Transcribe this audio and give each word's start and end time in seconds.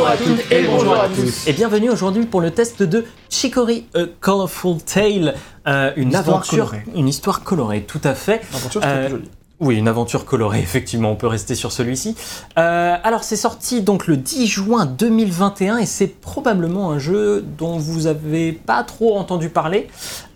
Bonjour 0.00 0.12
à 0.14 0.16
toutes 0.16 0.50
et 0.50 0.62
bonjour 0.66 0.94
à 0.94 1.08
tous. 1.08 1.46
Et 1.46 1.52
bienvenue 1.52 1.90
aujourd'hui 1.90 2.24
pour 2.24 2.40
le 2.40 2.50
test 2.52 2.82
de 2.82 3.04
Chicory, 3.28 3.84
A 3.94 4.04
Colorful 4.20 4.78
Tale, 4.78 5.34
euh, 5.68 5.92
une, 5.96 6.16
aventure, 6.16 6.70
colorée. 6.70 6.84
une 6.96 7.06
histoire 7.06 7.44
colorée, 7.44 7.82
tout 7.82 8.00
à 8.04 8.14
fait. 8.14 8.40
L'aventure, 8.50 8.80
c'était 8.82 9.12
Euh. 9.14 9.18
Oui, 9.60 9.76
une 9.76 9.88
aventure 9.88 10.24
colorée, 10.24 10.60
effectivement, 10.60 11.10
on 11.10 11.16
peut 11.16 11.26
rester 11.26 11.54
sur 11.54 11.70
celui-ci. 11.70 12.16
Euh, 12.56 12.96
alors, 13.04 13.24
c'est 13.24 13.36
sorti 13.36 13.82
donc 13.82 14.06
le 14.06 14.16
10 14.16 14.46
juin 14.46 14.86
2021 14.86 15.76
et 15.76 15.84
c'est 15.84 16.06
probablement 16.06 16.90
un 16.92 16.98
jeu 16.98 17.44
dont 17.58 17.76
vous 17.76 18.06
avez 18.06 18.52
pas 18.52 18.82
trop 18.84 19.18
entendu 19.18 19.50
parler, 19.50 19.86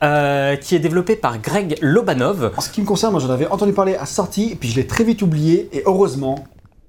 euh, 0.02 0.56
qui 0.56 0.74
est 0.74 0.78
développé 0.78 1.16
par 1.16 1.38
Greg 1.38 1.78
Lobanov. 1.80 2.52
En 2.54 2.60
ce 2.60 2.68
qui 2.68 2.82
me 2.82 2.86
concerne, 2.86 3.12
moi 3.12 3.20
j'en 3.22 3.30
avais 3.30 3.46
entendu 3.46 3.72
parler 3.72 3.94
à 3.94 4.04
sortie, 4.04 4.50
et 4.52 4.56
puis 4.56 4.68
je 4.68 4.76
l'ai 4.76 4.86
très 4.86 5.04
vite 5.04 5.22
oublié, 5.22 5.70
et 5.72 5.82
heureusement, 5.86 6.44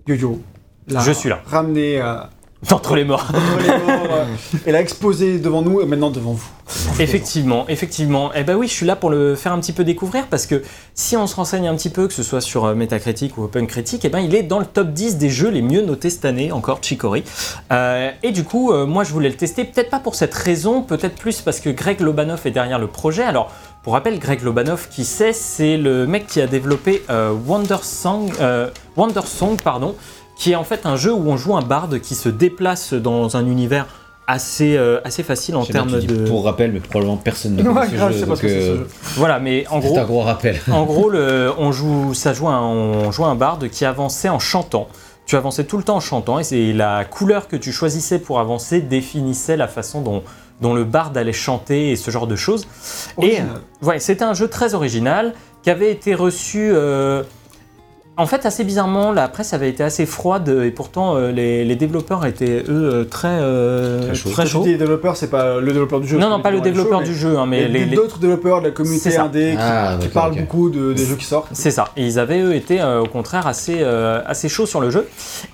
Yo-Yo 0.07 0.41
l'a 0.89 0.99
Je 0.99 1.13
suis 1.13 1.29
là. 1.29 1.39
ramené 1.45 2.01
euh, 2.01 2.17
D'entre 2.69 2.95
les 2.95 3.03
morts. 3.03 3.27
entre 3.29 3.61
les 3.61 3.67
morts, 3.67 4.07
euh, 4.11 4.25
et 4.65 4.71
l'a 4.71 4.81
exposé 4.81 5.39
devant 5.39 5.61
nous 5.61 5.81
et 5.81 5.85
maintenant 5.85 6.09
devant 6.09 6.33
vous. 6.33 6.49
Effectivement, 6.99 7.65
effectivement. 7.67 8.31
Eh 8.33 8.43
ben 8.43 8.55
oui, 8.55 8.67
je 8.67 8.73
suis 8.73 8.85
là 8.85 8.95
pour 8.95 9.09
le 9.09 9.35
faire 9.35 9.51
un 9.51 9.59
petit 9.59 9.73
peu 9.73 9.83
découvrir 9.83 10.27
parce 10.27 10.45
que 10.45 10.63
si 10.93 11.15
on 11.15 11.27
se 11.27 11.35
renseigne 11.35 11.67
un 11.67 11.75
petit 11.75 11.89
peu, 11.89 12.07
que 12.07 12.13
ce 12.13 12.23
soit 12.23 12.41
sur 12.41 12.65
euh, 12.65 12.73
Metacritic 12.73 13.37
ou 13.37 13.43
OpenCritic, 13.43 14.03
eh 14.05 14.09
ben 14.09 14.19
il 14.19 14.33
est 14.33 14.43
dans 14.43 14.59
le 14.59 14.65
top 14.65 14.91
10 14.91 15.17
des 15.17 15.29
jeux 15.29 15.49
les 15.49 15.61
mieux 15.61 15.81
notés 15.81 16.09
cette 16.09 16.25
année, 16.25 16.51
encore 16.51 16.79
Chicory. 16.81 17.23
Euh, 17.71 18.11
et 18.23 18.31
du 18.31 18.43
coup, 18.43 18.71
euh, 18.71 18.85
moi 18.85 19.03
je 19.03 19.11
voulais 19.11 19.29
le 19.29 19.35
tester, 19.35 19.65
peut-être 19.65 19.89
pas 19.89 19.99
pour 19.99 20.15
cette 20.15 20.33
raison, 20.33 20.81
peut-être 20.81 21.15
plus 21.15 21.41
parce 21.41 21.59
que 21.59 21.69
Greg 21.69 21.99
Lobanov 21.99 22.41
est 22.45 22.51
derrière 22.51 22.79
le 22.79 22.87
projet. 22.87 23.23
Alors, 23.23 23.51
pour 23.83 23.93
rappel, 23.93 24.17
Greg 24.17 24.41
Lobanov, 24.41 24.87
qui 24.89 25.05
c'est, 25.05 25.33
c'est 25.33 25.77
le 25.77 26.07
mec 26.07 26.25
qui 26.25 26.41
a 26.41 26.47
développé 26.47 27.03
euh, 27.11 27.31
Wonder 27.45 27.77
Song, 27.83 28.31
Wonder 28.95 29.21
Song, 29.25 29.57
pardon, 29.61 29.95
qui 30.35 30.51
est 30.51 30.55
en 30.55 30.63
fait 30.63 30.85
un 30.85 30.95
jeu 30.95 31.13
où 31.13 31.29
on 31.29 31.37
joue 31.37 31.55
un 31.55 31.61
barde 31.61 31.99
qui 31.99 32.15
se 32.15 32.29
déplace 32.29 32.93
dans 32.93 33.37
un 33.37 33.45
univers 33.45 33.85
assez, 34.27 34.75
euh, 34.75 34.99
assez 35.03 35.21
facile 35.23 35.55
en 35.55 35.61
Je 35.63 35.71
termes 35.71 35.99
de. 36.01 36.27
Pour 36.27 36.45
rappel, 36.45 36.71
mais 36.71 36.79
probablement 36.79 37.17
personne 37.17 37.55
ne 37.55 37.63
Ouais, 37.63 37.73
connaît 37.73 37.87
ce 37.89 37.95
grave, 37.95 38.11
je 38.11 38.13
jeu. 38.13 38.19
sais 38.21 38.25
pas 38.25 38.27
donc, 38.31 38.37
ce 38.37 38.41
que 38.41 38.47
c'est 38.49 38.61
ce 38.61 38.65
euh, 38.71 38.77
jeu. 38.79 38.87
Voilà, 39.17 39.39
mais 39.39 39.67
en 39.69 39.81
C'est 39.81 39.87
gros, 39.87 39.99
un 39.99 40.03
gros 40.05 40.21
rappel. 40.21 40.59
en 40.71 40.83
gros, 40.85 41.09
le, 41.09 41.51
on 41.57 41.71
joue, 41.71 42.13
ça 42.13 42.33
joue 42.33 42.47
un, 42.49 42.61
on 42.61 43.11
joue 43.11 43.25
un 43.25 43.35
barde 43.35 43.69
qui 43.69 43.85
avançait 43.85 44.29
en 44.29 44.39
chantant. 44.39 44.87
Tu 45.27 45.35
avançais 45.35 45.63
tout 45.63 45.77
le 45.77 45.83
temps 45.83 45.95
en 45.97 45.99
chantant 46.01 46.37
et 46.39 46.43
c'est 46.43 46.73
la 46.73 47.03
couleur 47.05 47.47
que 47.47 47.55
tu 47.55 47.71
choisissais 47.71 48.19
pour 48.19 48.39
avancer 48.39 48.81
définissait 48.81 49.57
la 49.57 49.67
façon 49.67 50.01
dont, 50.01 50.23
dont 50.61 50.73
le 50.73 50.83
barde 50.83 51.17
allait 51.17 51.31
chanter 51.33 51.91
et 51.91 51.95
ce 51.95 52.11
genre 52.11 52.27
de 52.27 52.35
choses. 52.35 52.67
Et 53.21 53.25
Original. 53.25 53.47
ouais, 53.83 53.99
c'était 53.99 54.23
un 54.23 54.33
jeu 54.35 54.47
très 54.47 54.73
original 54.75 55.33
qui 55.63 55.69
avait 55.71 55.91
été 55.91 56.13
reçu. 56.15 56.69
euh, 56.71 57.23
en 58.17 58.25
fait, 58.25 58.45
assez 58.45 58.63
bizarrement, 58.63 59.11
la 59.11 59.27
presse 59.27 59.53
avait 59.53 59.69
été 59.69 59.83
assez 59.83 60.05
froide 60.05 60.47
et 60.63 60.71
pourtant 60.71 61.15
euh, 61.17 61.31
les, 61.31 61.65
les 61.65 61.75
développeurs 61.75 62.25
étaient 62.25 62.63
eux 62.69 62.89
euh, 62.93 63.03
très 63.03 63.27
euh, 63.41 64.05
Très 64.07 64.15
chauds. 64.15 64.29
Quand 64.35 64.43
tu 64.43 64.49
chauds. 64.49 64.63
dis 64.63 64.77
développeur, 64.77 65.17
c'est 65.17 65.29
pas 65.29 65.59
le 65.59 65.67
développeur 65.73 65.99
du 65.99 66.07
jeu. 66.07 66.17
Non, 66.17 66.29
non, 66.29 66.39
pas 66.39 66.51
le 66.51 66.61
développeur 66.61 67.01
du 67.01 67.11
mais 67.11 67.15
jeu, 67.17 67.37
hein, 67.37 67.45
mais 67.45 67.57
il 67.57 67.61
y 67.63 67.65
a 67.65 67.67
les, 67.67 67.85
les- 67.85 67.95
d'autres 67.95 68.17
développeurs 68.19 68.59
de 68.61 68.65
la 68.67 68.69
C'est 68.69 68.75
communauté 68.75 69.11
ça. 69.11 69.23
indé 69.23 69.51
qui, 69.51 69.57
Ah, 69.59 69.97
qui 69.99 70.07
parlent 70.07 70.35
beaucoup 70.35 70.69
de- 70.69 70.93
des 70.93 71.05
jeux 71.05 71.15
qui 71.15 71.25
sortent. 71.25 71.49
C'est 71.51 71.71
ça. 71.71 71.89
Et 71.97 72.05
ils 72.05 72.17
avaient, 72.19 72.39
eux, 72.41 72.55
été 72.55 72.79
euh, 72.81 73.01
au 73.01 73.07
contraire 73.07 73.47
assez, 73.47 73.77
euh, 73.81 74.21
assez 74.25 74.47
chauds 74.49 74.65
sur 74.65 74.79
le 74.79 74.89
jeu. 74.91 75.07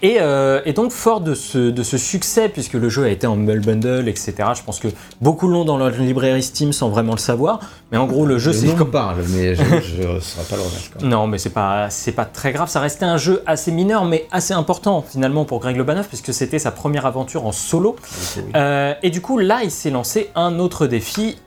Et, 0.04 0.18
euh, 0.22 0.62
et 0.66 0.74
donc, 0.74 0.92
fort 0.92 1.22
de 1.22 1.34
ce, 1.34 1.58
de 1.72 1.84
ce 1.84 1.98
succès, 1.98 2.48
puisque 2.50 2.74
le 2.74 2.90
jeu 2.90 3.04
a 3.06 3.10
été 3.10 3.26
en 3.28 3.34
Humble 3.34 3.62
Bundle, 3.62 4.08
etc., 4.08 4.34
je 4.56 4.62
pense 4.64 4.80
que 4.80 4.88
beaucoup 5.20 5.48
l'ont 5.48 5.66
dans 5.66 5.78
leur 5.78 5.90
librairie 5.90 6.44
Steam 6.44 6.74
sans 6.74 6.90
vraiment 6.90 7.14
le 7.14 7.18
savoir. 7.20 7.60
Mais 7.92 7.98
en 7.98 8.06
gros, 8.06 8.26
le 8.26 8.38
jeu, 8.38 8.54
c'est 8.54 8.68
me 8.68 8.86
parle, 8.86 9.18
mais 9.36 9.54
je 9.56 9.62
ne 9.64 10.20
saurais 10.20 10.46
pas 10.50 10.56
le 10.56 10.62
remettre. 10.62 11.04
Non, 11.06 11.28
mais 11.28 11.38
c'est 11.38 11.50
pas, 11.50 11.90
c'est 11.90 12.14
pas 12.14 12.24
très 12.26 12.51
grave. 12.52 12.70
Ça 12.70 12.80
restait 12.80 13.06
un 13.06 13.18
jeu 13.18 13.42
assez 13.46 13.72
mineur, 13.72 14.06
mais 14.06 14.28
assez 14.32 14.54
important 14.54 15.04
finalement 15.08 15.46
pour 15.46 15.60
Greg 15.60 15.76
Lobanov, 15.78 16.08
puisque 16.08 16.34
c'était 16.34 16.60
sa 16.60 16.72
première 16.72 17.06
aventure 17.06 17.46
en 17.46 17.52
solo. 17.52 17.96
Oui. 18.38 18.44
Euh, 18.56 18.94
et 19.04 19.10
du 19.10 19.22
coup, 19.22 19.38
là, 19.38 19.62
il 19.64 19.72
s'est 19.72 19.90
lancé 19.92 20.30
un 20.36 20.60
autre 20.60 20.88
défi. 20.88 21.38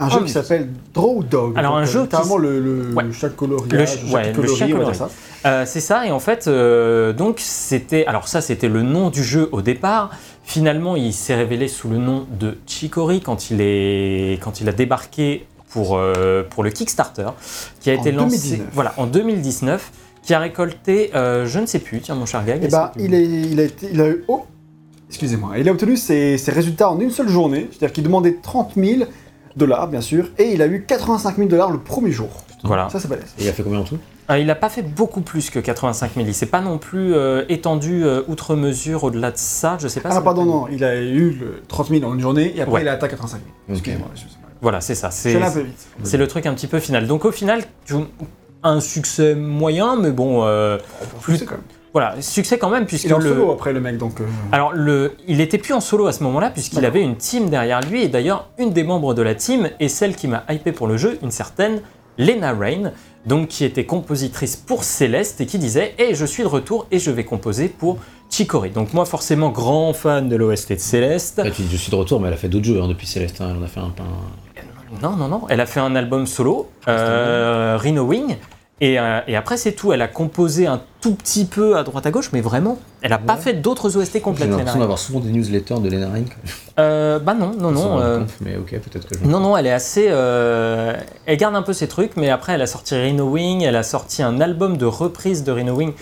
Un 0.00 0.10
jeu 0.10 0.18
Oh, 0.20 0.24
qui 0.24 0.30
s'appelle 0.30 0.68
Draw 0.94 1.24
Dog. 1.24 1.54
Alors, 1.58 1.76
un 1.76 1.84
jeu 1.84 2.02
euh, 2.02 2.06
qui 2.06 2.38
le, 2.38 2.60
le 2.60 2.94
Ouais. 2.94 3.04
chat 3.12 3.30
coloriage, 3.30 3.72
Le 3.72 3.84
ch- 3.86 4.12
ouais, 4.14 4.32
le 4.32 4.46
chien 4.46 4.94
ça. 4.94 5.10
Euh, 5.44 5.64
c'est 5.66 5.80
ça, 5.80 6.06
et 6.06 6.12
en 6.12 6.20
fait, 6.20 6.46
euh, 6.46 7.12
donc 7.12 7.40
c'était, 7.40 8.06
alors 8.06 8.28
ça 8.28 8.40
c'était 8.40 8.68
le 8.68 8.82
nom 8.82 9.10
du 9.10 9.24
jeu 9.24 9.48
au 9.50 9.60
départ. 9.60 10.10
Finalement, 10.44 10.94
il 10.94 11.12
s'est 11.12 11.34
révélé 11.34 11.66
sous 11.66 11.88
le 11.88 11.96
nom 11.98 12.26
de 12.38 12.58
Chicory 12.66 13.20
quand 13.20 13.50
il 13.50 13.60
est, 13.60 14.38
quand 14.40 14.60
il 14.60 14.68
a 14.68 14.72
débarqué 14.72 15.46
pour 15.70 15.96
euh, 15.98 16.44
pour 16.48 16.62
le 16.62 16.70
Kickstarter, 16.70 17.30
qui 17.80 17.90
a 17.90 17.94
En 17.94 18.00
été 18.00 18.12
lancé, 18.12 18.36
2019. 18.36 18.68
voilà, 18.72 18.94
en 18.98 19.06
2019, 19.06 19.90
qui 20.28 20.34
a 20.34 20.40
récolté, 20.40 21.10
euh, 21.14 21.46
je 21.46 21.58
ne 21.58 21.64
sais 21.64 21.78
plus, 21.78 22.00
tiens 22.02 22.14
mon 22.14 22.26
cher 22.26 22.44
Gag. 22.44 22.60
Eh 22.62 22.68
ben, 22.68 22.90
tu- 22.94 23.02
il, 23.02 23.14
est, 23.14 23.24
il, 23.24 23.58
a 23.58 23.62
été, 23.62 23.88
il 23.90 23.98
a 23.98 24.08
eu. 24.10 24.24
Oh 24.28 24.44
Excusez-moi. 25.08 25.52
Il 25.56 25.66
a 25.66 25.72
obtenu 25.72 25.96
ses, 25.96 26.36
ses 26.36 26.52
résultats 26.52 26.90
en 26.90 27.00
une 27.00 27.10
seule 27.10 27.30
journée. 27.30 27.66
C'est-à-dire 27.70 27.94
qu'il 27.94 28.04
demandait 28.04 28.36
30 28.42 28.72
000 28.76 29.04
dollars, 29.56 29.88
bien 29.88 30.02
sûr, 30.02 30.28
et 30.36 30.52
il 30.52 30.60
a 30.60 30.66
eu 30.66 30.84
85 30.86 31.36
000 31.36 31.48
dollars 31.48 31.70
le 31.70 31.78
premier 31.78 32.12
jour. 32.12 32.28
Voilà. 32.62 32.90
Ça, 32.90 33.00
c'est 33.00 33.08
balèze. 33.08 33.32
Et 33.38 33.44
il 33.44 33.48
a 33.48 33.54
fait 33.54 33.62
combien 33.62 33.78
en 33.80 33.84
tout? 33.84 33.96
Euh, 34.30 34.38
il 34.38 34.44
n'a 34.46 34.54
pas 34.54 34.68
fait 34.68 34.82
beaucoup 34.82 35.22
plus 35.22 35.48
que 35.48 35.60
85 35.60 36.10
000. 36.16 36.26
Il 36.26 36.34
s'est 36.34 36.44
pas 36.44 36.60
non 36.60 36.76
plus 36.76 37.14
euh, 37.14 37.46
étendu 37.48 38.04
euh, 38.04 38.20
outre 38.28 38.54
mesure 38.54 39.04
au-delà 39.04 39.30
de 39.30 39.38
ça. 39.38 39.78
Je 39.80 39.88
sais 39.88 40.00
pas. 40.00 40.10
Ah, 40.12 40.16
si- 40.18 40.22
pardon, 40.22 40.44
non. 40.44 40.66
Il 40.70 40.84
a 40.84 40.94
eu 41.00 41.30
le 41.30 41.62
30 41.68 41.88
000 41.88 42.04
en 42.04 42.12
une 42.12 42.20
journée, 42.20 42.52
et 42.54 42.60
après, 42.60 42.74
Ouais. 42.74 42.82
il 42.82 42.88
a 42.88 42.92
atteint 42.92 43.08
85 43.08 43.38
000. 43.38 43.48
Ok. 43.48 43.76
Excusez-moi. 43.76 44.08
excusez-moi. 44.12 44.48
Voilà, 44.60 44.82
c'est 44.82 44.94
ça. 44.94 45.08
Je 45.08 45.14
C'est 45.14 45.28
suis 45.30 45.36
allé 45.38 45.46
un 45.46 45.50
peu 45.52 45.60
vite. 45.62 45.86
C'est 46.02 46.18
le 46.18 46.26
truc 46.28 46.44
un 46.44 46.52
petit 46.52 46.66
peu 46.66 46.80
final. 46.80 47.06
Donc 47.06 47.24
au 47.24 47.32
final, 47.32 47.62
tu- 47.86 47.94
un 48.62 48.80
succès 48.80 49.34
moyen, 49.34 49.96
mais 49.96 50.10
bon, 50.10 50.44
euh, 50.44 50.78
Plus... 51.20 51.44
quand 51.44 51.52
même. 51.52 51.60
voilà, 51.92 52.20
succès 52.20 52.58
quand 52.58 52.70
même 52.70 52.86
puisque 52.86 53.04
Il 53.04 53.10
est 53.10 53.14
en 53.14 53.18
le. 53.18 53.28
solo 53.30 53.50
après, 53.52 53.72
le 53.72 53.80
mec, 53.80 53.98
donc. 53.98 54.20
euh, 54.20 54.24
Alors 54.52 54.72
le, 54.72 55.12
il 55.28 55.40
était 55.40 55.58
plus 55.58 55.74
en 55.74 55.80
solo 55.80 56.06
à 56.06 56.12
ce 56.12 56.22
moment-là 56.24 56.50
puisqu'il 56.50 56.84
avait 56.84 57.02
une 57.02 57.16
team 57.16 57.48
derrière 57.50 57.80
lui 57.82 58.02
et 58.02 58.08
d'ailleurs 58.08 58.48
une 58.58 58.72
des 58.72 58.82
membres 58.84 59.14
de 59.14 59.22
la 59.22 59.34
team 59.34 59.70
est 59.78 59.88
celle 59.88 60.14
qui 60.16 60.26
m'a 60.28 60.44
hypé 60.50 60.72
pour 60.72 60.86
le 60.88 60.96
jeu, 60.96 61.18
une 61.22 61.30
certaine 61.30 61.80
Lena 62.18 62.52
Rain, 62.52 62.90
donc 63.26 63.46
qui 63.48 63.64
était 63.64 63.84
compositrice 63.86 64.56
pour 64.56 64.82
Céleste 64.82 65.40
et 65.40 65.46
qui 65.46 65.58
disait 65.58 65.94
"Et 65.98 66.14
je 66.16 66.24
suis 66.26 66.42
de 66.42 66.48
retour 66.48 66.86
et 66.90 66.98
je 66.98 67.12
vais 67.12 67.24
composer 67.24 67.68
pour 67.68 67.98
Chicory." 68.28 68.70
Donc 68.70 68.92
moi 68.92 69.04
forcément 69.06 69.50
grand 69.50 69.92
fan 69.92 70.28
de 70.28 70.34
l'OST 70.34 70.72
de 70.74 70.78
Céleste. 70.80 71.40
Tu 71.54 71.62
dis 71.62 71.68
je 71.70 71.76
suis 71.76 71.92
de 71.92 71.96
retour, 71.96 72.20
mais 72.20 72.26
elle 72.26 72.34
a 72.34 72.38
fait 72.38 72.48
d'autres 72.48 72.64
jeux 72.66 72.82
hein, 72.82 72.88
depuis 72.88 73.06
Céleste. 73.06 73.40
hein, 73.40 73.50
Elle 73.52 73.62
en 73.62 73.64
a 73.64 73.68
fait 73.68 73.78
un 73.78 73.90
pain. 73.90 74.04
Non, 75.02 75.16
non, 75.16 75.28
non. 75.28 75.42
Elle 75.48 75.60
a 75.60 75.66
fait 75.66 75.80
un 75.80 75.94
album 75.96 76.26
solo, 76.26 76.68
euh, 76.88 77.76
Rhino 77.80 78.02
Wing. 78.04 78.36
Et, 78.80 78.98
euh, 79.00 79.20
et 79.26 79.34
après, 79.34 79.56
c'est 79.56 79.72
tout. 79.72 79.92
Elle 79.92 80.02
a 80.02 80.08
composé 80.08 80.68
un 80.68 80.80
tout 81.00 81.14
petit 81.14 81.46
peu 81.46 81.76
à 81.76 81.82
droite 81.82 82.06
à 82.06 82.12
gauche, 82.12 82.30
mais 82.32 82.40
vraiment, 82.40 82.78
elle 83.02 83.10
n'a 83.10 83.18
pas 83.18 83.36
fait 83.36 83.54
d'autres 83.54 83.96
OST 83.96 84.12
J'ai 84.14 84.20
complètes. 84.20 84.46
Lena 84.46 84.58
l'impression 84.58 84.80
d'avoir 84.80 84.98
souvent 84.98 85.18
des 85.18 85.30
newsletters 85.30 85.80
de 85.80 85.88
Lena. 85.90 86.08
Euh, 86.78 87.18
bah 87.18 87.34
non, 87.34 87.52
non, 87.58 87.72
non. 87.72 88.00
euh, 88.00 88.18
compte, 88.20 88.34
mais 88.40 88.56
ok, 88.56 88.70
peut-être 88.78 89.08
que 89.08 89.18
je. 89.18 89.24
non, 89.28 89.40
non, 89.40 89.56
elle 89.56 89.66
est 89.66 89.72
assez. 89.72 90.06
euh, 90.10 90.94
elle 91.26 91.36
garde 91.36 91.56
un 91.56 91.62
peu 91.62 91.72
ses 91.72 91.88
trucs, 91.88 92.16
mais 92.16 92.30
après, 92.30 92.52
elle 92.52 92.62
a 92.62 92.68
sorti 92.68 92.94
Rhino 92.94 93.24
Wing. 93.28 93.62
Elle 93.62 93.76
a 93.76 93.82
sorti 93.82 94.22
un 94.22 94.40
album 94.40 94.76
de 94.76 94.86
reprise 94.86 95.42
de 95.42 95.50
Rhino 95.50 95.74
Wing. 95.74 95.92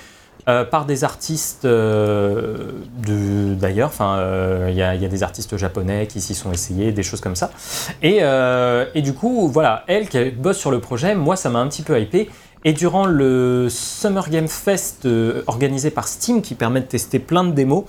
Euh, 0.49 0.65
par 0.65 0.84
des 0.87 1.03
artistes 1.05 1.65
euh, 1.65 2.71
d'ailleurs, 3.59 3.89
enfin, 3.89 4.17
euh, 4.19 4.69
il 4.71 4.77
y, 4.77 4.83
a- 4.83 4.95
il 4.95 5.03
y 5.03 5.05
a 5.05 5.09
des 5.09 5.23
artistes 5.23 5.57
japonais 5.57 6.07
qui 6.07 6.21
s'y 6.21 6.34
sont 6.34 6.53
essayés, 6.53 6.93
des 6.93 7.03
choses 7.03 7.21
comme 7.21 7.37
ça. 7.37 7.51
Et, 8.03 8.19
euh, 8.23 8.85
et 8.95 9.03
du 9.03 9.12
coup, 9.12 9.49
voilà, 9.49 9.85
elle 9.89 10.09
qui 10.09 10.31
bosse 10.31 10.59
sur 10.59 10.71
le 10.71 10.81
projet, 10.81 11.15
moi 11.15 11.37
ça 11.37 11.51
m'a 11.51 11.59
un 11.59 11.69
petit 11.69 11.83
peu 11.83 12.01
hypé. 12.01 12.31
Et 12.65 12.73
durant 12.73 13.06
le 13.06 13.69
Summer 13.71 14.29
Game 14.29 14.49
Fest 14.49 15.05
euh, 15.06 15.43
organisé 15.47 15.91
par 15.91 16.09
Steam, 16.09 16.43
qui 16.43 16.55
permet 16.55 16.81
de 16.81 16.87
tester 16.87 17.19
plein 17.19 17.45
de 17.45 17.53
démos, 17.53 17.85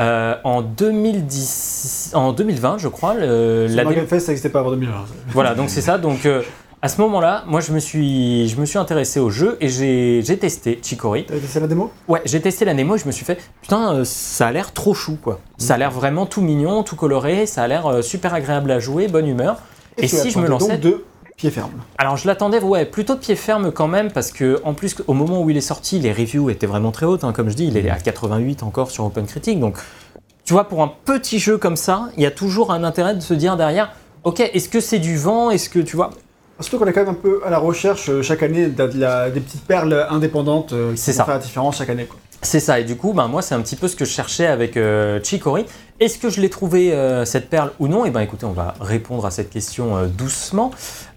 euh, 0.00 0.34
en, 0.44 0.62
2010, 0.62 2.12
en 2.14 2.32
2020, 2.32 2.78
je 2.78 2.88
crois, 2.88 3.14
le- 3.14 3.66
la 3.66 3.84
Game 3.84 4.06
Fest, 4.06 4.26
ça 4.26 4.32
n'existait 4.32 4.48
pas 4.50 4.60
avant 4.60 4.70
2020. 4.70 4.92
voilà, 5.32 5.54
donc 5.54 5.68
c'est 5.70 5.80
ça. 5.80 5.98
Donc 5.98 6.24
euh, 6.26 6.42
à 6.80 6.88
ce 6.88 7.00
moment-là, 7.00 7.44
moi 7.48 7.60
je 7.60 7.72
me 7.72 7.80
suis, 7.80 8.48
je 8.48 8.60
me 8.60 8.64
suis 8.64 8.78
intéressé 8.78 9.18
au 9.18 9.30
jeu 9.30 9.56
et 9.60 9.68
j'ai 9.68 10.22
j'ai 10.22 10.38
testé 10.38 10.78
Chicory. 10.82 11.24
T'as 11.26 11.38
testé 11.38 11.60
la 11.60 11.66
démo? 11.66 11.90
Ouais, 12.06 12.22
j'ai 12.24 12.40
testé 12.40 12.64
la 12.64 12.74
démo 12.74 12.94
et 12.94 12.98
je 12.98 13.06
me 13.06 13.12
suis 13.12 13.24
fait 13.24 13.38
putain, 13.62 13.94
euh, 13.94 14.04
ça 14.04 14.48
a 14.48 14.52
l'air 14.52 14.72
trop 14.72 14.94
chou 14.94 15.18
quoi. 15.20 15.40
Ça 15.56 15.74
a 15.74 15.78
l'air 15.78 15.90
vraiment 15.90 16.26
tout 16.26 16.40
mignon, 16.40 16.82
tout 16.84 16.96
coloré, 16.96 17.46
ça 17.46 17.62
a 17.62 17.68
l'air 17.68 17.86
euh, 17.86 18.02
super 18.02 18.32
agréable 18.32 18.70
à 18.70 18.78
jouer, 18.78 19.08
bonne 19.08 19.26
humeur. 19.26 19.60
Et, 19.96 20.02
tu 20.06 20.16
si 20.16 20.30
je 20.30 20.38
me 20.38 20.46
lançais, 20.46 20.78
donc 20.78 20.80
de 20.80 21.04
pied 21.36 21.50
ferme. 21.50 21.72
alors 21.98 22.16
je 22.16 22.28
l'attendais, 22.28 22.60
ouais, 22.60 22.84
plutôt 22.84 23.14
de 23.14 23.20
pied 23.20 23.34
ferme 23.34 23.72
quand 23.72 23.88
même, 23.88 24.12
parce 24.12 24.30
que 24.30 24.60
en 24.64 24.74
plus, 24.74 24.94
au 25.08 25.14
moment 25.14 25.42
où 25.42 25.50
il 25.50 25.56
est 25.56 25.60
sorti, 25.60 25.98
les 25.98 26.12
reviews 26.12 26.50
étaient 26.50 26.66
vraiment 26.66 26.92
très 26.92 27.06
hautes. 27.06 27.24
hein. 27.24 27.32
comme 27.32 27.48
je 27.48 27.56
dis, 27.56 27.66
il 27.66 27.76
est 27.76 27.90
à 27.90 27.96
88 27.96 28.62
encore 28.62 28.92
sur 28.92 29.04
OpenCritic. 29.04 29.58
Donc, 29.58 29.76
tu 30.44 30.52
vois, 30.52 30.68
pour 30.68 30.82
un 30.82 30.92
petit 31.04 31.40
jeu 31.40 31.58
comme 31.58 31.76
ça, 31.76 32.10
il 32.16 32.22
y 32.22 32.26
a 32.26 32.30
toujours 32.30 32.72
un 32.72 32.84
intérêt 32.84 33.16
de 33.16 33.20
se 33.20 33.34
dire 33.34 33.56
derrière, 33.56 33.92
ok, 34.22 34.38
est-ce 34.40 34.68
que 34.68 34.80
c'est 34.80 35.00
du 35.00 35.16
vent? 35.16 35.50
Est-ce 35.50 35.68
que 35.68 35.80
tu 35.80 35.96
vois 35.96 36.10
Surtout 36.60 36.78
qu'on 36.78 36.86
est 36.86 36.92
quand 36.92 37.00
même 37.00 37.10
un 37.10 37.14
peu 37.14 37.40
à 37.44 37.50
la 37.50 37.58
recherche 37.58 38.08
euh, 38.10 38.22
chaque 38.22 38.42
année 38.42 38.66
de 38.66 38.90
la- 38.98 39.30
des 39.30 39.40
petites 39.40 39.64
perles 39.64 40.06
indépendantes 40.10 40.72
euh, 40.72 40.94
qui 40.94 41.10
vont 41.10 41.16
ça. 41.16 41.24
faire 41.24 41.34
la 41.34 41.40
différence 41.40 41.78
chaque 41.78 41.90
année. 41.90 42.04
Quoi. 42.06 42.18
C'est 42.42 42.60
ça, 42.60 42.78
et 42.80 42.84
du 42.84 42.96
coup, 42.96 43.12
ben, 43.12 43.26
moi, 43.28 43.42
c'est 43.42 43.54
un 43.54 43.60
petit 43.60 43.76
peu 43.76 43.88
ce 43.88 43.96
que 43.96 44.04
je 44.04 44.10
cherchais 44.10 44.46
avec 44.46 44.76
euh, 44.76 45.20
Chicory. 45.22 45.66
Est-ce 46.00 46.18
que 46.18 46.30
je 46.30 46.40
l'ai 46.40 46.48
trouvé 46.48 46.92
euh, 46.92 47.24
cette 47.24 47.50
perle 47.50 47.72
ou 47.80 47.88
non? 47.88 48.04
Eh 48.04 48.10
bien 48.10 48.20
écoutez, 48.20 48.46
on 48.46 48.52
va 48.52 48.74
répondre 48.80 49.26
à 49.26 49.32
cette 49.32 49.50
question 49.50 49.96
euh, 49.96 50.06
doucement, 50.06 50.70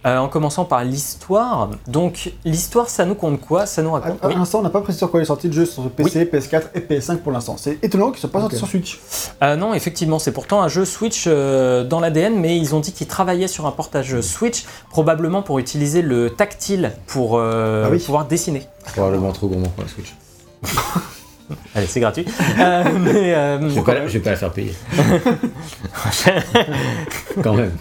Euh, 0.03 0.17
en 0.17 0.27
commençant 0.29 0.65
par 0.65 0.83
l'histoire. 0.83 1.69
Donc 1.87 2.33
l'histoire, 2.43 2.89
ça 2.89 3.05
nous 3.05 3.13
compte 3.13 3.39
quoi? 3.39 3.67
Ça 3.67 3.83
nous 3.83 3.91
raconte... 3.91 4.17
à 4.23 4.29
Oui. 4.29 4.33
l'instant, 4.35 4.57
on 4.57 4.61
n'a 4.63 4.71
pas 4.71 4.81
précisé 4.81 4.97
sur 4.97 5.11
quoi 5.11 5.19
il 5.19 5.23
est 5.23 5.27
sorti 5.27 5.45
le 5.45 5.53
jeu 5.53 5.65
sur 5.67 5.87
PC, 5.91 6.25
PS4 6.25 6.63
et 6.73 6.79
PS5 6.79 7.17
pour 7.17 7.31
l'instant. 7.31 7.55
C'est 7.57 7.77
étonnant 7.83 8.09
qu'il 8.09 8.19
soit 8.19 8.31
pas 8.31 8.39
sorti 8.39 8.55
Ok. 8.55 8.59
sur 8.61 8.67
Switch. 8.67 8.99
Euh, 9.43 9.55
non, 9.55 9.75
effectivement, 9.75 10.17
c'est 10.17 10.31
pourtant 10.31 10.63
un 10.63 10.67
jeu 10.69 10.85
Switch 10.85 11.25
euh, 11.27 11.83
dans 11.83 11.99
l'ADN, 11.99 12.39
mais 12.39 12.57
ils 12.57 12.73
ont 12.73 12.79
dit 12.79 12.93
qu'ils 12.93 13.05
travaillaient 13.05 13.47
sur 13.47 13.67
un 13.67 13.71
portage 13.71 14.19
Switch, 14.21 14.65
probablement 14.89 15.43
pour 15.43 15.59
utiliser 15.59 16.01
le 16.01 16.31
tactile 16.31 16.93
pour 17.05 17.37
euh, 17.37 17.83
Ah 17.85 17.89
oui. 17.91 17.99
pouvoir 17.99 18.25
dessiner. 18.25 18.63
Probablement 18.95 19.31
trop 19.33 19.47
gourmand 19.49 19.69
pour 19.69 19.83
la 19.83 19.89
Switch. 19.89 20.15
Allez, 21.75 21.85
c'est 21.87 21.99
gratuit. 21.99 22.25
Euh, 22.59 22.83
mais, 22.99 23.33
euh, 23.35 23.69
Je 23.69 23.75
vais, 23.75 23.81
pas, 23.81 23.93
la- 23.93 24.07
je 24.07 24.13
vais 24.13 24.19
pas 24.19 24.31
la 24.31 24.35
faire 24.35 24.51
payer. 24.51 24.73
Quand 27.43 27.53
même. 27.53 27.71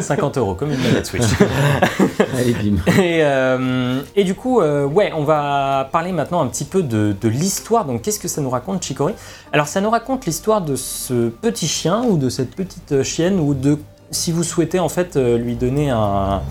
50 0.00 0.38
euros 0.38 0.54
comme 0.54 0.70
une 0.72 0.78
manette 0.82 1.06
Switch. 1.06 1.22
Allez, 2.38 2.54
bim. 2.54 2.76
Et, 3.00 3.20
euh, 3.22 4.00
et 4.16 4.24
du 4.24 4.34
coup, 4.34 4.60
ouais, 4.60 5.12
on 5.14 5.24
va 5.24 5.88
parler 5.92 6.12
maintenant 6.12 6.40
un 6.42 6.46
petit 6.46 6.64
peu 6.64 6.82
de, 6.82 7.14
de 7.20 7.28
l'histoire. 7.28 7.84
Donc, 7.84 8.02
qu'est-ce 8.02 8.20
que 8.20 8.28
ça 8.28 8.40
nous 8.40 8.50
raconte, 8.50 8.84
Chicory 8.84 9.14
Alors, 9.52 9.66
ça 9.66 9.80
nous 9.80 9.90
raconte 9.90 10.26
l'histoire 10.26 10.60
de 10.60 10.76
ce 10.76 11.28
petit 11.28 11.68
chien 11.68 12.02
ou 12.04 12.16
de 12.16 12.28
cette 12.28 12.54
petite 12.54 13.02
chienne 13.02 13.38
ou 13.40 13.54
de, 13.54 13.78
si 14.10 14.32
vous 14.32 14.42
souhaitez 14.42 14.78
en 14.78 14.88
fait 14.88 15.16
lui 15.16 15.54
donner 15.54 15.90
un- 15.90 16.42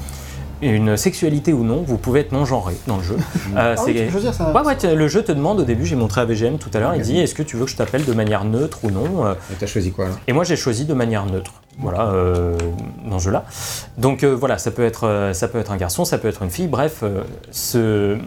une 0.61 0.97
sexualité 0.97 1.53
ou 1.53 1.63
non, 1.63 1.83
vous 1.85 1.97
pouvez 1.97 2.21
être 2.21 2.31
non 2.31 2.45
genré 2.45 2.75
dans 2.87 2.97
le 2.97 3.03
jeu. 3.03 3.17
Euh, 3.55 3.75
Ah 3.77 3.81
oui, 3.85 3.93
peux 4.05 4.11
choisir 4.11 4.33
ça. 4.33 4.51
Ouais, 4.53 4.61
ouais, 4.61 4.75
t- 4.75 4.93
le 4.93 5.07
jeu 5.07 5.23
te 5.23 5.31
demande 5.31 5.59
au 5.59 5.63
début, 5.63 5.85
j'ai 5.85 5.95
montré 5.95 6.21
à 6.21 6.25
VGM 6.25 6.57
tout 6.57 6.69
à 6.73 6.79
l'heure, 6.79 6.93
il 6.95 7.01
dit 7.01 7.17
est-ce 7.19 7.33
que 7.33 7.43
tu 7.43 7.55
veux 7.57 7.65
que 7.65 7.71
je 7.71 7.75
t'appelle 7.75 8.05
de 8.05 8.13
manière 8.13 8.43
neutre 8.43 8.79
ou 8.83 8.91
non 8.91 9.25
Euh, 9.25 9.33
Et 9.51 9.55
t'as 9.59 9.65
choisi 9.67 9.91
quoi 9.91 10.05
là 10.05 10.11
et 10.27 10.33
moi, 10.33 10.43
j'ai 10.43 10.55
choisi 10.55 10.85
de 10.85 10.93
manière 10.93 11.25
neutre. 11.25 11.53
Voilà, 11.79 12.09
euh, 12.11 12.57
dans 13.09 13.19
ce 13.19 13.25
jeu-là. 13.25 13.45
Donc 13.97 14.23
euh, 14.23 14.35
voilà, 14.35 14.57
ça 14.57 14.71
peut, 14.71 14.83
être, 14.83 15.29
ça 15.33 15.47
peut 15.47 15.59
être 15.59 15.71
un 15.71 15.77
garçon, 15.77 16.05
ça 16.05 16.17
peut 16.17 16.27
être 16.27 16.41
une 16.43 16.49
fille, 16.49 16.67
bref, 16.67 17.03
ce... 17.51 18.17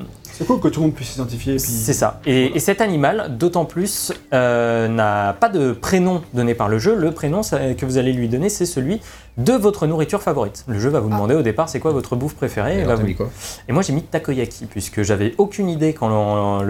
C'est 0.41 0.47
cool 0.47 0.59
que 0.59 0.69
tout 0.69 0.81
le 0.81 0.87
monde 0.87 0.95
puisse 0.95 1.11
s'identifier. 1.11 1.57
puis- 1.57 1.61
c'est 1.71 1.93
ça. 1.93 2.21
Et, 2.25 2.57
et 2.57 2.61
cet 2.61 2.81
animal, 2.81 3.37
d'autant 3.39 3.67
plus, 3.67 4.11
euh, 4.33 4.89
n'a 4.89 5.35
pas 5.39 5.51
de 5.51 5.73
prénom 5.73 6.23
donné 6.33 6.55
par 6.55 6.69
le 6.71 6.79
jeu. 6.79 6.95
Le 6.97 7.11
prénom 7.13 7.43
que 7.43 7.85
vous 7.85 7.99
allez 7.99 8.15
lui 8.15 8.27
donner, 8.29 8.49
c'est 8.49 8.65
celui 8.67 9.01
de 9.37 9.53
votre 9.53 9.87
nourriture 9.87 10.23
favorite. 10.23 10.65
Le 10.67 10.79
jeu 10.81 10.89
va 10.89 11.01
vous 11.01 11.09
demander 11.11 11.35
au 11.35 11.43
départ, 11.43 11.69
c'est 11.69 11.79
quoi 11.79 11.93
votre 11.93 12.17
bouffe 12.17 12.35
préférée 12.35 12.77
Et 12.77 12.79
Il 12.81 12.81
va 12.81 12.85
alors, 12.87 12.97
t'as 12.97 13.03
vous- 13.03 13.09
mis 13.09 13.15
quoi 13.15 13.31
et 13.69 13.73
moi 13.73 13.83
j'ai 13.83 13.93
mis 13.93 14.03
takoyaki, 14.03 14.65
puisque 14.67 15.03
j'avais 15.03 15.35
aucune 15.39 15.69
idée 15.69 15.93
quand 15.93 16.63
le, 16.63 16.65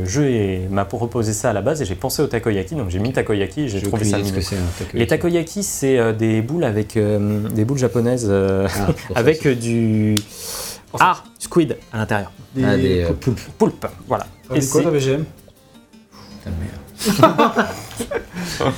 le 0.00 0.04
jeu 0.06 0.26
m'a 0.70 0.84
proposé 0.84 1.32
ça 1.32 1.50
à 1.50 1.52
la 1.52 1.60
base, 1.62 1.82
et 1.82 1.84
j'ai 1.84 1.94
pensé 1.94 2.22
au 2.22 2.26
takoyaki, 2.26 2.74
donc 2.74 2.88
j'ai 2.90 2.98
mis 2.98 3.12
takoyaki 3.12 3.62
et 3.62 3.68
j'ai 3.68 3.80
trouvé 3.82 4.04
ça 4.04 4.18
mignon. 4.18 4.32
que 4.34 4.40
c'est 4.40 4.56
un 4.56 4.60
takoyaki. 4.78 4.98
Les 4.98 5.06
takoyaki, 5.06 5.62
c'est 5.62 5.98
euh, 5.98 6.12
des 6.12 6.42
boules 6.42 6.64
avec 6.64 6.96
euh, 6.96 7.40
des 7.50 7.64
boules 7.64 7.78
japonaises 7.78 8.26
euh, 8.28 8.66
Ah, 8.80 8.92
avec 9.14 9.46
du 9.46 10.16
ah 11.00 11.22
squid 11.38 11.76
à 11.92 11.98
l'intérieur, 11.98 12.30
Des- 12.54 12.64
Ah, 12.64 12.76
des 12.76 13.04
euh, 13.04 13.12
poulpes. 13.12 13.40
poulpe, 13.58 13.86
voilà. 14.08 14.26
T'as 14.48 14.54
Et 14.56 14.60
mis 14.60 14.68
quoi 14.68 14.80
c'est- 14.80 14.84
ta 14.86 14.90
VGM 14.90 15.24
Ta 16.44 16.50
mère. 16.50 17.66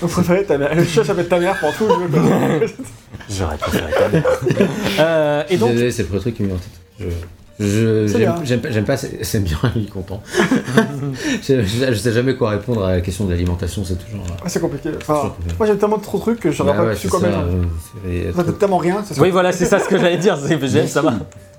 Mon 0.03 0.09
préféré, 0.09 0.45
ta 0.45 0.59
mère. 0.59 0.75
Le 0.75 0.85
chat 0.85 1.05
s'appelle 1.05 1.29
ta 1.29 1.39
mère 1.39 1.59
pour 1.61 1.73
tout 1.75 1.87
le 1.87 1.95
jeu. 1.95 2.09
quoi. 2.09 2.67
J'aurais 3.31 3.57
préféré 3.59 3.93
ta 3.93 4.09
mère. 4.09 4.25
Euh, 5.01 5.43
et 5.49 5.57
donc 5.57 5.71
Désolé, 5.73 5.91
c'est 5.93 6.03
le 6.03 6.09
premier 6.09 6.21
truc 6.21 6.35
qui 6.37 6.43
m'est 6.43 6.53
en 6.53 6.57
tête. 6.57 6.69
Je, 6.99 7.07
je- 7.61 8.07
C'est 8.07 8.13
j'aime, 8.19 8.21
bien. 8.21 8.45
j'aime 8.45 8.61
pas- 8.61 8.71
j'aime 8.71 8.85
pas, 8.85 8.97
c'est, 8.97 9.25
c'est 9.25 9.41
bien, 9.41 9.59
il 9.77 9.85
est 9.85 9.91
content. 9.91 10.23
je, 11.43 11.63
je- 11.63 11.87
je 11.93 11.95
sais 11.95 12.13
jamais 12.13 12.35
quoi 12.35 12.51
répondre 12.51 12.85
à 12.85 12.93
la 12.93 13.01
question 13.01 13.25
de 13.27 13.31
l'alimentation, 13.31 13.85
c'est 13.85 13.97
toujours. 13.97 14.25
euh, 14.25 14.43
Ouais, 14.45 14.49
c'est 14.49 14.61
compliqué. 14.61 14.91
Enfin, 15.01 15.35
moi 15.59 15.67
j'ai 15.67 15.77
tellement 15.77 15.99
de 15.99 16.03
trop 16.03 16.19
de 16.19 16.23
trucs 16.23 16.41
que 16.41 16.51
j'aurais 16.51 16.73
bah 16.73 16.79
pas 16.79 16.85
ouais, 16.87 16.97
c'est 16.97 17.09
quoi 17.09 17.21
ça, 17.21 17.27
mettre. 17.27 17.39
euh, 17.41 17.63
c'est- 18.05 18.11
il 18.11 18.25
y 18.25 18.29
a 18.29 18.33
Ça 18.33 18.45
fait 18.45 18.53
tellement 18.53 18.79
rien. 18.79 19.05
c'est 19.07 19.21
oui 19.21 19.31
voilà 19.31 19.53
c'est 19.53 19.67
ça 19.67 19.79
ce 19.79 19.89
que 19.89 19.99
j'allais 19.99 20.19
dire, 20.19 20.37
c'est 20.45 20.57
VGM 20.57 20.87
ça 20.89 21.03
va. 21.03 21.15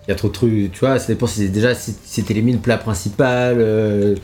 Il 0.09 0.11
y 0.11 0.15
a 0.15 0.15
trop 0.15 0.29
de 0.29 0.33
trucs, 0.33 0.71
tu 0.71 0.79
vois, 0.79 0.97
ça 0.97 1.05
dépend 1.05 1.27
si 1.27 1.49
déjà 1.49 1.75
si, 1.75 1.93
si 2.03 2.23
t'élimines 2.23 2.55
le 2.55 2.61
plat 2.61 2.79
principal, 2.79 3.57
euh, 3.59 4.15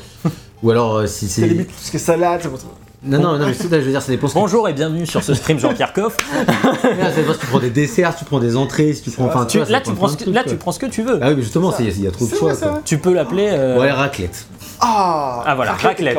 ou 0.63 0.71
alors 0.71 0.95
euh, 0.95 1.05
si 1.05 1.27
c'est. 1.27 1.45
Limite 1.45 1.67
tout 1.67 1.73
ce 1.79 1.91
qui 1.91 1.97
est 1.97 1.99
salade. 1.99 2.39
c'est 2.41 2.49
pour 2.49 2.57
ça. 2.59 2.65
Non, 3.03 3.19
non, 3.19 3.37
non, 3.37 3.45
mais 3.45 3.53
c'est 3.53 3.67
ça, 3.69 3.79
je 3.79 3.85
veux 3.85 3.91
dire, 3.91 4.01
ça 4.01 4.11
dépend. 4.11 4.27
ce 4.27 4.33
que- 4.33 4.39
Bonjour 4.39 4.67
et 4.67 4.73
bienvenue 4.73 5.05
sur 5.05 5.21
ce 5.21 5.35
stream 5.35 5.59
Jean-Pierre 5.59 5.93
Coff. 5.93 6.17
Ça 6.81 7.11
dépend 7.15 7.33
si 7.33 7.39
tu 7.39 7.45
prends 7.45 7.59
des 7.59 7.69
desserts, 7.69 8.13
si 8.13 8.17
tu 8.17 8.25
prends 8.25 8.39
des 8.39 8.55
entrées, 8.55 8.93
si 8.93 9.03
tu 9.03 9.11
prends. 9.11 9.25
Enfin, 9.25 9.45
Tu- 9.45 9.57
vois, 9.57 9.67
ça 9.67 9.73
là 9.73 9.77
dépend 9.77 9.91
tu 9.91 9.93
de 9.93 9.97
prends 9.99 10.07
plein 10.07 10.13
ce 10.13 10.13
de 10.13 10.17
que, 10.17 10.23
trucs, 10.23 10.35
là 10.35 10.41
quoi. 10.43 10.51
tu 10.51 10.57
prends 10.57 10.71
ce 10.71 10.79
que 10.79 10.85
tu 10.87 11.03
veux. 11.03 11.19
Ah 11.21 11.29
oui, 11.29 11.35
mais 11.35 11.41
justement, 11.43 11.71
c'est- 11.71 11.83
il 11.83 12.01
y 12.03 12.07
a 12.07 12.11
trop 12.11 12.25
de 12.25 12.31
C'est 12.31 12.37
choix. 12.37 12.47
vrai, 12.49 12.57
c'est 12.57 12.63
quoi. 12.65 12.71
vrai. 12.71 12.81
Tu 12.83 12.97
peux 12.97 13.13
l'appeler. 13.13 13.49
euh, 13.51 13.79
Ouais, 13.79 13.91
raclette. 13.91 14.47
Ah 14.79 15.43
Ah, 15.45 15.55
voilà, 15.55 15.73
raclette. 15.73 16.17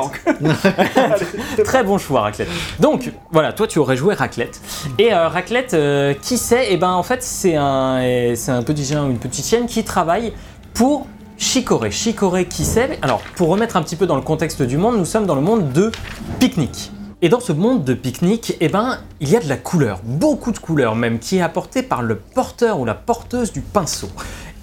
Très 1.65 1.85
bon 1.85 1.99
choix, 1.99 2.23
Raclette. 2.23 2.49
Donc, 2.81 3.13
voilà, 3.31 3.53
toi, 3.53 3.67
tu 3.67 3.79
aurais 3.79 3.97
joué 3.97 4.15
Raclette. 4.15 4.61
Et 4.99 5.13
euh, 5.13 5.29
Raclette, 5.29 5.75
euh, 5.75 6.15
qui 6.15 6.39
c'est? 6.39 6.69
Eh 6.71 6.77
ben, 6.77 6.93
en 6.93 7.03
fait, 7.03 7.23
c'est 7.23 7.57
un, 7.57 8.01
c'est 8.35 8.51
un 8.51 8.63
petit 8.63 8.85
chien 8.85 9.05
ou 9.05 9.11
une 9.11 9.19
petite 9.19 9.45
chienne 9.47 9.67
qui 9.67 9.85
travaille 9.85 10.33
pour 10.75 11.07
Chicorée. 11.39 11.91
Chicorée, 11.91 12.47
qui 12.47 12.65
c'est? 12.65 12.99
Alors, 13.03 13.21
pour 13.37 13.49
remettre 13.49 13.77
un 13.77 13.83
petit 13.83 13.97
peu 13.97 14.07
dans 14.07 14.17
le 14.17 14.23
contexte 14.23 14.63
du 14.63 14.79
monde, 14.79 14.97
nous 14.97 15.05
sommes 15.05 15.27
dans 15.27 15.35
le 15.35 15.43
monde 15.43 15.71
de 15.73 15.93
pique-nique. 16.39 16.93
Et 17.23 17.29
dans 17.29 17.41
ce 17.41 17.53
monde 17.53 17.85
de 17.85 17.95
pique-nique, 17.95 18.57
eh 18.61 18.69
ben, 18.69 18.99
il 19.21 19.31
y 19.31 19.37
a 19.37 19.41
de 19.41 19.49
la 19.49 19.57
couleur, 19.57 20.01
beaucoup 20.05 20.53
de 20.53 20.59
couleur 20.59 20.95
même, 20.95 21.19
qui 21.19 21.39
est 21.39 21.43
apportée 21.43 21.83
par 21.83 22.03
le 22.03 22.17
porteur 22.17 22.79
ou 22.79 22.85
la 22.85 22.95
porteuse 22.95 23.53
du 23.53 23.61
pinceau. 23.61 24.09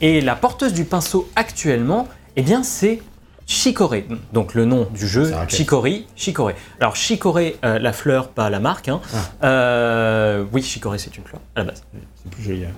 Et 0.01 0.21
la 0.21 0.35
porteuse 0.35 0.73
du 0.73 0.85
pinceau 0.85 1.27
actuellement, 1.35 2.07
eh 2.35 2.41
bien, 2.41 2.63
c'est 2.63 3.01
Chicorée. 3.45 4.07
Donc 4.31 4.53
le 4.53 4.65
nom 4.65 4.87
du 4.93 5.07
jeu. 5.07 5.31
Chicory, 5.49 6.07
Chicorée. 6.15 6.55
Alors 6.79 6.95
Chicorée, 6.95 7.57
euh, 7.65 7.77
la 7.79 7.93
fleur, 7.93 8.29
pas 8.29 8.49
la 8.49 8.59
marque. 8.59 8.87
hein. 8.89 9.01
Euh, 9.43 10.43
oui, 10.51 10.61
Chicorée, 10.63 10.97
c'est 10.97 11.15
une 11.17 11.23
fleur 11.23 11.41
à 11.55 11.59
la 11.59 11.65
base, 11.65 11.83
C'est 12.23 12.31
plus 12.31 12.43
joli. 12.43 12.65
hein. 12.65 12.69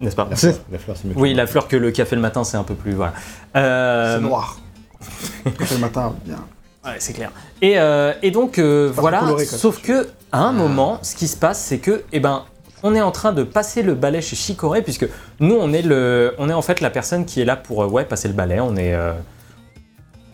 n'est-ce 0.00 0.14
pas? 0.16 0.26
La 0.30 0.36
fleur, 0.36 0.54
la 0.70 0.78
fleur, 0.78 0.96
c'est 1.00 1.08
mieux. 1.08 1.14
Oui, 1.16 1.34
la 1.34 1.46
fleur 1.46 1.66
que 1.68 1.76
le 1.76 1.90
café 1.90 2.14
le 2.16 2.22
matin, 2.22 2.44
c'est 2.44 2.56
un 2.56 2.62
peu 2.64 2.74
plus 2.74 2.92
voilà. 2.92 3.12
Euh, 3.56 4.16
C'est 4.16 4.22
noir. 4.22 4.58
Quand 5.44 5.64
c'est 5.66 5.74
le 5.74 5.80
matin, 5.80 6.14
bien. 6.24 6.44
Ouais, 6.84 6.96
c'est 6.98 7.12
clair. 7.12 7.30
Et, 7.60 7.78
euh, 7.78 8.12
et 8.22 8.30
donc 8.30 8.58
euh, 8.58 8.90
voilà, 8.94 9.20
coloré, 9.20 9.46
quoi. 9.46 9.58
sauf 9.58 9.82
que 9.82 10.08
à 10.30 10.40
un 10.40 10.52
moment, 10.52 11.00
ce 11.02 11.16
qui 11.16 11.26
se 11.26 11.36
passe, 11.36 11.58
c'est 11.60 11.78
que, 11.78 12.04
eh 12.12 12.20
ben, 12.20 12.44
on 12.84 12.94
est 12.94 13.00
en 13.00 13.10
train 13.10 13.32
de 13.32 13.42
passer 13.42 13.82
le 13.82 13.94
balai 13.94 14.20
chez 14.22 14.36
Chicorée, 14.36 14.82
puisque 14.82 15.08
nous, 15.40 15.56
on 15.58 15.72
est 15.72 15.82
le, 15.82 16.34
on 16.38 16.48
est 16.48 16.52
en 16.52 16.62
fait 16.62 16.80
la 16.80 16.90
personne 16.90 17.24
qui 17.24 17.40
est 17.40 17.44
là 17.44 17.56
pour, 17.56 17.78
ouais, 17.92 18.04
passer 18.04 18.28
le 18.28 18.34
balai. 18.34 18.60
On 18.60 18.76
est, 18.76 18.94
euh, 18.94 19.12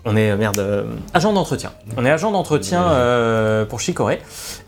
on 0.04 0.16
est 0.16 0.30
euh, 0.30 0.36
merde, 0.36 0.58
euh, 0.58 0.84
agent 1.12 1.32
d'entretien. 1.32 1.72
On 1.96 2.04
est 2.04 2.10
agent 2.10 2.30
d'entretien 2.30 2.82
euh, 2.84 3.64
pour 3.64 3.80
Chicorée, 3.80 4.20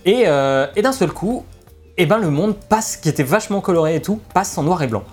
et, 0.04 0.24
euh, 0.26 0.66
et 0.76 0.82
d'un 0.82 0.92
seul 0.92 1.10
coup, 1.10 1.44
eh 1.96 2.06
ben, 2.06 2.18
le 2.18 2.30
monde 2.30 2.54
passe, 2.56 2.96
qui 2.96 3.08
était 3.08 3.22
vachement 3.22 3.60
coloré 3.60 3.94
et 3.96 4.02
tout, 4.02 4.20
passe 4.34 4.56
en 4.58 4.62
noir 4.62 4.82
et 4.82 4.86
blanc. 4.86 5.04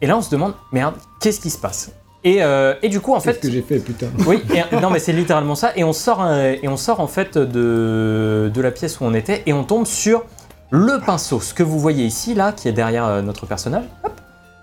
Et 0.00 0.06
là, 0.06 0.16
on 0.16 0.22
se 0.22 0.30
demande, 0.30 0.54
merde, 0.72 0.94
qu'est-ce 1.20 1.40
qui 1.40 1.50
se 1.50 1.58
passe? 1.58 1.90
Et, 2.24 2.40
et 2.82 2.88
du 2.88 3.00
coup, 3.00 3.14
en 3.14 3.20
fait, 3.20 3.34
Qu'est-ce 3.34 3.46
que 3.46 3.52
j'ai 3.52 3.62
fait, 3.62 3.78
putain? 3.78 4.08
Oui, 4.26 4.42
et- 4.52 4.80
non 4.80 4.90
mais 4.90 4.98
c'est 4.98 5.12
littéralement 5.12 5.54
ça. 5.54 5.70
Et 5.76 5.84
on 5.84 5.92
sort, 5.92 6.26
et 6.34 6.66
on 6.66 6.76
sort 6.76 6.98
en 6.98 7.06
fait 7.06 7.38
de, 7.38 8.50
de 8.52 8.60
la 8.60 8.72
pièce 8.72 8.98
où 9.00 9.04
on 9.04 9.14
était 9.14 9.44
et 9.46 9.52
on 9.52 9.62
tombe 9.62 9.86
sur 9.86 10.24
le 10.70 10.98
pinceau. 10.98 11.38
Ce 11.40 11.54
que 11.54 11.62
vous 11.62 11.78
voyez 11.78 12.04
ici, 12.04 12.34
là, 12.34 12.50
qui 12.50 12.66
est 12.66 12.72
derrière 12.72 13.22
notre 13.22 13.46
personnage. 13.46 13.84
Hop, 14.02 14.12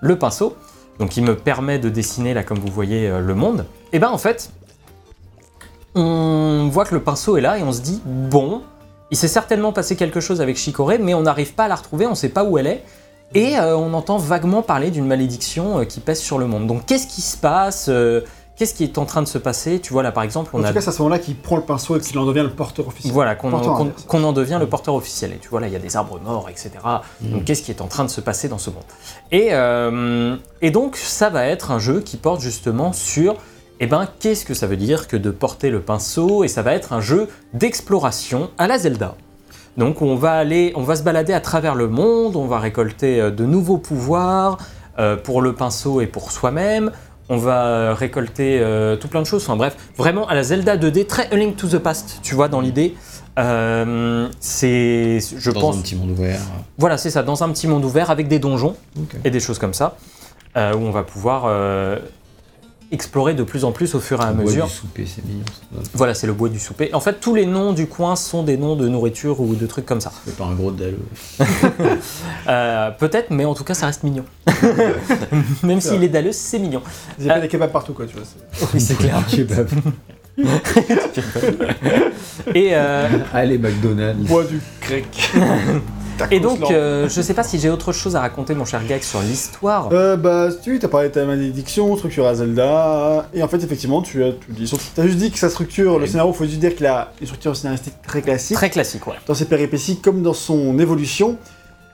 le 0.02 0.18
pinceau. 0.18 0.58
Donc 1.00 1.10
qui 1.12 1.22
me 1.22 1.36
permet 1.38 1.80
de 1.80 1.88
dessiner, 1.88 2.34
là, 2.34 2.44
comme 2.44 2.60
vous 2.60 2.68
voyez, 2.72 3.10
le 3.10 3.34
monde. 3.34 3.66
Et 3.94 4.00
ben 4.00 4.10
en 4.10 4.18
fait, 4.18 4.52
on 5.96 6.70
voit 6.72 6.86
que 6.86 6.96
le 6.96 7.02
pinceau 7.02 7.38
est 7.38 7.42
là 7.42 7.58
et 7.58 7.64
on 7.64 7.72
se 7.72 7.82
dit, 7.82 8.02
bon, 8.06 8.62
il 9.12 9.18
s'est 9.18 9.28
certainement 9.28 9.72
passé 9.72 9.96
quelque 9.96 10.20
chose 10.20 10.42
avec 10.42 10.58
Chicorée, 10.58 10.98
mais 10.98 11.14
on 11.14 11.22
n'arrive 11.22 11.54
pas 11.54 11.66
à 11.66 11.68
la 11.68 11.76
retrouver, 11.76 12.08
on 12.08 12.16
sait 12.16 12.30
pas 12.30 12.44
où 12.44 12.58
elle 12.58 12.68
est. 12.68 12.84
Et 13.36 13.58
euh, 13.58 13.76
on 13.76 13.94
entend 13.94 14.18
vaguement 14.18 14.62
parler 14.62 14.92
d'une 14.92 15.08
malédiction 15.08 15.80
euh, 15.80 15.86
qui 15.86 16.00
pèse 16.00 16.20
sur 16.20 16.38
le 16.38 16.46
monde. 16.46 16.68
Donc 16.68 16.86
qu'est-ce 16.86 17.08
qui 17.08 17.22
se 17.22 17.36
passe 17.36 17.88
euh, 17.90 18.22
Qu'est-ce 18.56 18.76
qui 18.76 18.84
est 18.84 19.00
en 19.00 19.06
train 19.06 19.24
de 19.24 19.28
se 19.28 19.40
passer? 19.40 19.80
Tu 19.80 19.94
vois 19.94 20.04
là 20.04 20.12
par 20.12 20.24
exemple, 20.24 20.52
on 20.54 20.60
En 20.60 20.64
a 20.64 20.68
tout 20.68 20.76
cas, 20.76 20.82
c'est 20.82 20.90
à 20.90 20.92
ce 20.92 21.00
moment-là 21.00 21.18
qu'il 21.18 21.36
prend 21.36 21.56
le 21.56 21.64
pinceau 21.64 21.98
et 21.98 22.00
qu'il 22.00 22.18
en 22.20 22.26
devient 22.26 22.44
le 22.44 22.52
porteur 22.52 22.88
officiel. 22.88 23.12
voilà 23.12 23.34
qu'on 23.34 23.52
en, 23.52 24.34
devient 24.34 24.58
le 24.60 24.68
porteur 24.68 24.94
officiel. 24.94 25.34
Et 25.34 25.38
tu 25.38 25.50
vois 25.50 25.60
là, 25.60 25.68
il 25.68 25.74
y 25.74 25.76
a 25.76 25.80
des 25.80 25.96
arbres 25.96 26.20
morts, 26.20 26.48
etc. 26.50 26.72
Donc 27.22 27.46
qu'est-ce 27.46 27.64
qui 27.64 27.72
est 27.72 27.82
en 27.82 27.88
train 27.88 28.04
de 28.04 28.10
se 28.10 28.22
passer 28.22 28.50
dans 28.50 28.60
ce 28.60 28.70
monde? 28.70 28.84
Et, 29.32 29.50
euh, 29.54 30.36
et 30.62 30.70
donc 30.70 30.98
ça 30.98 31.32
va 31.32 31.48
être 31.48 31.72
un 31.72 31.80
jeu 31.80 32.02
qui 32.02 32.18
porte 32.18 32.42
justement 32.42 32.94
sur 32.94 33.38
eh 33.80 33.88
ben 33.88 34.08
qu'est-ce 34.20 34.46
que 34.46 34.54
ça 34.54 34.68
veut 34.68 34.78
dire 34.78 35.08
que 35.08 35.18
de 35.18 35.32
porter 35.32 35.70
le 35.70 35.82
pinceau 35.82 36.44
Et 36.44 36.48
ça 36.48 36.62
va 36.62 36.74
être 36.74 36.94
un 36.94 37.02
jeu 37.02 37.28
d'exploration 37.54 38.50
à 38.58 38.68
la 38.68 38.78
Zelda. 38.78 39.16
Donc 39.78 40.02
on 40.02 40.16
va 40.16 40.34
aller, 40.34 40.72
on 40.76 40.84
va 40.84 40.96
se 40.96 41.04
balader 41.04 41.34
à 41.34 41.40
travers 41.42 41.74
le 41.76 41.88
monde, 41.88 42.36
on 42.36 42.46
va 42.46 42.60
récolter 42.60 43.20
euh, 43.20 43.32
de 43.32 43.46
nouveaux 43.46 43.80
pouvoirs 43.80 44.58
euh, 45.00 45.16
pour 45.18 45.42
le 45.42 45.54
pinceau 45.54 46.00
et 46.02 46.06
pour 46.08 46.32
soi-même. 46.32 46.92
On 47.30 47.38
va 47.38 47.96
récolter 47.96 48.60
euh, 48.62 48.96
tout 48.98 49.08
plein 49.08 49.22
de 49.22 49.26
choses. 49.26 49.44
Enfin 49.44 49.56
bref, 49.56 49.76
vraiment 49.98 50.28
à 50.28 50.36
la 50.36 50.44
Zelda 50.44 50.78
2D, 50.78 51.08
très 51.08 51.28
A 51.32 51.36
Link 51.36 51.56
to 51.56 51.68
the 51.68 51.80
Past, 51.80 52.20
tu 52.22 52.36
vois, 52.36 52.50
dans 52.50 52.62
l'idée. 52.62 52.96
Euh, 53.40 54.28
c'est, 54.40 55.20
je 55.38 55.50
Dans 55.52 55.60
pense, 55.62 55.78
un 55.78 55.82
petit 55.82 55.96
monde 55.96 56.12
ouvert. 56.12 56.40
voilà, 56.78 56.98
c'est 56.98 57.10
ça, 57.10 57.24
dans 57.24 57.42
un 57.44 57.50
petit 57.50 57.68
monde 57.68 57.84
ouvert 57.86 58.12
avec 58.12 58.28
des 58.28 58.38
donjons 58.38 58.76
et 59.24 59.32
des 59.32 59.40
choses 59.40 59.58
comme 59.58 59.74
ça, 59.74 59.96
où 60.56 60.60
on 60.60 60.92
va 60.92 61.02
pouvoir 61.04 61.46
explorer 62.94 63.34
de 63.34 63.44
plus 63.44 63.64
en 63.66 63.72
plus 63.72 63.96
au 63.96 64.00
fur 64.00 64.22
et 64.22 64.24
à 64.24 64.30
Le 64.30 64.36
bois 64.36 64.46
mesure. 64.46 64.66
du 64.68 64.72
souper, 64.72 65.06
c'est 65.06 65.26
mignon. 65.26 65.44
ça. 65.76 65.82
Voilà, 65.94 66.14
c'est 66.14 66.28
le 66.28 66.34
bois 66.34 66.48
du 66.50 66.60
souper. 66.60 66.94
En 66.94 67.00
fait, 67.00 67.20
tous 67.20 67.36
les 67.36 67.46
noms 67.46 67.74
du 67.74 67.88
coin 67.88 68.16
sont 68.16 68.44
des 68.44 68.56
noms 68.58 68.76
de 68.76 68.88
nourriture 68.88 69.42
ou 69.42 69.56
de 69.56 69.66
trucs 69.68 69.86
comme 69.86 70.00
ça. 70.02 70.12
C'est 70.26 70.38
pas 70.38 70.46
un 70.46 70.54
gros 70.54 70.72
dalle. 70.72 70.96
Euh, 72.48 72.92
Peut-être, 72.92 73.30
mais 73.32 73.46
en 73.46 73.54
tout 73.56 73.64
cas, 73.64 73.74
ça 73.74 73.86
reste 73.88 74.04
mignon. 74.04 74.26
Même 75.64 75.80
s'il 75.82 76.04
est 76.04 76.10
dalleux, 76.10 76.32
c'est 76.34 76.60
mignon. 76.60 76.82
Il 77.20 77.26
y 77.26 77.30
a 77.30 77.36
pas 77.36 77.40
des 77.40 77.48
kebabs 77.48 77.72
partout, 77.72 77.94
quoi, 77.94 78.06
tu 78.06 78.16
vois. 78.16 78.24
c'est- 78.26 78.66
Oui, 78.74 78.82
c'est 78.82 78.96
clair. 78.96 79.24
Kebab. 79.32 79.70
Et, 82.54 82.70
euh, 82.74 83.08
Allez, 83.34 83.58
McDonald's. 83.58 84.28
Bois 84.28 84.44
du 84.44 84.60
grec. 84.82 85.32
Et 86.32 86.40
donc, 86.40 86.60
euh, 86.72 87.08
je 87.10 87.22
sais 87.22 87.34
pas 87.34 87.44
si 87.44 87.60
j'ai 87.60 87.70
autre 87.70 87.92
chose 87.92 88.16
à 88.16 88.22
raconter, 88.22 88.56
mon 88.56 88.66
cher 88.66 88.82
Gag, 88.88 89.02
sur 89.02 89.22
l'histoire. 89.22 89.90
Euh, 89.92 90.16
bah, 90.16 90.50
tu 90.64 90.80
as 90.82 90.88
parlé 90.88 91.10
de 91.10 91.14
ta 91.14 91.26
malédiction, 91.26 91.96
structure 91.98 92.28
à 92.28 92.36
Zelda, 92.36 93.28
et 93.34 93.44
en 93.44 93.48
fait, 93.48 93.64
effectivement, 93.64 94.02
tu 94.02 94.24
as 94.24 94.32
tout 94.32 94.52
dit. 94.52 94.68
Surtout, 94.68 94.86
T'as 94.96 95.06
juste 95.06 95.18
dit 95.18 95.32
que 95.32 95.40
sa 95.40 95.50
structure, 95.50 96.00
le 96.00 96.08
scénario, 96.08 96.34
faut 96.34 96.46
juste 96.46 96.60
dire 96.60 96.76
qu'il 96.76 96.86
a 96.86 97.12
une 97.20 97.28
structure 97.28 97.56
scénaristique 97.56 97.96
très 98.06 98.22
classique, 98.22 98.56
Très 98.58 98.70
classique, 98.70 99.06
ouais. 99.08 99.16
dans 99.28 99.34
ses 99.34 99.46
péripéties 99.46 100.00
comme 100.00 100.22
dans 100.22 100.34
son 100.34 100.80
évolution, 100.80 101.38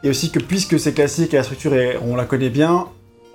et 0.04 0.10
aussi 0.10 0.32
que 0.32 0.40
puisque 0.40 0.80
c'est 0.80 0.94
classique 0.94 1.34
et 1.34 1.38
la 1.38 1.44
structure, 1.44 1.74
est, 1.74 1.98
on 2.06 2.16
la 2.16 2.26
connaît 2.26 2.50
bien, 2.50 2.88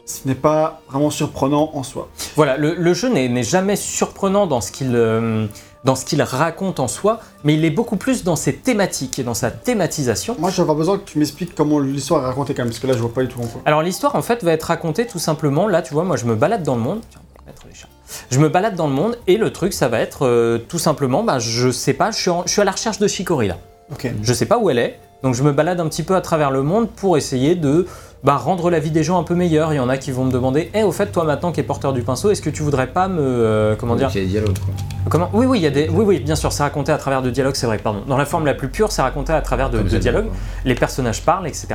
ce 0.07 0.29
n'est 0.29 0.35
pas 0.35 0.83
vraiment 0.91 1.11
surprenant 1.11 1.71
en 1.75 1.83
soi. 1.83 2.09
Voilà, 2.37 2.57
le, 2.57 2.75
le 2.75 2.95
jeu 2.95 3.09
n'est 3.09 3.29
n'est 3.29 3.43
jamais 3.43 3.77
surprenant 3.77 4.47
dans 4.47 4.61
ce 4.61 4.71
qu'il 4.71 4.95
euh, 4.95 5.47
dans 5.85 5.95
ce 5.95 6.05
qu'il 6.05 6.23
raconte 6.23 6.81
en 6.81 6.89
soi, 6.89 7.21
mais 7.45 7.55
il 7.55 7.65
est 7.65 7.71
beaucoup 7.71 7.97
plus 7.97 8.25
dans 8.25 8.37
ses 8.37 8.55
thématiques 8.55 9.19
et 9.19 9.23
dans 9.23 9.35
sa 9.35 9.51
thématisation. 9.51 10.35
Moi, 10.39 10.51
j'aurais 10.51 10.75
besoin 10.75 10.99
que 10.99 11.05
tu 11.05 11.19
m'expliques 11.19 11.55
comment 11.55 11.79
l'histoire 11.79 12.23
est 12.23 12.27
racontée 12.27 12.55
quand 12.55 12.63
même, 12.63 12.71
parce 12.71 12.79
que 12.81 12.87
là, 12.87 12.95
je 12.95 12.99
vois 12.99 13.13
pas 13.13 13.23
du 13.23 13.29
tout 13.29 13.41
en 13.41 13.47
quoi. 13.47 13.61
Alors 13.67 13.83
l'histoire 13.83 14.17
en 14.17 14.23
fait 14.23 14.43
va 14.43 14.53
être 14.53 14.63
racontée 14.65 15.07
tout 15.07 15.19
simplement, 15.19 15.69
là 15.69 15.83
tu 15.83 15.93
vois, 15.93 16.05
moi 16.05 16.17
je 16.17 16.25
me 16.25 16.35
balade 16.35 16.63
dans 16.63 16.75
le 16.77 16.81
monde. 16.83 17.01
Tiens, 17.11 17.21
on 17.39 17.41
va 17.45 17.47
mettre 17.53 17.63
les 17.69 17.75
chats. 17.75 17.89
Je 18.31 18.39
me 18.39 18.49
balade 18.49 18.77
dans 18.77 18.87
le 18.87 18.93
monde 18.95 19.19
et 19.27 19.37
le 19.37 19.53
truc 19.53 19.73
ça 19.73 19.89
va 19.89 19.99
être 20.01 20.25
euh, 20.27 20.59
tout 20.59 20.79
simplement, 20.79 21.23
bah, 21.23 21.39
je 21.39 21.71
sais 21.71 21.93
pas, 21.95 22.11
je 22.11 22.17
suis, 22.21 22.31
en- 22.31 22.45
je 22.47 22.53
suis 22.53 22.61
à 22.63 22.65
la 22.65 22.71
recherche 22.73 22.99
de 22.99 23.07
Chicory 23.09 23.49
là. 23.49 23.59
Ok. 23.93 24.11
Je 24.23 24.33
sais 24.33 24.47
pas 24.47 24.57
où 24.59 24.71
elle 24.71 24.79
est, 24.79 24.99
donc 25.23 25.35
je 25.35 25.43
me 25.43 25.53
balade 25.53 25.81
un 25.81 25.89
petit 25.89 26.03
peu 26.03 26.15
à 26.15 26.21
travers 26.23 26.51
le 26.51 26.63
monde 26.63 26.89
pour 26.91 27.17
essayer 27.19 27.55
de 27.55 27.87
bah, 28.25 28.37
rendre 28.37 28.71
la 28.71 28.79
vie 28.81 28.91
des 28.91 29.05
gens 29.05 29.19
un 29.21 29.23
peu 29.23 29.35
meilleure. 29.35 29.73
Il 29.75 29.77
y 29.77 29.81
en 29.81 29.89
a 29.91 29.99
qui 29.99 30.11
vont 30.11 30.25
me 30.25 30.33
demander, 30.33 30.71
Eh, 30.75 30.83
au 30.83 30.93
fait, 30.93 31.13
toi 31.13 31.25
maintenant 31.25 31.53
qui 31.53 31.61
es 31.61 31.63
porteur 31.63 31.93
du 31.93 32.03
pinceau, 32.03 32.31
est-ce 32.31 32.41
que 32.41 32.51
tu 32.51 32.63
voudrais 32.63 32.87
pas 32.87 33.07
me, 33.07 33.21
euh, 33.21 33.77
comment 33.77 33.97
dire, 33.97 34.11
Il 34.15 34.17
y 34.17 34.21
a 34.21 34.25
des 34.25 34.31
dialogues, 34.31 34.59
quoi. 34.59 34.75
comment? 35.11 35.31
Oui, 35.35 35.45
oui, 35.45 35.59
il 35.59 35.63
y 35.63 35.67
a 35.67 35.71
des, 35.71 35.91
oui, 35.91 36.05
oui, 36.07 36.21
bien 36.21 36.35
sûr, 36.35 36.51
c'est 36.51 36.63
raconté 36.63 36.91
à 36.91 36.97
travers 36.97 37.21
de 37.21 37.29
dialogues, 37.29 37.55
c'est 37.55 37.67
vrai, 37.67 37.77
pardon. 37.77 38.03
Dans 38.09 38.17
la 38.17 38.25
forme 38.25 38.47
la 38.47 38.55
plus 38.55 38.71
pure, 38.71 38.91
c'est 38.91 39.03
raconté 39.03 39.33
à 39.35 39.43
travers 39.43 39.69
de, 39.69 39.83
dialogues. 39.83 40.31
Les 40.65 40.75
personnages 40.75 41.23
parlent, 41.23 41.47
etc. 41.47 41.67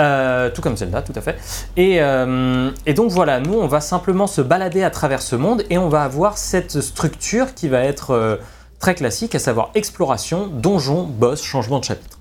Euh, 0.00 0.50
tout 0.50 0.60
comme 0.60 0.76
Zelda, 0.76 1.02
tout 1.02 1.12
à 1.14 1.20
fait. 1.20 1.36
Et, 1.76 2.02
euh, 2.02 2.70
et 2.84 2.92
donc 2.92 3.10
voilà, 3.12 3.38
nous, 3.38 3.54
on 3.54 3.68
va 3.68 3.80
simplement 3.80 4.26
se 4.26 4.40
balader 4.40 4.82
à 4.82 4.90
travers 4.90 5.22
ce 5.22 5.36
monde 5.36 5.62
et 5.70 5.78
on 5.78 5.88
va 5.88 6.02
avoir 6.02 6.36
cette 6.36 6.80
structure 6.80 7.54
qui 7.54 7.68
va 7.68 7.82
être 7.82 8.40
très 8.80 8.94
classique, 8.96 9.34
à 9.36 9.38
savoir 9.38 9.70
exploration, 9.74 10.48
donjon, 10.48 11.04
boss, 11.04 11.42
changement 11.42 11.78
de 11.78 11.84
chapitre. 11.84 12.15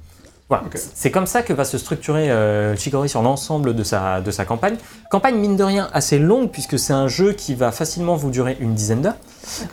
Voilà, 0.48 0.66
c'est 0.94 1.10
comme 1.10 1.25
ça 1.25 1.42
que 1.42 1.54
va 1.54 1.66
se 1.66 1.80
structurer 1.80 2.30
euh, 2.30 2.75
Chicory 2.75 3.10
sur 3.10 3.24
l'ensemble 3.24 3.74
de 3.74 3.84
sa, 3.84 4.22
de 4.22 4.30
sa 4.30 4.46
campagne. 4.46 4.78
Campagne, 5.10 5.36
mine 5.38 5.56
de 5.56 5.64
rien, 5.64 5.90
assez 5.92 6.20
longue, 6.20 6.52
puisque 6.52 6.78
c'est 6.78 6.94
un 6.94 7.08
jeu 7.08 7.34
qui 7.34 7.56
va 7.56 7.72
facilement 7.72 8.16
vous 8.16 8.30
durer 8.30 8.56
une 8.60 8.75
dizaine 8.75 9.02
d'heures. 9.02 9.18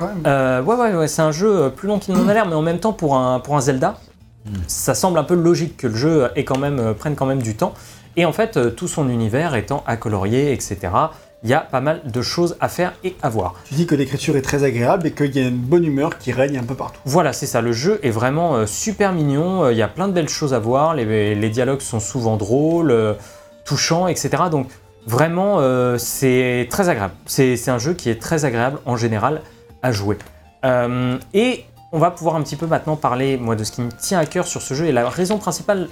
Même. 0.01 0.23
Euh, 0.27 0.63
ouais, 0.63 0.75
ouais, 0.75 0.95
ouais, 0.95 1.09
c'est 1.09 1.21
un 1.21 1.33
jeu 1.33 1.65
euh, 1.65 1.69
plus 1.69 1.89
long 1.89 1.99
qu'il 1.99 2.15
n'en 2.15 2.27
a 2.27 2.33
l'air, 2.33 2.47
mais 2.47 2.55
en 2.55 2.63
même 2.63 2.79
temps, 2.79 2.95
pour 2.95 3.17
un, 3.17 3.39
pour 3.39 3.55
un 3.55 3.61
Zelda, 3.61 3.99
ça 4.67 4.95
semble 4.95 5.19
un 5.19 5.25
peu 5.25 5.35
logique 5.35 5.77
que 5.77 5.87
le 5.87 5.95
jeu 5.95 6.31
ait 6.37 6.45
quand 6.45 6.59
même, 6.59 6.79
euh, 6.79 6.95
prenne 6.95 7.15
quand 7.15 7.27
même 7.27 7.43
du 7.43 7.55
temps. 7.55 7.75
Et 8.17 8.25
en 8.25 8.33
fait, 8.33 8.57
euh, 8.57 8.71
tout 8.71 8.89
son 8.89 9.09
univers 9.09 9.55
étant 9.55 9.83
à 9.87 9.97
colorier, 9.97 10.53
etc., 10.53 10.79
il 11.45 11.51
y 11.51 11.55
a 11.55 11.61
pas 11.61 11.81
mal 11.81 12.03
de 12.05 12.23
choses 12.23 12.57
à 12.61 12.69
faire 12.69 12.93
et 13.03 13.17
à 13.23 13.29
voir. 13.29 13.55
Tu 13.67 13.75
dis 13.75 13.87
que 13.87 13.95
l'écriture 13.95 14.37
est 14.37 14.43
très 14.43 14.63
agréable 14.65 15.09
et 15.09 15.13
qu'il 15.13 15.35
y 15.35 15.41
a 15.41 15.49
une 15.49 15.57
bonne 15.57 15.85
humeur 15.85 16.19
qui 16.19 16.31
règne 16.33 16.59
un 16.59 16.63
peu 16.63 16.75
partout. 16.75 17.01
Voilà, 17.05 17.33
c'est 17.33 17.47
ça. 17.47 17.61
Le 17.61 17.73
jeu 17.73 17.99
est 18.03 18.11
vraiment 18.11 18.55
euh, 18.55 18.67
super 18.67 19.13
mignon. 19.13 19.65
euh, 19.65 19.73
Il 19.73 19.79
y 19.79 19.83
a 19.83 19.89
plein 19.89 20.07
de 20.07 20.13
belles 20.13 20.29
choses 20.29 20.55
à 20.55 20.59
voir. 20.59 20.95
Les, 20.95 21.35
les 21.35 21.51
dialogues 21.51 21.81
sont 21.81 22.01
souvent 22.01 22.37
drôles, 22.37 22.93
euh, 22.93 23.15
touchants, 23.65 24.07
etc. 24.07 24.45
Donc 24.51 24.69
vraiment, 25.07 25.57
euh, 25.59 25.99
c'est 25.99 26.69
très 26.71 26.89
agréable. 26.89 27.15
C'est 27.27 27.69
un 27.69 27.79
jeu 27.79 27.95
qui 27.95 28.09
est 28.09 28.21
très 28.21 28.45
agréable 28.45 28.79
en 28.87 28.97
général 28.97 29.43
à 29.83 29.91
jouer. 29.91 30.19
Et 31.35 31.65
on 31.91 31.99
va 31.99 32.11
pouvoir 32.13 32.37
un 32.37 32.43
petit 32.43 32.57
peu 32.57 32.67
maintenant 32.67 32.97
parler, 32.97 33.37
moi, 33.37 33.57
de 33.57 33.65
ce 33.65 33.73
qui 33.73 33.83
me 33.83 33.91
tient 33.91 34.19
à 34.21 34.27
cœur 34.27 34.47
sur 34.47 34.63
ce 34.63 34.75
jeu 34.75 34.87
et 34.87 34.93
la 34.93 35.09
raison 35.09 35.39
principale 35.39 35.89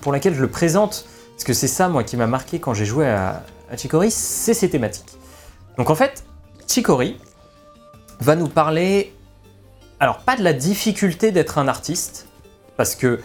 pour 0.00 0.12
laquelle 0.12 0.34
je 0.34 0.42
le 0.42 0.48
présente, 0.48 1.06
parce 1.34 1.44
que 1.44 1.52
c'est 1.54 1.68
ça, 1.68 1.88
moi, 1.88 2.02
qui 2.02 2.16
m'a 2.16 2.26
marqué 2.26 2.58
quand 2.58 2.74
j'ai 2.74 2.84
joué 2.84 3.06
à, 3.08 3.42
à 3.70 3.76
Chicory, 3.76 4.10
c'est 4.10 4.54
ses 4.54 4.70
thématiques. 4.70 5.16
Donc 5.78 5.90
en 5.90 5.94
fait, 5.94 6.24
Chicory 6.68 7.16
va 8.20 8.36
nous 8.36 8.48
parler 8.48 9.12
alors, 9.98 10.18
pas 10.18 10.36
de 10.36 10.42
la 10.42 10.52
difficulté 10.52 11.32
d'être 11.32 11.56
un 11.56 11.68
artiste, 11.68 12.28
parce 12.76 12.94
que 12.94 13.20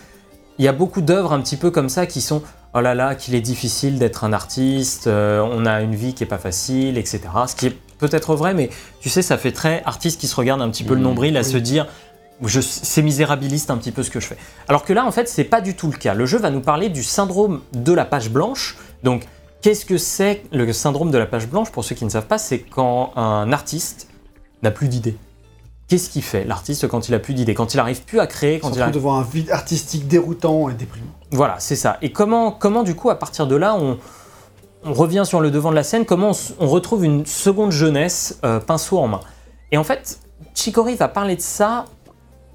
il 0.57 0.63
y 0.63 0.69
a 0.69 0.73
beaucoup 0.73 1.01
d'œuvres 1.01 1.33
un 1.33 1.41
petit 1.41 1.57
peu 1.57 1.69
comme 1.69 1.89
ça 1.89 2.05
qui 2.05 2.21
sont 2.21 2.43
oh 2.73 2.79
là 2.79 2.95
là, 2.95 3.13
qu'il 3.15 3.35
est 3.35 3.41
difficile 3.41 3.99
d'être 3.99 4.23
un 4.23 4.31
artiste, 4.31 5.07
euh, 5.07 5.41
on 5.41 5.65
a 5.65 5.81
une 5.81 5.95
vie 5.95 6.13
qui 6.13 6.23
est 6.23 6.27
pas 6.27 6.37
facile, 6.37 6.97
etc. 6.97 7.19
Ce 7.47 7.55
qui 7.57 7.67
est 7.67 7.75
peut-être 7.97 8.35
vrai, 8.35 8.53
mais 8.53 8.69
tu 9.01 9.09
sais, 9.09 9.21
ça 9.21 9.37
fait 9.37 9.51
très 9.51 9.83
artiste 9.85 10.21
qui 10.21 10.27
se 10.27 10.35
regarde 10.35 10.61
un 10.61 10.69
petit 10.69 10.85
peu 10.85 10.93
le 10.93 11.01
Mmh, 11.01 11.03
nombril 11.03 11.35
à 11.37 11.41
oui. 11.41 11.45
se 11.51 11.57
dire 11.57 11.87
je- 12.43 12.61
c'est 12.61 13.01
misérabiliste 13.01 13.69
un 13.69 13.77
petit 13.77 13.91
peu 13.91 14.01
ce 14.03 14.09
que 14.09 14.21
je 14.21 14.27
fais. 14.27 14.37
Alors 14.69 14.85
que 14.85 14.93
là, 14.93 15.05
en 15.05 15.11
fait, 15.11 15.27
c'est 15.27 15.43
pas 15.43 15.59
du 15.59 15.75
tout 15.75 15.91
le 15.91 15.97
cas. 15.97 16.13
Le 16.13 16.25
jeu 16.25 16.37
va 16.39 16.49
nous 16.51 16.61
parler 16.61 16.87
du 16.87 17.03
syndrome 17.03 17.61
de 17.73 17.91
la 17.91 18.05
page 18.05 18.29
blanche. 18.29 18.77
Donc, 19.03 19.27
qu'est-ce 19.61 19.85
que 19.85 19.97
c'est 19.97 20.43
le 20.51 20.71
syndrome 20.73 21.11
de 21.11 21.17
la 21.17 21.25
page 21.25 21.47
blanche 21.47 21.71
Pour 21.71 21.83
ceux 21.83 21.95
qui 21.95 22.05
ne 22.05 22.09
savent 22.09 22.27
pas, 22.27 22.37
c'est 22.37 22.59
quand 22.59 23.11
un 23.15 23.51
artiste 23.51 24.07
n'a 24.63 24.71
plus 24.71 24.87
d'idées. 24.87 25.17
Qu'est-ce 25.87 26.09
qu'il 26.09 26.21
fait, 26.21 26.45
l'artiste, 26.45 26.87
quand 26.87 27.09
il 27.09 27.13
a 27.15 27.19
plus 27.19 27.33
d'idées 27.33 27.53
Quand 27.53 27.73
il 27.73 27.79
arrive 27.79 28.03
plus 28.03 28.19
à 28.19 28.27
créer, 28.27 28.59
Quand 28.59 28.71
il 28.73 28.81
arrive... 28.81 28.93
devant 28.93 29.15
un 29.17 29.23
vide 29.23 29.51
artistique 29.51 30.07
déroutant 30.07 30.69
et 30.69 30.73
déprimant. 30.73 31.11
Voilà, 31.31 31.59
c'est 31.59 31.75
ça. 31.75 31.97
Et 32.01 32.11
comment, 32.11 32.51
comment 32.51 32.83
du 32.83 32.95
coup, 32.95 33.09
à 33.09 33.19
partir 33.19 33.45
de 33.45 33.55
là, 33.55 33.75
on, 33.75 33.97
on 34.85 34.93
revient 34.93 35.23
sur 35.25 35.41
le 35.41 35.51
devant 35.51 35.69
de 35.69 35.75
la 35.75 35.83
scène, 35.83 36.05
comment 36.05 36.31
on 36.59 36.67
retrouve 36.67 37.03
une 37.03 37.25
seconde 37.25 37.71
jeunesse 37.71 38.39
euh, 38.45 38.59
pinceau 38.59 38.99
en 38.99 39.07
main? 39.07 39.19
Et 39.73 39.77
en 39.77 39.83
fait, 39.83 40.19
Chicory 40.55 40.95
va 40.95 41.09
parler 41.09 41.35
de 41.35 41.41
ça, 41.41 41.85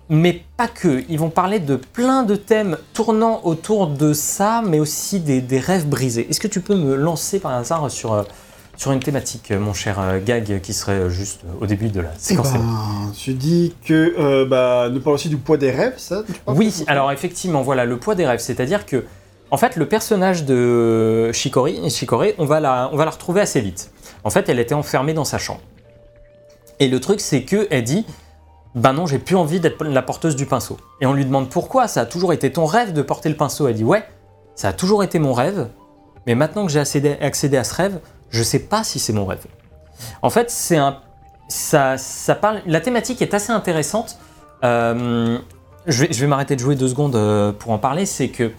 mais 0.08 0.42
pas 0.56 0.68
que. 0.68 1.04
Ils 1.08 1.18
vont 1.18 1.30
parler 1.30 1.58
de 1.58 1.76
plein 1.76 2.22
de 2.22 2.36
thèmes 2.36 2.78
tournant 2.94 3.40
autour 3.44 3.88
de 3.88 4.12
ça, 4.12 4.62
mais 4.64 4.78
aussi 4.78 5.20
des, 5.20 5.40
des 5.40 5.58
rêves 5.58 5.86
brisés. 5.86 6.26
Est-ce 6.30 6.40
que 6.40 6.48
tu 6.48 6.60
peux 6.60 6.76
me 6.76 6.94
lancer 6.94 7.40
par 7.40 7.52
hasard 7.52 7.90
sur, 7.90 8.12
euh, 8.12 8.22
sur 8.76 8.92
une 8.92 9.00
thématique, 9.00 9.50
euh, 9.50 9.58
mon 9.58 9.72
cher 9.72 9.98
euh, 9.98 10.20
Gag, 10.25 10.60
qui 10.60 10.72
serait 10.72 11.10
juste 11.10 11.40
au 11.60 11.66
début 11.66 11.88
de 11.88 12.00
la 12.00 12.10
Eh 12.14 12.18
séquence 12.18 12.52
ben, 12.52 13.12
tu 13.16 13.32
dis 13.32 13.75
que 13.84 14.14
euh, 14.18 14.44
bah, 14.46 14.88
nous 14.90 15.00
parle 15.00 15.14
aussi 15.14 15.28
du 15.28 15.38
poids 15.38 15.56
des 15.56 15.70
rêves, 15.70 15.94
ça 15.96 16.22
Oui, 16.46 16.84
alors 16.86 17.10
effectivement, 17.10 17.62
voilà, 17.62 17.84
le 17.84 17.96
poids 17.96 18.14
des 18.14 18.26
rêves, 18.26 18.40
c'est-à-dire 18.40 18.86
que, 18.86 19.04
en 19.50 19.56
fait, 19.56 19.76
le 19.76 19.88
personnage 19.88 20.44
de 20.44 21.30
Shikori, 21.32 21.88
Shikori, 21.90 22.34
on 22.38 22.44
va 22.44 22.60
la, 22.60 22.90
on 22.92 22.96
va 22.96 23.04
la 23.04 23.10
retrouver 23.10 23.40
assez 23.40 23.60
vite. 23.60 23.90
En 24.25 24.30
fait, 24.30 24.48
elle 24.48 24.58
était 24.58 24.75
enfermée 24.75 25.14
dans 25.14 25.25
sa 25.25 25.38
chambre. 25.38 25.60
Et 26.78 26.88
le 26.88 27.00
truc, 27.00 27.20
c'est 27.20 27.42
que 27.42 27.66
elle 27.70 27.84
dit, 27.84 28.04
ben 28.76 28.92
non, 28.92 29.06
j'ai 29.06 29.18
plus 29.18 29.37
envie 29.37 29.59
d'être 29.59 29.83
la 29.85 30.02
porteuse 30.02 30.37
du 30.37 30.45
pinceau. 30.45 30.76
Et 31.00 31.06
on 31.06 31.14
lui 31.14 31.25
demande 31.25 31.49
pourquoi, 31.49 31.88
ça 31.88 32.02
a 32.02 32.06
toujours 32.06 32.35
été 32.35 32.52
ton 32.52 32.66
rêve 32.66 32.92
de 32.92 33.00
porter 33.00 33.30
le 33.30 33.35
pinceau? 33.35 33.66
Elle 33.66 33.75
dit, 33.75 33.85
ouais, 33.85 34.04
ça 34.54 34.68
a 34.68 34.73
toujours 34.75 35.02
été 35.02 35.18
mon 35.18 35.33
rêve, 35.33 35.68
mais 36.26 36.35
maintenant 36.35 36.66
que 36.66 36.73
j'ai 36.73 36.80
accédé, 36.80 37.56
à 37.56 37.64
ce 37.64 37.75
rêve, 37.75 38.00
je 38.28 38.42
sais 38.42 38.59
pas 38.59 38.85
si 38.85 38.99
c'est 38.99 39.14
mon 39.14 39.25
rêve. 39.25 39.47
En 40.21 40.28
fait, 40.28 40.50
c'est 40.50 40.76
un, 40.76 40.99
ça, 41.49 41.97
ça 41.97 42.38
la 42.66 42.80
thématique 42.80 43.23
est 43.23 43.33
assez 43.33 43.50
intéressante. 43.50 44.18
Euh, 44.62 45.38
je 45.87 46.04
vais, 46.04 46.12
je 46.12 46.21
vais 46.21 46.26
m'arrêter 46.26 46.54
de 46.54 46.61
jouer 46.61 46.75
deux 46.75 46.88
secondes 46.88 47.16
euh, 47.16 47.52
pour 47.52 47.73
en 47.73 47.78
parler, 47.78 48.04
c'est 48.04 48.28
que 48.28 48.52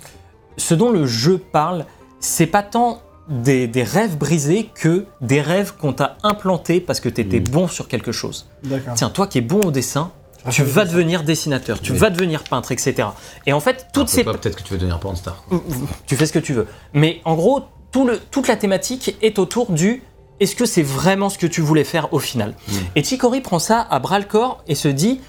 ce 0.58 0.74
dont 0.74 0.92
le 0.92 1.06
jeu 1.06 1.38
parle, 1.38 1.86
c'est 2.20 2.48
pas 2.48 2.64
tant 2.64 3.02
des, 3.30 3.68
des 3.68 3.84
rêves 3.84 4.18
brisés 4.18 4.70
que 4.74 5.06
des 5.22 5.42
rêves 5.42 5.74
qu'on 5.78 5.94
t'a 5.94 6.18
implantés 6.24 6.80
parce 6.80 7.00
que 7.00 7.10
tu 7.10 7.22
étais 7.22 7.40
Mm. 7.40 7.44
bon 7.50 7.68
sur 7.68 7.88
quelque 7.88 8.12
chose. 8.12 8.48
Tiens, 8.96 9.10
toi 9.10 9.28
qui 9.28 9.40
es 9.40 9.42
bon 9.42 9.62
au 9.68 9.72
dessin, 9.72 10.12
tu 10.50 10.64
vas 10.64 10.86
devenir 10.86 11.24
dessinateur, 11.24 11.82
tu 11.82 11.92
Oui. 11.92 11.98
vas 11.98 12.10
devenir 12.10 12.44
peintre, 12.44 12.72
etc. 12.72 13.10
Et 13.46 13.52
en 13.54 13.60
fait, 13.60 13.88
toutes 13.94 14.04
Après, 14.04 14.16
ces... 14.16 14.24
Peut-être 14.24 14.56
que 14.56 14.64
tu 14.64 14.74
veux 14.74 14.80
devenir 14.80 15.00
pornstar. 15.00 15.44
quoi. 15.50 15.62
Tu 16.06 16.16
fais 16.16 16.26
ce 16.26 16.32
que 16.32 16.40
tu 16.40 16.54
veux. 16.54 16.68
Mais 16.94 17.20
en 17.26 17.36
gros, 17.36 17.64
tout 17.92 18.06
le, 18.08 18.18
toute 18.32 18.48
la 18.48 18.56
thématique 18.56 19.18
est 19.22 19.40
autour 19.40 19.72
du 19.72 20.04
est-ce 20.40 20.56
que 20.56 20.66
c'est 20.66 20.84
vraiment 20.84 21.30
ce 21.30 21.38
que 21.38 21.48
tu 21.48 21.62
voulais 21.62 21.84
faire 21.84 22.14
au 22.14 22.20
final? 22.20 22.54
Et 22.96 23.04
Chicory 23.04 23.42
prend 23.42 23.60
ça 23.60 23.86
à 23.90 24.00
bras 24.00 24.20
le 24.20 24.26
corps 24.26 24.64
et 24.68 24.76
se 24.76 24.88
dit 24.88 25.20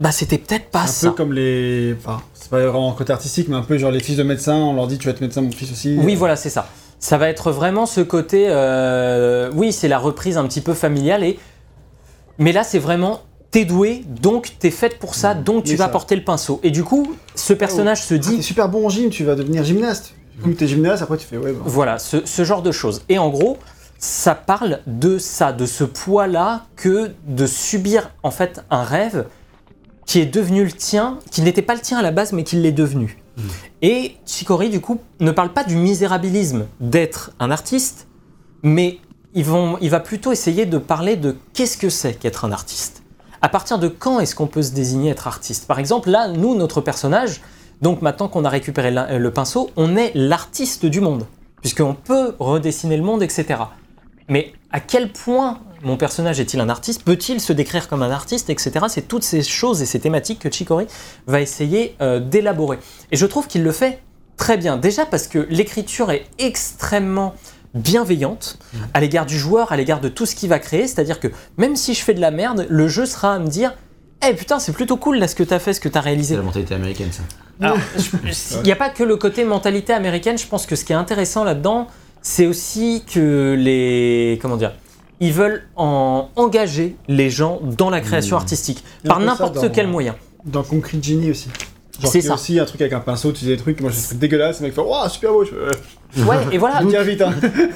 bah 0.00 0.12
c'était 0.12 0.38
peut-être 0.38 0.70
pas 0.70 0.82
un 0.82 0.86
ça. 0.86 1.08
peu 1.10 1.14
comme 1.16 1.32
les. 1.32 1.94
Enfin, 1.98 2.20
c'est 2.34 2.50
pas 2.50 2.58
vraiment 2.60 2.92
côté 2.92 3.12
artistique, 3.12 3.48
mais 3.48 3.56
un 3.56 3.62
peu 3.62 3.78
genre 3.78 3.90
les 3.90 4.00
fils 4.00 4.16
de 4.18 4.22
médecins, 4.22 4.56
on 4.56 4.74
leur 4.74 4.86
dit 4.86 4.98
tu 4.98 5.06
vas 5.06 5.12
être 5.12 5.20
médecin, 5.22 5.40
mon 5.40 5.50
fils 5.50 5.72
aussi. 5.72 5.96
Oui, 5.98 6.14
voilà, 6.14 6.36
c'est 6.36 6.50
ça. 6.50 6.68
Ça 7.04 7.18
va 7.18 7.28
être 7.28 7.52
vraiment 7.52 7.84
ce 7.84 8.00
côté. 8.00 8.46
euh, 8.48 9.50
oui, 9.54 9.72
c'est 9.72 9.88
la 9.88 9.98
reprise 9.98 10.38
un 10.38 10.46
petit 10.46 10.62
peu 10.62 10.72
familiale. 10.72 11.22
Et... 11.22 11.38
Mais 12.38 12.50
là, 12.50 12.64
c'est 12.64 12.78
vraiment. 12.78 13.20
T'es 13.50 13.66
doué, 13.66 14.04
donc 14.08 14.52
t'es 14.58 14.70
faite 14.70 14.98
pour 14.98 15.14
ça, 15.14 15.34
donc 15.34 15.64
tu 15.64 15.76
vas 15.76 15.84
ça. 15.84 15.90
porter 15.90 16.16
le 16.16 16.24
pinceau. 16.24 16.60
Et 16.62 16.70
du 16.70 16.82
coup, 16.82 17.14
ce 17.34 17.52
personnage 17.52 18.02
se 18.02 18.14
Ah, 18.14 18.18
t'es 18.18 18.36
dit. 18.36 18.42
super 18.42 18.70
bon 18.70 18.86
en 18.86 18.88
gym, 18.88 19.10
tu 19.10 19.22
vas 19.22 19.34
devenir 19.34 19.62
gymnaste. 19.64 20.14
Comme 20.42 20.54
t'es 20.54 20.66
gymnaste, 20.66 21.02
après 21.02 21.18
tu 21.18 21.26
fais 21.26 21.36
ouais. 21.36 21.52
Bah. 21.52 21.60
Voilà, 21.66 21.98
ce, 21.98 22.24
ce 22.24 22.42
genre 22.42 22.62
de 22.62 22.72
choses. 22.72 23.02
Et 23.10 23.18
en 23.18 23.28
gros, 23.28 23.58
ça 23.98 24.34
parle 24.34 24.80
de 24.86 25.18
ça, 25.18 25.52
de 25.52 25.66
ce 25.66 25.84
poids-là, 25.84 26.64
que 26.74 27.10
de 27.26 27.46
subir 27.46 28.10
en 28.22 28.30
fait 28.30 28.64
un 28.70 28.82
rêve 28.82 29.26
qui 30.06 30.20
est 30.20 30.26
devenu 30.26 30.64
le 30.64 30.72
tien, 30.72 31.18
qui 31.30 31.42
n'était 31.42 31.62
pas 31.62 31.74
le 31.74 31.80
tien 31.80 31.98
à 31.98 32.02
la 32.02 32.12
base, 32.12 32.32
mais 32.32 32.44
qui 32.44 32.56
l'est 32.56 32.72
devenu. 32.72 33.22
Et 33.82 34.16
Chikori, 34.26 34.70
du 34.70 34.80
coup, 34.80 35.00
ne 35.20 35.30
parle 35.30 35.52
pas 35.52 35.64
du 35.64 35.76
misérabilisme 35.76 36.66
d'être 36.80 37.32
un 37.40 37.50
artiste, 37.50 38.06
mais 38.62 38.98
il 39.34 39.44
va 39.44 40.00
plutôt 40.00 40.32
essayer 40.32 40.66
de 40.66 40.78
parler 40.78 41.16
de 41.16 41.36
qu'est-ce 41.52 41.76
que 41.76 41.88
c'est 41.88 42.14
qu'être 42.14 42.44
un 42.44 42.52
artiste. 42.52 43.02
À 43.42 43.48
partir 43.48 43.78
de 43.78 43.88
quand 43.88 44.20
est-ce 44.20 44.34
qu'on 44.34 44.46
peut 44.46 44.62
se 44.62 44.72
désigner 44.72 45.10
être 45.10 45.26
artiste? 45.26 45.66
Par 45.66 45.78
exemple, 45.78 46.10
là, 46.10 46.28
nous, 46.28 46.54
notre 46.54 46.80
personnage, 46.80 47.42
donc 47.82 48.00
maintenant 48.00 48.28
qu'on 48.28 48.44
a 48.44 48.48
récupéré 48.48 48.90
le 48.92 49.30
pinceau, 49.30 49.70
on 49.76 49.96
est 49.96 50.12
l'artiste 50.14 50.86
du 50.86 51.00
monde, 51.00 51.26
puisqu'on 51.60 51.94
peut 51.94 52.34
redessiner 52.38 52.96
le 52.96 53.02
monde, 53.02 53.22
etc. 53.22 53.60
Mais 54.28 54.52
à 54.70 54.80
quel 54.80 55.12
point 55.12 55.60
mon 55.82 55.96
personnage 55.96 56.40
est-il 56.40 56.60
un 56.60 56.68
artiste? 56.68 57.02
Peut-il 57.04 57.40
se 57.40 57.52
décrire 57.52 57.88
comme 57.88 58.02
un 58.02 58.10
artiste, 58.10 58.48
etc. 58.50 58.86
C'est 58.88 59.06
toutes 59.08 59.22
ces 59.24 59.42
choses 59.42 59.82
et 59.82 59.86
ces 59.86 60.00
thématiques 60.00 60.38
que 60.38 60.50
Chikori 60.50 60.86
va 61.26 61.40
essayer 61.40 61.94
euh, 62.00 62.20
d'élaborer. 62.20 62.78
Et 63.12 63.16
je 63.16 63.26
trouve 63.26 63.46
qu'il 63.46 63.62
le 63.62 63.72
fait 63.72 64.00
très 64.36 64.56
bien. 64.56 64.76
Déjà 64.78 65.04
parce 65.06 65.26
que 65.26 65.46
l'écriture 65.50 66.10
est 66.10 66.24
extrêmement 66.38 67.34
bienveillante 67.74 68.58
à 68.94 69.00
l'égard 69.00 69.26
du 69.26 69.38
joueur, 69.38 69.72
à 69.72 69.76
l'égard 69.76 70.00
de 70.00 70.08
tout 70.08 70.26
ce 70.26 70.34
qu'il 70.34 70.48
va 70.48 70.58
créer. 70.58 70.86
C'est-à-dire 70.86 71.20
que 71.20 71.28
même 71.56 71.76
si 71.76 71.92
je 71.92 72.02
fais 72.02 72.14
de 72.14 72.20
la 72.20 72.30
merde, 72.30 72.66
le 72.70 72.88
jeu 72.88 73.04
sera 73.04 73.34
à 73.34 73.38
me 73.38 73.48
dire 73.48 73.74
Eh 74.26 74.32
putain, 74.34 74.58
c'est 74.58 74.72
plutôt 74.72 74.96
cool 74.96 75.18
là 75.18 75.28
ce 75.28 75.34
que 75.34 75.42
t'as 75.42 75.58
fait, 75.58 75.74
ce 75.74 75.80
que 75.80 75.88
t'as 75.88 76.00
C'est 76.00 76.04
réalisé. 76.08 76.36
la 76.36 76.42
mentalité 76.42 76.74
américaine, 76.74 77.10
ça. 77.12 77.22
Alors, 77.60 77.78
il 78.56 78.62
n'y 78.62 78.72
a 78.72 78.76
pas 78.76 78.90
que 78.90 79.04
le 79.04 79.16
côté 79.16 79.44
mentalité 79.44 79.92
américaine. 79.92 80.38
Je 80.38 80.46
pense 80.46 80.66
que 80.66 80.74
ce 80.76 80.84
qui 80.84 80.92
est 80.92 80.96
intéressant 80.96 81.44
là-dedans, 81.44 81.86
c'est 82.24 82.46
aussi 82.46 83.04
que 83.06 83.54
les. 83.56 84.38
Comment 84.42 84.56
dire 84.56 84.72
Ils 85.20 85.32
veulent 85.32 85.62
en 85.76 86.30
engager 86.34 86.96
les 87.06 87.30
gens 87.30 87.60
dans 87.78 87.90
la 87.90 88.00
création 88.00 88.36
Mmh. 88.36 88.40
artistique, 88.40 88.84
par 89.06 89.18
ça 89.18 89.24
n'importe 89.24 89.54
dans- 89.56 89.68
quel 89.68 89.86
moyen. 89.86 90.16
Dans 90.44 90.62
Concrete 90.64 91.04
Genie 91.04 91.30
aussi. 91.30 91.48
Genre 92.00 92.10
C'est 92.10 92.18
qu'il 92.18 92.22
y 92.22 92.24
a 92.24 92.28
ça. 92.30 92.34
aussi 92.34 92.58
un 92.58 92.64
truc 92.64 92.80
avec 92.80 92.92
un 92.92 93.00
pinceau, 93.00 93.30
tu 93.30 93.40
faisais 93.40 93.52
des 93.56 93.62
trucs, 93.62 93.80
moi 93.80 93.90
j'ai 93.92 94.00
des 94.00 94.06
trucs 94.06 94.18
dégueulasses, 94.18 94.60
le 94.60 94.66
mec 94.66 94.74
fait 94.74 94.80
Waouh, 94.80 95.08
super 95.08 95.30
beau, 95.32 95.44
je 95.44 95.50
fais, 95.50 95.56
euh, 95.56 96.24
Ouais, 96.26 96.36
et 96.50 96.58
voilà. 96.58 96.80
Tiens 96.88 97.02
vite, 97.04 97.20
hein. 97.22 97.32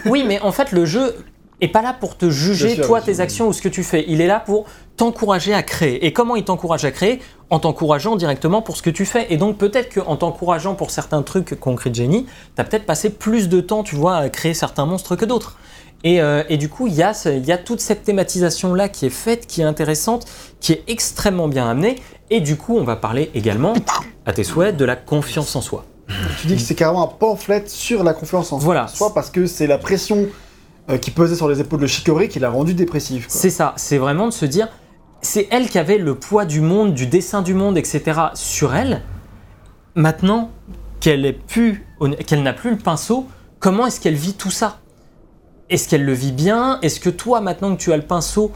Oui, 0.07 0.25
mais 0.27 0.41
en 0.41 0.51
fait, 0.51 0.73
le 0.73 0.85
jeu 0.85 1.15
est 1.61 1.69
pas 1.69 1.83
là 1.83 1.93
pour 1.99 2.17
te 2.17 2.31
juger, 2.31 2.75
sûr, 2.75 2.87
toi, 2.87 3.01
tes 3.01 3.21
actions 3.21 3.49
ou 3.49 3.53
ce 3.53 3.61
que 3.63 3.69
tu 3.69 3.83
fais. 3.83 4.05
Il 4.09 4.21
est 4.21 4.27
là 4.27 4.41
pour 4.41 4.67
t'encourager 4.97 5.55
à 5.55 5.63
créer. 5.63 6.07
Et 6.07 6.13
comment 6.13 6.37
il 6.37 6.45
t'encourage 6.45 6.85
à 6.85 6.91
créer? 6.91 7.21
En 7.51 7.59
t'encourageant 7.59 8.17
directement 8.17 8.63
pour 8.63 8.77
ce 8.77 8.83
que 8.83 8.91
tu 8.91 9.05
fais. 9.07 9.27
Et 9.33 9.37
donc, 9.37 9.57
peut-être 9.59 9.95
qu'en 9.95 10.17
t'encourageant 10.17 10.75
pour 10.75 10.91
certains 10.91 11.23
trucs 11.23 11.59
Concrete 11.59 11.95
Genie, 11.95 12.27
tu 12.55 12.61
as 12.61 12.65
peut-être 12.65 12.87
passé 12.87 13.11
plus 13.11 13.49
de 13.49 13.61
temps, 13.61 13.83
tu 13.83 13.97
vois, 13.97 14.17
à 14.17 14.29
créer 14.29 14.55
certains 14.55 14.87
monstres 14.87 15.17
que 15.17 15.25
d'autres. 15.25 15.57
Et, 16.05 16.21
euh, 16.21 16.45
et 16.49 16.59
du 16.59 16.69
coup, 16.69 16.87
il 16.87 16.93
y, 16.95 16.99
y 16.99 17.03
a 17.53 17.59
toute 17.59 17.81
cette 17.81 18.05
thématisation-là 18.05 18.89
qui 18.89 19.07
est 19.07 19.11
faite, 19.11 19.47
qui 19.49 19.63
est 19.63 19.65
intéressante, 19.65 20.27
qui 20.61 20.73
est 20.73 20.85
extrêmement 20.87 21.49
bien 21.49 21.69
amenée. 21.69 21.97
Et 22.31 22.41
du 22.41 22.57
coup, 22.57 22.77
on 22.77 22.85
va 22.85 22.95
parler 22.95 23.31
également, 23.35 23.73
à 24.27 24.33
tes 24.33 24.45
souhaits, 24.45 24.77
de 24.77 24.85
la 24.85 24.95
confiance 24.95 25.57
en 25.57 25.61
soi. 25.61 25.85
Tu 26.41 26.47
dis 26.47 26.55
que 26.55 26.61
c'est 26.63 26.75
carrément 26.75 27.03
un 27.03 27.09
pamphlet 27.09 27.65
sur 27.67 28.05
la 28.05 28.15
confiance 28.15 28.53
en 28.53 28.59
Voilà. 28.59 28.87
soi 28.87 29.13
parce 29.13 29.31
que 29.31 29.47
c'est 29.47 29.67
la 29.67 29.77
pression 29.79 30.27
euh, 30.91 30.99
qui 30.99 31.11
pesait 31.11 31.37
sur 31.37 31.49
les 31.49 31.61
épaules 31.61 31.81
de 31.81 31.87
Shikori 31.87 32.29
qui 32.29 32.39
l'a 32.39 32.51
rendu 32.51 32.75
dépressif. 32.75 33.27
C'est 33.29 33.51
ça, 33.51 33.75
c'est 33.77 33.99
vraiment 33.99 34.27
de 34.27 34.33
se 34.33 34.47
dire, 34.47 34.69
c'est 35.21 35.49
elle 35.51 35.69
qui 35.69 35.79
avait 35.79 35.99
le 35.99 36.15
poids 36.15 36.45
du 36.45 36.61
monde, 36.61 36.95
du 36.95 37.07
dessin 37.07 37.43
du 37.43 37.55
monde, 37.55 37.77
etc. 37.77 38.21
sur 38.35 38.75
elle. 38.75 39.03
Maintenant 39.95 40.51
qu'elle 41.01 41.23
n'a 41.23 41.33
plus 41.43 41.85
le 42.01 42.77
pinceau, 42.77 43.27
comment 43.59 43.87
est-ce 43.87 44.01
qu'elle 44.01 44.15
vit 44.15 44.35
tout 44.35 44.51
ça? 44.51 44.79
Est-ce 45.71 45.89
qu'elle 45.89 46.05
le 46.05 46.13
vit 46.13 46.33
bien? 46.33 46.79
Est-ce 46.81 47.01
que 47.01 47.11
toi, 47.11 47.41
maintenant 47.41 47.77
que 47.77 47.81
tu 47.81 47.93
as 47.93 47.97
le 47.97 48.03
pinceau, 48.05 48.53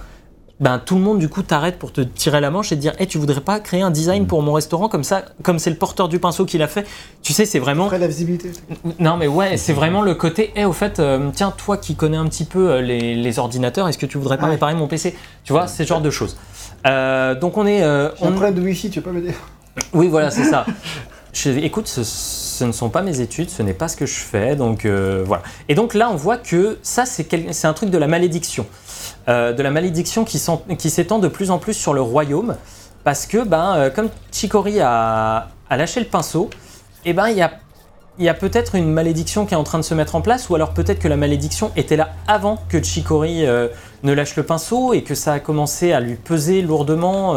ben 0.62 0.78
tout 0.78 0.95
le 0.95 1.00
monde 1.02 1.19
du 1.19 1.28
coup 1.28 1.42
t'arrête 1.42 1.78
pour 1.78 1.92
te 1.92 2.00
tirer 2.00 2.40
la 2.40 2.50
manche 2.50 2.73
et 2.73 2.76
te 2.76 2.81
dire, 2.81 2.95
hey, 2.99 3.07
tu 3.07 3.19
voudrais 3.19 3.40
pas 3.40 3.61
créer 3.61 3.83
un 3.83 3.90
design 3.90 4.26
pour 4.26 4.40
mon 4.42 4.52
restaurant 4.54 4.88
comme 4.88 5.04
ça, 5.04 5.25
comme 5.42 5.59
c'est 5.59 5.71
le 5.71 5.76
porteur 5.76 6.09
du 6.09 6.19
pinceau 6.21 6.47
qui 6.47 6.57
l'a 6.57 6.69
fait? 6.69 6.87
Tu 7.23 7.33
sais, 7.35 7.45
c'est 7.45 7.59
vraiment 7.59 7.85
Après 7.87 7.99
la 7.99 8.07
visibilité. 8.07 8.52
non 9.00 9.16
mais 9.16 9.26
ouais, 9.26 9.57
c'est 9.57 9.73
vraiment 9.73 10.00
le 10.02 10.14
côté, 10.14 10.52
eh 10.57 10.64
au 10.64 10.73
fait, 10.73 11.00
euh, 11.00 11.31
tiens, 11.35 11.50
toi 11.54 11.76
qui 11.76 11.97
connais 11.97 12.16
un 12.16 12.26
petit 12.26 12.44
peu 12.44 12.70
euh, 12.70 12.81
les, 12.81 13.14
les 13.16 13.38
ordinateurs, 13.38 13.88
est-ce 13.88 13.98
que 13.98 14.07
tu 14.07 14.16
voudrais 14.18 14.38
pas 14.38 14.46
réparer 14.46 14.75
mon 14.75 14.87
PC 14.87 15.14
Tu 15.44 15.53
vois, 15.53 15.66
ce 15.66 15.83
genre 15.83 16.01
de 16.01 16.11
choses. 16.11 16.37
Euh, 16.87 17.35
donc 17.35 17.57
on 17.59 17.66
est... 17.66 17.83
euh, 17.83 18.09
J'ai 18.18 18.25
un 18.25 18.29
on- 18.29 18.33
problème 18.33 18.55
de 18.55 18.62
wifi, 18.62 18.88
tu 18.88 19.01
peux 19.03 19.11
pas 19.11 19.14
m'aider? 19.18 19.35
Oui, 19.92 20.07
voilà, 20.09 20.31
c'est 20.31 20.44
ça. 20.44 20.64
Je- 21.33 21.51
écoute, 21.51 21.88
ce, 21.88 22.05
ce 22.05 22.62
ne 22.64 22.72
sont 22.72 22.90
pas 22.90 23.01
mes 23.03 23.20
études, 23.20 23.48
ce 23.51 23.62
n'est 23.62 23.72
pas 23.72 23.88
ce 23.88 23.96
que 23.96 24.05
je 24.07 24.14
fais, 24.20 24.55
donc 24.55 24.85
euh, 24.85 25.25
voilà. 25.27 25.42
Et 25.68 25.75
donc 25.75 25.94
là, 25.94 26.11
on 26.12 26.16
voit 26.16 26.37
que 26.37 26.79
ça, 26.83 27.05
c'est 27.07 27.64
un 27.64 27.72
truc 27.72 27.88
de 27.90 27.96
la 27.98 28.07
malédiction. 28.07 28.66
Euh, 29.29 29.53
de 29.53 29.63
la 29.63 29.71
malédiction 29.71 30.25
qui 30.25 30.39
s'étend 30.39 31.19
de 31.21 31.29
plus 31.29 31.53
en 31.53 31.59
plus 31.59 31.75
sur 31.75 31.95
le 31.95 32.03
royaume, 32.03 32.57
parce 33.05 33.27
que, 33.27 33.45
ben, 33.45 33.75
euh, 33.77 33.91
comme 33.91 34.09
Chikori 34.33 34.81
a, 34.81 35.47
lâché 35.71 36.01
le 36.01 36.07
pinceau, 36.07 36.51
et 37.05 37.13
ben, 37.13 37.29
il 37.29 37.37
y 37.37 37.43
a, 37.43 37.53
y 38.19 38.29
a 38.29 38.35
peut-être 38.35 38.75
une 38.75 38.91
malédiction 38.91 39.47
qui 39.47 39.55
est 39.55 39.57
en 39.57 39.63
train 39.63 39.79
de 39.79 39.85
se 39.85 39.95
mettre 39.95 40.17
en 40.17 40.23
place, 40.23 40.51
ou 40.51 40.57
alors 40.57 40.75
peut-être 40.75 40.99
que 40.99 41.07
la 41.07 41.17
malédiction 41.17 41.71
était 41.77 41.95
là 41.95 42.11
avant 42.27 42.59
que 42.69 42.83
Chikori 42.83 43.47
euh, 43.47 43.69
ne 44.03 44.13
lâche 44.13 44.35
le 44.35 44.43
pinceau, 44.43 44.93
et 44.93 45.03
que 45.03 45.15
ça 45.15 45.35
a 45.35 45.39
commencé 45.39 45.93
à 45.93 46.01
lui 46.01 46.17
peser 46.17 46.61
lourdement. 46.61 47.37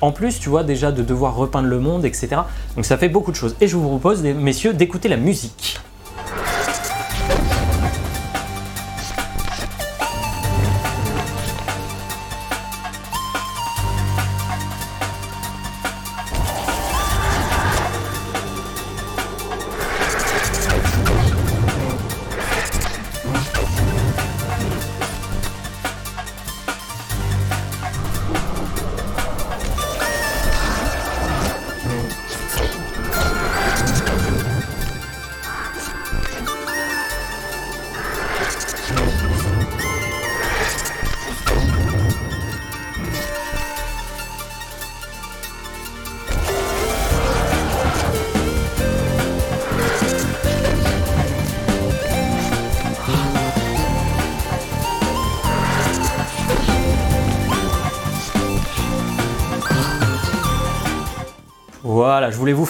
en 0.00 0.12
plus, 0.12 0.40
tu 0.40 0.48
vois, 0.48 0.64
déjà 0.64 0.90
de 0.90 1.02
devoir 1.02 1.36
repeindre 1.36 1.68
le 1.68 1.80
monde, 1.80 2.06
etc. 2.06 2.28
Donc 2.76 2.86
ça 2.86 2.96
fait 2.96 3.10
beaucoup 3.10 3.30
de 3.30 3.36
choses. 3.36 3.56
Et 3.60 3.68
je 3.68 3.76
vous 3.76 3.86
propose, 3.86 4.22
messieurs, 4.22 4.72
d'écouter 4.72 5.10
la 5.10 5.18
musique. 5.18 5.78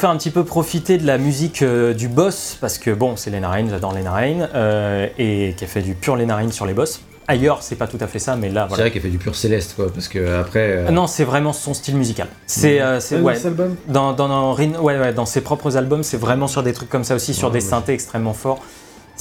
Faire 0.00 0.10
un 0.10 0.16
petit 0.16 0.30
peu 0.30 0.44
profiter 0.44 0.96
de 0.96 1.06
la 1.06 1.18
musique 1.18 1.60
euh, 1.62 1.92
du 1.92 2.08
boss, 2.08 2.56
parce 2.60 2.78
que 2.78 2.90
bon, 2.90 3.16
c'est 3.16 3.30
Lena 3.30 3.50
Rain, 3.50 3.66
j'adore 3.68 3.92
Lena 3.94 4.12
Rain, 4.12 4.48
euh, 4.54 5.06
et 5.18 5.54
qui 5.56 5.64
a 5.64 5.66
fait 5.66 5.82
du 5.82 5.94
pur 5.94 6.16
Lena 6.16 6.36
Rain 6.36 6.50
sur 6.50 6.64
les 6.64 6.72
boss. 6.72 7.00
Ailleurs, 7.28 7.62
c'est 7.62 7.76
pas 7.76 7.86
tout 7.86 7.98
à 8.00 8.06
fait 8.06 8.18
ça, 8.18 8.34
mais 8.34 8.48
là, 8.48 8.62
C'est 8.62 8.68
voilà. 8.70 8.84
vrai 8.84 8.90
qu'elle 8.90 9.02
fait 9.02 9.08
du 9.10 9.18
pur 9.18 9.36
céleste, 9.36 9.74
quoi, 9.76 9.92
parce 9.92 10.08
que 10.08 10.40
après. 10.40 10.70
euh, 10.70 10.84
Ah 10.88 10.90
Non, 10.90 11.06
c'est 11.06 11.24
vraiment 11.24 11.52
son 11.52 11.74
style 11.74 11.96
musical. 11.96 12.26
C'est, 12.46 12.80
euh, 12.80 12.98
Ouais, 13.20 13.46
album 13.46 13.76
dans, 13.88 14.12
dans, 14.14 14.28
dans 14.28 14.52
Rin- 14.54 14.78
ouais, 14.80 14.98
ouais, 14.98 15.12
dans 15.12 15.26
ses 15.26 15.42
propres 15.42 15.76
albums, 15.76 16.02
c'est 16.02 16.16
vraiment 16.16 16.48
sur 16.48 16.62
des 16.62 16.72
trucs 16.72 16.88
comme 16.88 17.04
ça 17.04 17.14
aussi, 17.14 17.34
sur 17.34 17.48
Ouais, 17.48 17.58
des 17.58 17.64
ouais. 17.64 17.70
synthés 17.70 17.92
extrêmement 17.92 18.32
forts. 18.32 18.60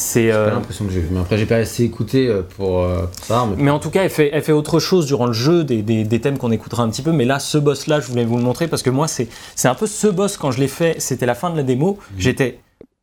C'est, 0.02 0.24
J'ai 0.24 0.32
euh, 0.32 0.46
pas 0.48 0.54
l'impression 0.56 0.86
que 0.86 0.92
j'ai 0.92 1.02
vu. 1.02 1.10
Mais 1.12 1.20
après, 1.20 1.38
j'ai 1.38 1.46
pas 1.46 1.58
assez 1.58 1.84
écouté 1.84 2.28
euh, 2.28 2.42
pour, 2.56 2.80
euh, 2.80 3.02
pour 3.18 3.26
ça. 3.26 3.46
Mais... 3.58 3.64
mais 3.66 3.70
en 3.72 3.80
tout 3.80 3.90
cas, 3.90 4.04
elle 4.04 4.10
fait, 4.10 4.30
elle 4.32 4.42
fait 4.42 4.54
autre 4.54 4.80
chose 4.80 5.06
durant 5.06 5.26
le 5.28 5.34
jeu, 5.34 5.66
des, 5.66 5.82
des- 5.82 6.06
des 6.06 6.22
thèmes 6.22 6.38
qu'on 6.38 6.52
écoutera 6.52 6.84
un 6.84 6.90
petit 6.90 7.02
peu. 7.02 7.12
Mais 7.12 7.26
là, 7.26 7.38
ce 7.40 7.58
boss-là, 7.58 8.00
je 8.00 8.08
voulais 8.08 8.24
vous 8.24 8.38
le 8.38 8.44
montrer 8.44 8.70
parce 8.70 8.82
que 8.82 8.90
moi, 8.90 9.10
c'est, 9.10 9.28
c'est 9.56 9.68
un 9.68 9.76
peu 9.76 9.88
ce 9.88 10.08
boss 10.08 10.38
quand 10.38 10.52
je 10.52 10.60
l'ai 10.62 10.70
fait. 10.70 10.96
C'était 11.00 11.26
la 11.26 11.36
fin 11.36 11.50
de 11.50 11.58
la 11.58 11.64
démo. 11.64 11.98
J'étais, 12.18 12.60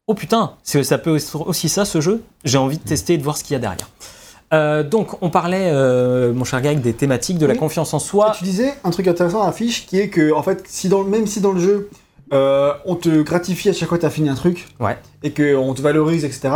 oh 0.06 0.14
putain, 0.14 0.52
c'est, 0.62 0.82
ça 0.84 0.96
peut 0.96 1.14
être 1.16 1.46
aussi 1.46 1.68
ça 1.68 1.84
ce 1.84 2.00
jeu? 2.00 2.22
J'ai 2.44 2.56
envie 2.56 2.78
de 2.78 2.82
tester 2.82 3.12
et 3.12 3.18
de 3.18 3.22
voir 3.22 3.36
ce 3.36 3.44
qu'il 3.44 3.52
y 3.52 3.56
a 3.56 3.60
derrière. 3.60 3.88
Euh, 4.54 4.82
donc, 4.82 5.22
on 5.22 5.28
parlait, 5.28 5.70
euh, 5.72 6.32
mon 6.32 6.44
cher 6.44 6.62
Gag, 6.62 6.80
des 6.80 6.94
thématiques, 6.94 7.36
de 7.36 7.44
la 7.46 7.56
confiance 7.56 7.92
en 7.92 7.98
Et 7.98 8.00
soi. 8.00 8.32
tu 8.38 8.44
disais 8.44 8.72
un 8.84 8.90
truc 8.90 9.06
intéressant 9.08 9.40
dans 9.40 9.46
la 9.46 9.52
fiche 9.52 9.86
qui 9.86 9.98
est 10.00 10.08
que, 10.08 10.32
en 10.32 10.42
fait, 10.42 10.64
si 10.66 10.88
dans, 10.88 11.04
même 11.04 11.26
si 11.26 11.40
dans 11.40 11.52
le 11.52 11.60
jeu, 11.60 11.90
euh, 12.32 12.72
on 12.86 12.94
te 12.94 13.22
gratifie 13.22 13.68
à 13.68 13.72
chaque 13.74 13.88
fois 13.88 13.98
que 13.98 14.02
tu 14.02 14.06
as 14.06 14.10
fini 14.10 14.28
un 14.30 14.34
truc, 14.34 14.66
Ouais. 14.80 14.96
et 15.22 15.30
qu'on 15.32 15.74
te 15.74 15.82
valorise, 15.82 16.24
etc., 16.24 16.48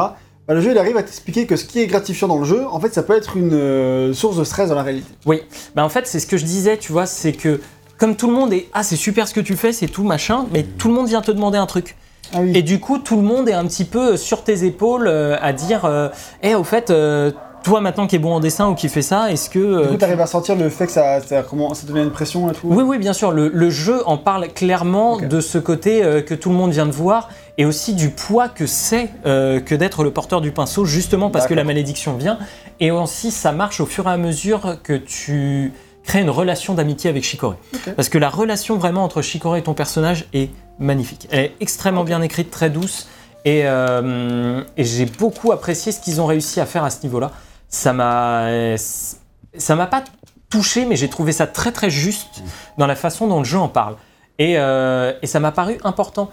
bah, 0.50 0.56
le 0.56 0.62
jeu 0.62 0.72
il 0.72 0.78
arrive 0.78 0.96
à 0.96 1.04
t'expliquer 1.04 1.46
que 1.46 1.54
ce 1.54 1.64
qui 1.64 1.78
est 1.78 1.86
gratifiant 1.86 2.26
dans 2.26 2.40
le 2.40 2.44
jeu, 2.44 2.66
en 2.66 2.80
fait, 2.80 2.92
ça 2.92 3.04
peut 3.04 3.16
être 3.16 3.36
une 3.36 3.54
euh, 3.54 4.12
source 4.12 4.36
de 4.36 4.42
stress 4.42 4.70
dans 4.70 4.74
la 4.74 4.82
réalité. 4.82 5.06
Oui, 5.24 5.42
bah 5.76 5.84
en 5.84 5.88
fait, 5.88 6.08
c'est 6.08 6.18
ce 6.18 6.26
que 6.26 6.36
je 6.36 6.44
disais, 6.44 6.76
tu 6.76 6.90
vois, 6.90 7.06
c'est 7.06 7.34
que 7.34 7.60
comme 7.98 8.16
tout 8.16 8.26
le 8.26 8.32
monde 8.32 8.52
est 8.52 8.66
ah 8.72 8.82
c'est 8.82 8.96
super 8.96 9.28
ce 9.28 9.34
que 9.34 9.38
tu 9.38 9.54
fais, 9.54 9.72
c'est 9.72 9.86
tout 9.86 10.02
machin, 10.02 10.46
mais 10.52 10.64
tout 10.64 10.88
le 10.88 10.94
monde 10.94 11.06
vient 11.06 11.22
te 11.22 11.30
demander 11.30 11.56
un 11.56 11.66
truc. 11.66 11.94
Ah 12.32 12.38
oui. 12.40 12.50
Et 12.56 12.62
du 12.62 12.80
coup, 12.80 12.98
tout 12.98 13.14
le 13.14 13.22
monde 13.22 13.48
est 13.48 13.52
un 13.52 13.64
petit 13.64 13.84
peu 13.84 14.16
sur 14.16 14.42
tes 14.42 14.64
épaules 14.64 15.06
euh, 15.06 15.36
à 15.40 15.52
dire, 15.52 15.84
euh, 15.84 16.08
Eh, 16.42 16.56
au 16.56 16.64
fait, 16.64 16.90
euh, 16.90 17.30
toi 17.62 17.80
maintenant 17.80 18.06
qui 18.06 18.16
es 18.16 18.18
bon 18.18 18.32
en 18.34 18.40
dessin 18.40 18.68
ou 18.68 18.74
qui 18.74 18.88
fait 18.88 19.02
ça, 19.02 19.30
est-ce 19.30 19.50
que 19.50 19.58
Du 19.58 19.64
euh, 19.74 19.86
coup, 19.86 19.92
tu- 19.92 19.98
t'arrives 19.98 20.20
à 20.20 20.26
sentir 20.26 20.56
le 20.56 20.68
fait 20.68 20.86
que 20.86 20.92
ça, 20.92 21.20
ça, 21.20 21.42
comment, 21.42 21.74
ça 21.74 21.86
devient 21.86 22.02
une 22.02 22.10
pression 22.10 22.50
et 22.50 22.54
tout 22.54 22.66
Oui, 22.68 22.82
oui, 22.82 22.98
bien 22.98 23.12
sûr. 23.12 23.32
Le, 23.32 23.48
le 23.52 23.70
jeu 23.70 24.02
en 24.06 24.16
parle 24.16 24.48
clairement 24.48 25.18
de 25.18 25.40
ce 25.40 25.58
côté 25.58 26.02
euh, 26.02 26.22
que 26.22 26.34
tout 26.34 26.48
le 26.50 26.54
monde 26.56 26.70
vient 26.72 26.86
de 26.86 26.92
voir 26.92 27.28
et 27.58 27.64
aussi 27.66 27.94
du 27.94 28.10
poids 28.10 28.48
que 28.48 28.66
c'est 28.66 29.10
euh, 29.26 29.60
que 29.60 29.74
d'être 29.74 30.02
le 30.04 30.10
porteur 30.10 30.40
du 30.40 30.50
pinceau, 30.52 30.84
justement 30.84 31.30
parce 31.30 31.46
que 31.46 31.54
la 31.54 31.64
malédiction 31.64 32.16
vient. 32.16 32.38
Et 32.80 32.90
aussi, 32.90 33.30
ça 33.30 33.52
marche 33.52 33.80
au 33.80 33.86
fur 33.86 34.06
et 34.06 34.10
à 34.10 34.16
mesure 34.16 34.78
que 34.82 34.94
tu 34.94 35.72
crées 36.04 36.20
une 36.22 36.30
relation 36.30 36.72
d'amitié 36.74 37.10
avec 37.10 37.22
Shikore. 37.24 37.56
Ok. 37.74 37.94
Parce 37.94 38.08
que 38.08 38.16
la 38.16 38.30
relation 38.30 38.78
vraiment 38.78 39.04
entre 39.04 39.20
Shikore 39.20 39.56
et 39.56 39.62
ton 39.62 39.74
personnage 39.74 40.26
est 40.32 40.48
magnifique. 40.78 41.28
Elle 41.30 41.40
est 41.40 41.52
extrêmement 41.60 42.04
bien 42.04 42.22
écrite, 42.22 42.50
très 42.50 42.70
douce. 42.70 43.08
Et, 43.44 43.62
euh, 43.64 44.62
et 44.76 44.84
j'ai 44.84 45.06
beaucoup 45.06 45.52
apprécié 45.52 45.92
ce 45.92 46.00
qu'ils 46.00 46.20
ont 46.20 46.26
réussi 46.26 46.60
à 46.60 46.66
faire 46.66 46.84
à 46.84 46.90
ce 46.90 47.02
niveau-là. 47.02 47.30
Ça 47.70 47.92
m'a, 47.92 48.48
ça 48.76 49.76
m'a 49.76 49.86
pas 49.86 50.04
touché, 50.50 50.84
mais 50.84 50.96
j'ai 50.96 51.08
trouvé 51.08 51.30
ça 51.32 51.46
très 51.46 51.70
très 51.72 51.88
juste 51.88 52.42
dans 52.76 52.86
la 52.88 52.96
façon 52.96 53.26
dont 53.28 53.38
le 53.38 53.44
jeu 53.44 53.58
en 53.58 53.68
parle. 53.68 53.96
Et, 54.38 54.58
euh, 54.58 55.12
et 55.22 55.26
ça 55.26 55.38
m'a 55.40 55.52
paru 55.52 55.78
important. 55.84 56.30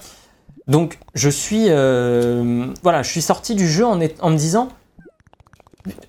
Donc 0.67 0.97
je 1.13 1.30
suis, 1.30 1.65
euh, 1.69 2.65
voilà, 2.84 3.04
je 3.04 3.10
suis 3.12 3.21
sorti 3.21 3.54
du 3.56 3.67
jeu 3.69 3.86
en, 3.86 4.00
est- 4.02 4.21
en 4.21 4.32
me 4.32 4.38
disant, 4.38 4.69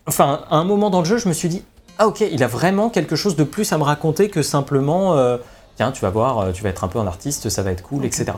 enfin, 0.07 0.41
à 0.51 0.57
un 0.57 0.65
moment 0.65 0.91
dans 0.91 1.01
le 1.01 1.05
jeu, 1.05 1.19
je 1.19 1.29
me 1.29 1.35
suis 1.35 1.49
dit, 1.49 1.63
ah 1.99 2.07
ok, 2.09 2.21
il 2.21 2.43
a 2.43 2.47
vraiment 2.47 2.89
quelque 2.91 3.15
chose 3.17 3.37
de 3.37 3.45
plus 3.45 3.73
à 3.73 3.79
me 3.79 3.83
raconter 3.83 4.31
que 4.31 4.43
simplement, 4.43 5.15
euh, 5.17 5.37
tiens, 5.77 5.93
tu 5.93 6.01
vas 6.01 6.11
voir, 6.11 6.39
euh, 6.39 6.53
tu 6.53 6.63
vas 6.63 6.71
être 6.71 6.85
un 6.85 6.89
peu 6.89 6.99
un 6.99 7.07
artiste, 7.07 7.49
ça 7.51 7.63
va 7.63 7.71
être 7.73 7.83
cool, 7.83 8.05
etc. 8.05 8.33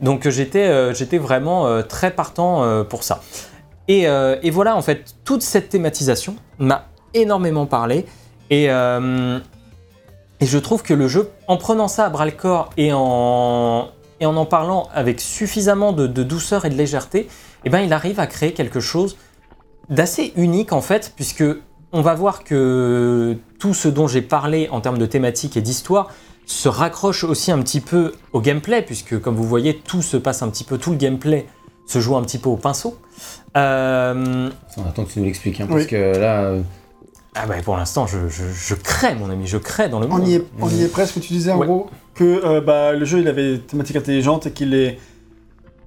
Donc 0.00 0.28
j'étais, 0.28 0.92
j'étais 0.94 1.18
vraiment 1.18 1.82
très 1.84 2.10
partant 2.10 2.84
pour 2.84 3.04
ça. 3.04 3.20
Et, 3.88 4.06
euh, 4.06 4.36
et 4.42 4.50
voilà, 4.50 4.76
en 4.76 4.82
fait, 4.82 5.16
toute 5.24 5.42
cette 5.42 5.68
thématisation 5.68 6.36
m'a 6.58 6.86
énormément 7.14 7.66
parlé. 7.66 8.06
Et, 8.50 8.70
euh, 8.70 9.38
et 10.40 10.46
je 10.46 10.58
trouve 10.58 10.82
que 10.82 10.94
le 10.94 11.08
jeu, 11.08 11.30
en 11.48 11.56
prenant 11.56 11.88
ça 11.88 12.06
à 12.06 12.10
bras 12.10 12.26
le 12.26 12.32
corps 12.32 12.70
et 12.76 12.92
en 12.92 13.90
en, 14.24 14.44
parlant 14.44 14.88
avec 14.94 15.20
suffisamment 15.20 15.92
de, 15.92 16.06
de 16.06 16.22
douceur 16.22 16.64
et 16.64 16.70
de 16.70 16.76
légèreté, 16.76 17.28
eh 17.64 17.70
ben, 17.70 17.80
il 17.80 17.92
arrive 17.92 18.20
à 18.20 18.26
créer 18.26 18.52
quelque 18.52 18.80
chose 18.80 19.16
d'assez 19.88 20.32
unique 20.36 20.72
en 20.72 20.80
fait, 20.80 21.12
puisque 21.16 21.44
on 21.92 22.02
va 22.02 22.14
voir 22.14 22.44
que 22.44 23.36
tout 23.58 23.74
ce 23.74 23.88
dont 23.88 24.06
j'ai 24.06 24.22
parlé 24.22 24.68
en 24.70 24.80
termes 24.80 24.98
de 24.98 25.06
thématique 25.06 25.56
et 25.56 25.60
d'histoire 25.60 26.08
se 26.46 26.68
raccroche 26.68 27.24
aussi 27.24 27.52
un 27.52 27.60
petit 27.62 27.80
peu 27.80 28.12
au 28.32 28.40
gameplay, 28.40 28.82
puisque 28.82 29.20
comme 29.20 29.36
vous 29.36 29.46
voyez, 29.46 29.76
tout 29.76 30.02
se 30.02 30.16
passe 30.16 30.42
un 30.42 30.48
petit 30.48 30.64
peu, 30.64 30.78
tout 30.78 30.90
le 30.90 30.96
gameplay 30.96 31.46
se 31.86 32.00
joue 32.00 32.16
un 32.16 32.22
petit 32.22 32.38
peu 32.38 32.48
au 32.48 32.56
pinceau. 32.56 32.96
Euh, 33.56 34.50
On 34.76 34.82
attend 34.88 35.04
que 35.04 35.12
tu 35.12 35.18
nous 35.18 35.26
l'expliques, 35.26 35.60
hein, 35.60 35.66
Oui. 35.68 35.74
parce 35.76 35.86
que 35.86 35.96
là, 36.18 36.42
euh, 36.44 36.62
ah 37.34 37.46
bah 37.46 37.54
pour 37.64 37.76
l'instant, 37.76 38.06
je, 38.06 38.28
je, 38.28 38.44
je 38.52 38.74
crée, 38.74 39.14
mon 39.14 39.30
ami, 39.30 39.46
je 39.46 39.58
crée 39.58 39.88
dans 39.88 40.00
le 40.00 40.06
monde. 40.06 40.20
On 40.22 40.26
y, 40.26 40.34
est, 40.34 40.44
on 40.60 40.68
y 40.68 40.82
est 40.82 40.88
presque. 40.88 41.20
Tu 41.20 41.32
disais 41.32 41.52
en 41.52 41.58
Ouais. 41.58 41.66
gros 41.66 41.88
que 42.14 42.24
euh, 42.44 42.60
bah, 42.60 42.92
le 42.92 43.04
jeu 43.04 43.20
il 43.20 43.28
avait 43.28 43.54
une 43.54 43.60
thématique 43.60 43.96
intelligente 43.96 44.46
et 44.46 44.52
qu'il 44.52 44.74
est, 44.74 44.98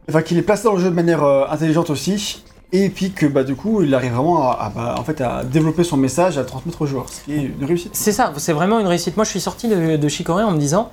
enfin, 0.09 0.21
qu'il 0.21 0.37
est 0.37 0.41
placé 0.43 0.63
dans 0.65 0.73
le 0.73 0.79
jeu 0.81 0.89
de 0.89 0.95
manière 0.95 1.23
euh, 1.23 1.45
intelligente 1.49 1.89
aussi. 1.89 2.43
Et 2.71 2.89
puis 2.89 3.11
que 3.11 3.25
bah, 3.27 3.43
du 3.43 3.55
coup 3.55 3.83
il 3.83 3.93
arrive 3.93 4.13
vraiment 4.13 4.49
à, 4.49 4.53
à, 4.65 4.69
bah, 4.69 4.95
en 4.97 5.03
fait, 5.03 5.21
à 5.21 5.43
développer 5.43 5.83
son 5.83 5.97
message, 5.97 6.37
à 6.37 6.41
le 6.41 6.47
transmettre 6.47 6.81
aux 6.81 6.87
joueurs. 6.87 7.07
Ce 7.09 7.23
qui 7.23 7.33
est 7.33 7.43
une 7.59 7.63
réussite. 7.65 7.95
C'est 7.95 8.11
ça, 8.11 8.33
c'est 8.37 8.53
vraiment 8.53 8.79
une 8.79 8.87
réussite. 8.87 9.15
Moi, 9.15 9.23
je 9.23 9.29
suis 9.29 9.39
sorti 9.41 9.67
de, 9.69 9.97
de 9.97 10.07
Chicorée 10.07 10.43
en 10.43 10.51
me 10.51 10.57
disant, 10.59 10.91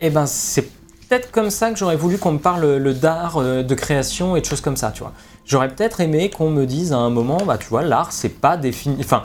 eh 0.00 0.10
ben, 0.10 0.26
c'est 0.26 0.68
peut-être 1.08 1.30
comme 1.30 1.50
ça 1.50 1.70
que 1.70 1.76
j'aurais 1.78 1.96
voulu 1.96 2.18
qu'on 2.18 2.32
me 2.32 2.38
parle 2.38 2.76
le 2.76 2.94
d'art, 2.94 3.36
euh, 3.38 3.62
de 3.62 3.74
création 3.74 4.36
et 4.36 4.40
de 4.40 4.46
choses 4.46 4.60
comme 4.60 4.76
ça, 4.76 4.90
tu 4.90 5.00
vois. 5.00 5.12
J'aurais 5.46 5.68
peut-être 5.68 6.00
aimé 6.00 6.30
qu'on 6.30 6.50
me 6.50 6.66
dise 6.66 6.92
à 6.92 6.98
un 6.98 7.10
moment, 7.10 7.38
bah, 7.46 7.56
tu 7.58 7.68
vois, 7.68 7.82
l'art, 7.82 8.12
c'est 8.12 8.28
pas 8.28 8.56
défini. 8.56 8.96
Enfin, 9.00 9.22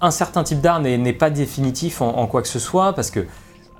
un 0.00 0.10
certain 0.10 0.42
type 0.42 0.60
d'art 0.60 0.80
n'est 0.80 1.12
pas 1.12 1.30
définitif 1.30 2.00
en, 2.02 2.08
en 2.16 2.26
quoi 2.26 2.42
que 2.42 2.48
ce 2.48 2.58
soit, 2.58 2.92
parce 2.94 3.10
que. 3.10 3.20
euh, 3.20 3.24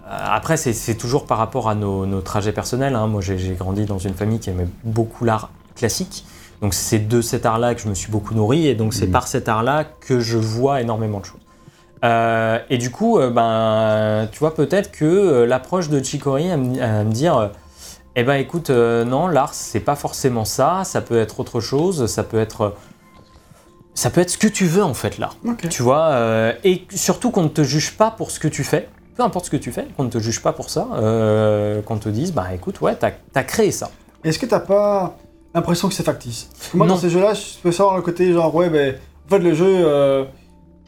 Après, 0.06 0.56
c'est- 0.56 0.94
toujours 0.98 1.26
par 1.26 1.38
rapport 1.38 1.68
à 1.68 1.74
nos, 1.74 2.06
nos 2.06 2.20
trajets 2.20 2.52
personnels. 2.52 2.94
hein. 2.94 3.06
Moi, 3.06 3.20
j'ai 3.22 3.36
grandi 3.58 3.84
dans 3.84 3.98
une 3.98 4.14
famille 4.14 4.38
qui 4.38 4.50
aimait 4.50 4.68
beaucoup 4.84 5.24
l'art 5.24 5.50
classique. 5.76 6.24
Donc, 6.62 6.72
c'est 6.74 7.00
de 7.08 7.20
cet 7.20 7.46
art-là 7.46 7.74
que 7.74 7.80
je 7.80 7.88
me 7.88 7.94
suis 7.94 8.10
beaucoup 8.12 8.34
nourri. 8.34 8.66
Et 8.68 8.74
donc, 8.74 8.94
c'est 8.94 9.06
Mhm. 9.06 9.12
par 9.12 9.26
cet 9.28 9.48
art-là 9.48 9.84
que 9.84 10.20
je 10.20 10.38
vois 10.38 10.80
énormément 10.80 11.20
de 11.20 11.24
choses. 11.24 11.40
Euh, 12.04 12.58
et 12.68 12.76
du 12.78 12.90
coup, 12.90 13.18
euh, 13.18 13.30
ben, 13.30 14.28
tu 14.30 14.38
vois, 14.38 14.54
peut-être 14.54 14.92
que 14.92 15.04
euh, 15.04 15.46
l'approche 15.46 15.88
de 15.88 16.02
Chicory 16.02 16.50
à, 16.50 16.56
me- 16.56 17.04
dire, 17.04 17.50
eh 18.16 18.22
ben, 18.24 18.34
écoute, 18.34 18.70
non, 18.70 19.26
l'art, 19.26 19.54
c'est 19.54 19.80
pas 19.80 19.96
forcément 19.96 20.44
ça, 20.44 20.82
ça 20.84 21.00
peut 21.00 21.18
être 21.18 21.40
autre 21.40 21.60
chose, 21.60 22.06
ça 22.06 22.22
peut 22.22 22.38
être, 22.38 22.74
ça 23.94 24.10
peut 24.10 24.20
être 24.20 24.30
ce 24.30 24.38
que 24.38 24.46
tu 24.48 24.66
veux 24.66 24.84
en 24.84 24.94
fait, 24.94 25.18
l'art. 25.18 25.36
Ok. 25.46 25.68
Tu 25.68 25.82
vois, 25.82 26.14
et 26.62 26.86
surtout 26.94 27.30
qu'on 27.30 27.42
ne 27.44 27.48
te 27.48 27.62
juge 27.64 27.96
pas 27.96 28.10
pour 28.10 28.30
ce 28.30 28.38
que 28.38 28.48
tu 28.48 28.64
fais, 28.64 28.88
peu 29.16 29.22
importe 29.22 29.46
ce 29.46 29.50
que 29.50 29.56
tu 29.56 29.72
fais, 29.72 29.86
qu'on 29.96 30.04
ne 30.04 30.10
te 30.10 30.18
juge 30.18 30.42
pas 30.42 30.52
pour 30.52 30.68
ça, 30.70 30.86
qu'on 31.86 31.96
te 31.96 32.08
dise, 32.08 32.32
bah 32.32 32.48
écoute, 32.54 32.80
ouais, 32.82 32.94
t'as 32.96 33.10
as 33.34 33.44
créé 33.44 33.70
ça. 33.72 33.90
Est-ce 34.22 34.38
que 34.38 34.46
t'as 34.46 34.60
pas 34.60 35.16
l'impression 35.54 35.88
que 35.88 35.94
c'est 35.94 36.02
factice? 36.04 36.48
Parce 36.56 36.68
que 36.70 36.76
moi 36.76 36.86
Non. 36.86 36.94
dans 36.94 37.00
ces 37.00 37.10
jeux-là, 37.10 37.34
je 37.34 37.58
peux 37.62 37.72
savoir 37.72 37.96
le 37.96 38.02
côté 38.02 38.32
genre 38.32 38.54
ouais, 38.54 38.70
ben 38.70 38.94
en 39.26 39.28
fait 39.30 39.38
le 39.40 39.54
jeu, 39.54 40.26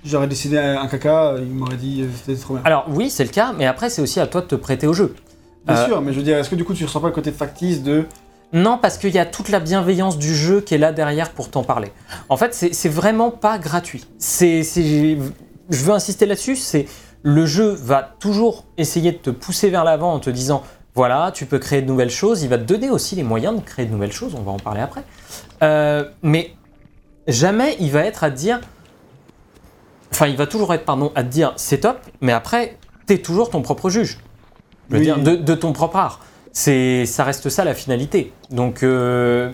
j'aurais 0.07 0.27
décidé 0.27 0.59
un, 0.59 0.87
caca, 0.87 1.35
il 1.39 1.53
m'aurait 1.53 1.77
dit 1.77 2.03
euh, 2.03 2.09
c'était 2.15 2.41
trop 2.41 2.55
bien. 2.55 2.63
Alors 2.65 2.87
oui, 2.89 3.11
c'est 3.11 3.25
le 3.25 3.31
cas, 3.31 3.53
mais 3.57 3.67
après, 3.67 3.91
c'est 3.91 4.03
aussi 4.03 4.21
à 4.21 4.27
toi 4.27 4.41
de 4.41 4.47
te 4.47 4.55
prêter 4.55 4.87
au 4.87 4.93
jeu. 4.93 5.15
Bien 5.67 5.77
euh, 5.77 5.87
sûr, 5.87 6.01
mais 6.01 6.13
je 6.13 6.19
veux 6.19 6.25
dire, 6.25 6.39
est-ce 6.39 6.51
que 6.51 6.55
du 6.55 6.65
coup 6.65 6.75
tu 6.75 6.85
ressens 6.85 7.01
pas 7.01 7.09
le 7.09 7.13
côté 7.13 7.33
factice 7.33 7.83
de 7.83 8.05
Non, 8.53 8.79
parce 8.81 8.99
qu'il 8.99 9.11
y 9.11 9.19
a 9.19 9.27
toute 9.27 9.49
la 9.49 9.61
bienveillance 9.61 10.19
du 10.19 10.35
jeu 10.35 10.61
qui 10.61 10.75
est 10.75 10.79
là 10.79 10.93
derrière 10.93 11.31
pour 11.31 11.51
t'en 11.51 11.65
parler. 11.65 11.93
En 12.29 12.37
fait, 12.37 12.55
c'est 12.55 12.89
vraiment 12.89 13.31
pas 13.31 13.59
gratuit. 13.59 14.05
C'est- 14.19 14.63
je 14.63 15.85
veux 15.85 15.93
insister 15.93 16.27
là-dessus, 16.27 16.57
c'est 16.57 16.87
le 17.23 17.45
jeu 17.45 17.71
va 17.71 18.03
toujours 18.21 18.65
essayer 18.79 19.11
de 19.11 19.17
te 19.17 19.31
pousser 19.31 19.69
vers 19.69 19.83
l'avant 19.83 20.13
en 20.13 20.21
te 20.21 20.31
disant 20.31 20.63
voilà, 20.97 21.31
tu 21.35 21.45
peux 21.45 21.59
créer 21.59 21.83
de 21.83 21.87
nouvelles 21.87 22.11
choses. 22.11 22.43
Il 22.43 22.49
va 22.49 22.57
te 22.57 22.63
donner 22.65 22.89
aussi 22.89 23.17
les 23.17 23.23
moyens 23.23 23.55
de 23.55 23.61
créer 23.61 23.85
de 23.85 23.93
nouvelles 23.93 24.13
choses. 24.13 24.35
On 24.35 24.41
va 24.41 24.53
en 24.53 24.59
parler 24.59 24.81
après. 24.81 25.03
Euh, 25.63 26.05
mais 26.23 26.53
jamais 27.29 27.77
il 27.81 27.91
va 27.91 28.05
être 28.05 28.25
à 28.25 28.31
te 28.31 28.37
dire. 28.37 28.61
Enfin, 30.13 30.27
il 30.27 30.37
va 30.37 30.47
toujours 30.47 30.73
être, 30.75 30.85
pardon, 30.85 31.13
à 31.15 31.23
te 31.23 31.29
dire 31.29 31.53
c'est 31.57 31.79
top, 31.79 31.99
mais 32.21 32.33
après, 32.33 32.79
t'es 33.07 33.19
toujours 33.19 33.51
ton 33.51 33.63
propre 33.63 33.91
juge. 33.91 34.19
Je 34.91 34.95
veux 34.95 35.01
Oui. 35.01 35.05
dire, 35.07 35.19
de, 35.19 35.37
de 35.37 35.55
ton 35.55 35.73
propre 35.73 35.97
art. 35.97 36.21
C'est, 36.53 37.05
ça 37.07 37.25
reste 37.25 37.49
ça 37.51 37.65
la 37.65 37.75
finalité. 37.75 38.33
Donc, 38.51 38.83
euh, 38.83 39.51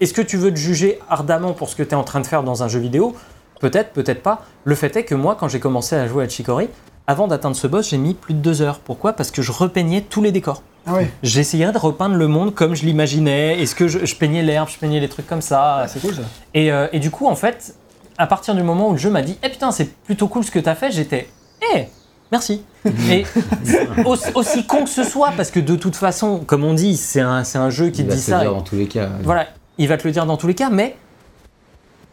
est-ce 0.00 0.14
que 0.14 0.22
tu 0.22 0.36
veux 0.36 0.50
te 0.50 0.56
juger 0.58 0.98
ardemment 1.10 1.52
pour 1.52 1.68
ce 1.68 1.76
que 1.76 1.82
tu 1.82 1.90
es 1.90 1.94
en 1.94 2.04
train 2.04 2.20
de 2.20 2.26
faire 2.26 2.42
dans 2.42 2.62
un 2.62 2.68
jeu 2.68 2.80
vidéo? 2.80 3.14
Peut-être, 3.60 3.92
peut-être 3.92 4.22
pas. 4.22 4.42
Le 4.64 4.74
fait 4.74 4.96
est 4.96 5.04
que 5.04 5.14
moi, 5.14 5.36
quand 5.38 5.48
j'ai 5.48 5.60
commencé 5.60 5.94
à 5.94 6.06
jouer 6.08 6.24
à 6.24 6.28
Chicory, 6.28 6.68
avant 7.06 7.26
d'atteindre 7.28 7.56
ce 7.56 7.66
boss, 7.66 7.90
j'ai 7.90 7.98
mis 7.98 8.14
plus 8.14 8.34
de 8.34 8.38
deux 8.40 8.62
heures. 8.62 8.78
Pourquoi? 8.78 9.12
Parce 9.12 9.30
que 9.30 9.42
je 9.42 9.52
repeignais 9.52 10.00
tous 10.00 10.22
les 10.22 10.32
décors. 10.32 10.62
Ah 10.86 10.94
ouais, 10.94 11.10
J'essayais 11.22 11.70
de 11.70 11.78
repeindre 11.78 12.16
le 12.16 12.26
monde 12.26 12.54
comme 12.54 12.74
je 12.74 12.84
l'imaginais. 12.84 13.60
Est-ce 13.60 13.74
que 13.76 13.86
je, 13.86 14.04
je 14.04 14.16
peignais 14.16 14.42
l'herbe, 14.42 14.68
je 14.68 14.78
peignais 14.78 14.98
les 15.00 15.08
trucs 15.08 15.26
comme 15.28 15.42
ça? 15.42 15.82
Ah, 15.82 15.88
c'est 15.88 16.00
cool 16.00 16.14
ça. 16.14 16.22
et, 16.54 16.72
euh, 16.72 16.88
et 16.92 16.98
du 16.98 17.10
coup, 17.10 17.26
en 17.28 17.36
fait, 17.36 17.76
à 18.22 18.26
partir 18.28 18.54
du 18.54 18.62
moment 18.62 18.88
où 18.88 18.92
le 18.92 18.98
jeu 18.98 19.10
m'a 19.10 19.22
dit 19.22 19.36
Eh 19.42 19.48
putain, 19.48 19.72
c'est 19.72 19.92
plutôt 20.04 20.28
cool 20.28 20.44
ce 20.44 20.50
que 20.50 20.58
t'as 20.60 20.74
fait, 20.76 20.90
j'étais 20.92 21.28
Eh, 21.74 21.86
merci. 22.30 22.64
et 23.10 23.24
aussi, 24.06 24.28
aussi 24.34 24.66
con 24.66 24.84
que 24.84 24.90
ce 24.90 25.02
soit, 25.04 25.32
parce 25.36 25.50
que 25.50 25.60
de 25.60 25.74
toute 25.76 25.96
façon, 25.96 26.38
comme 26.46 26.64
on 26.64 26.74
dit, 26.74 26.96
c'est 26.96 27.20
un, 27.20 27.42
c'est 27.44 27.58
un 27.58 27.70
jeu 27.70 27.90
qui 27.90 28.02
il 28.02 28.04
te 28.06 28.10
va 28.10 28.16
dit 28.16 28.22
se 28.22 28.30
ça. 28.30 28.40
dire 28.40 28.52
dans 28.54 28.62
tous 28.62 28.76
les 28.76 28.86
cas. 28.86 29.08
Voilà, 29.24 29.46
il 29.78 29.88
va 29.88 29.96
te 29.96 30.06
le 30.06 30.12
dire 30.12 30.24
dans 30.26 30.36
tous 30.36 30.46
les 30.46 30.54
cas, 30.54 30.70
mais 30.70 30.96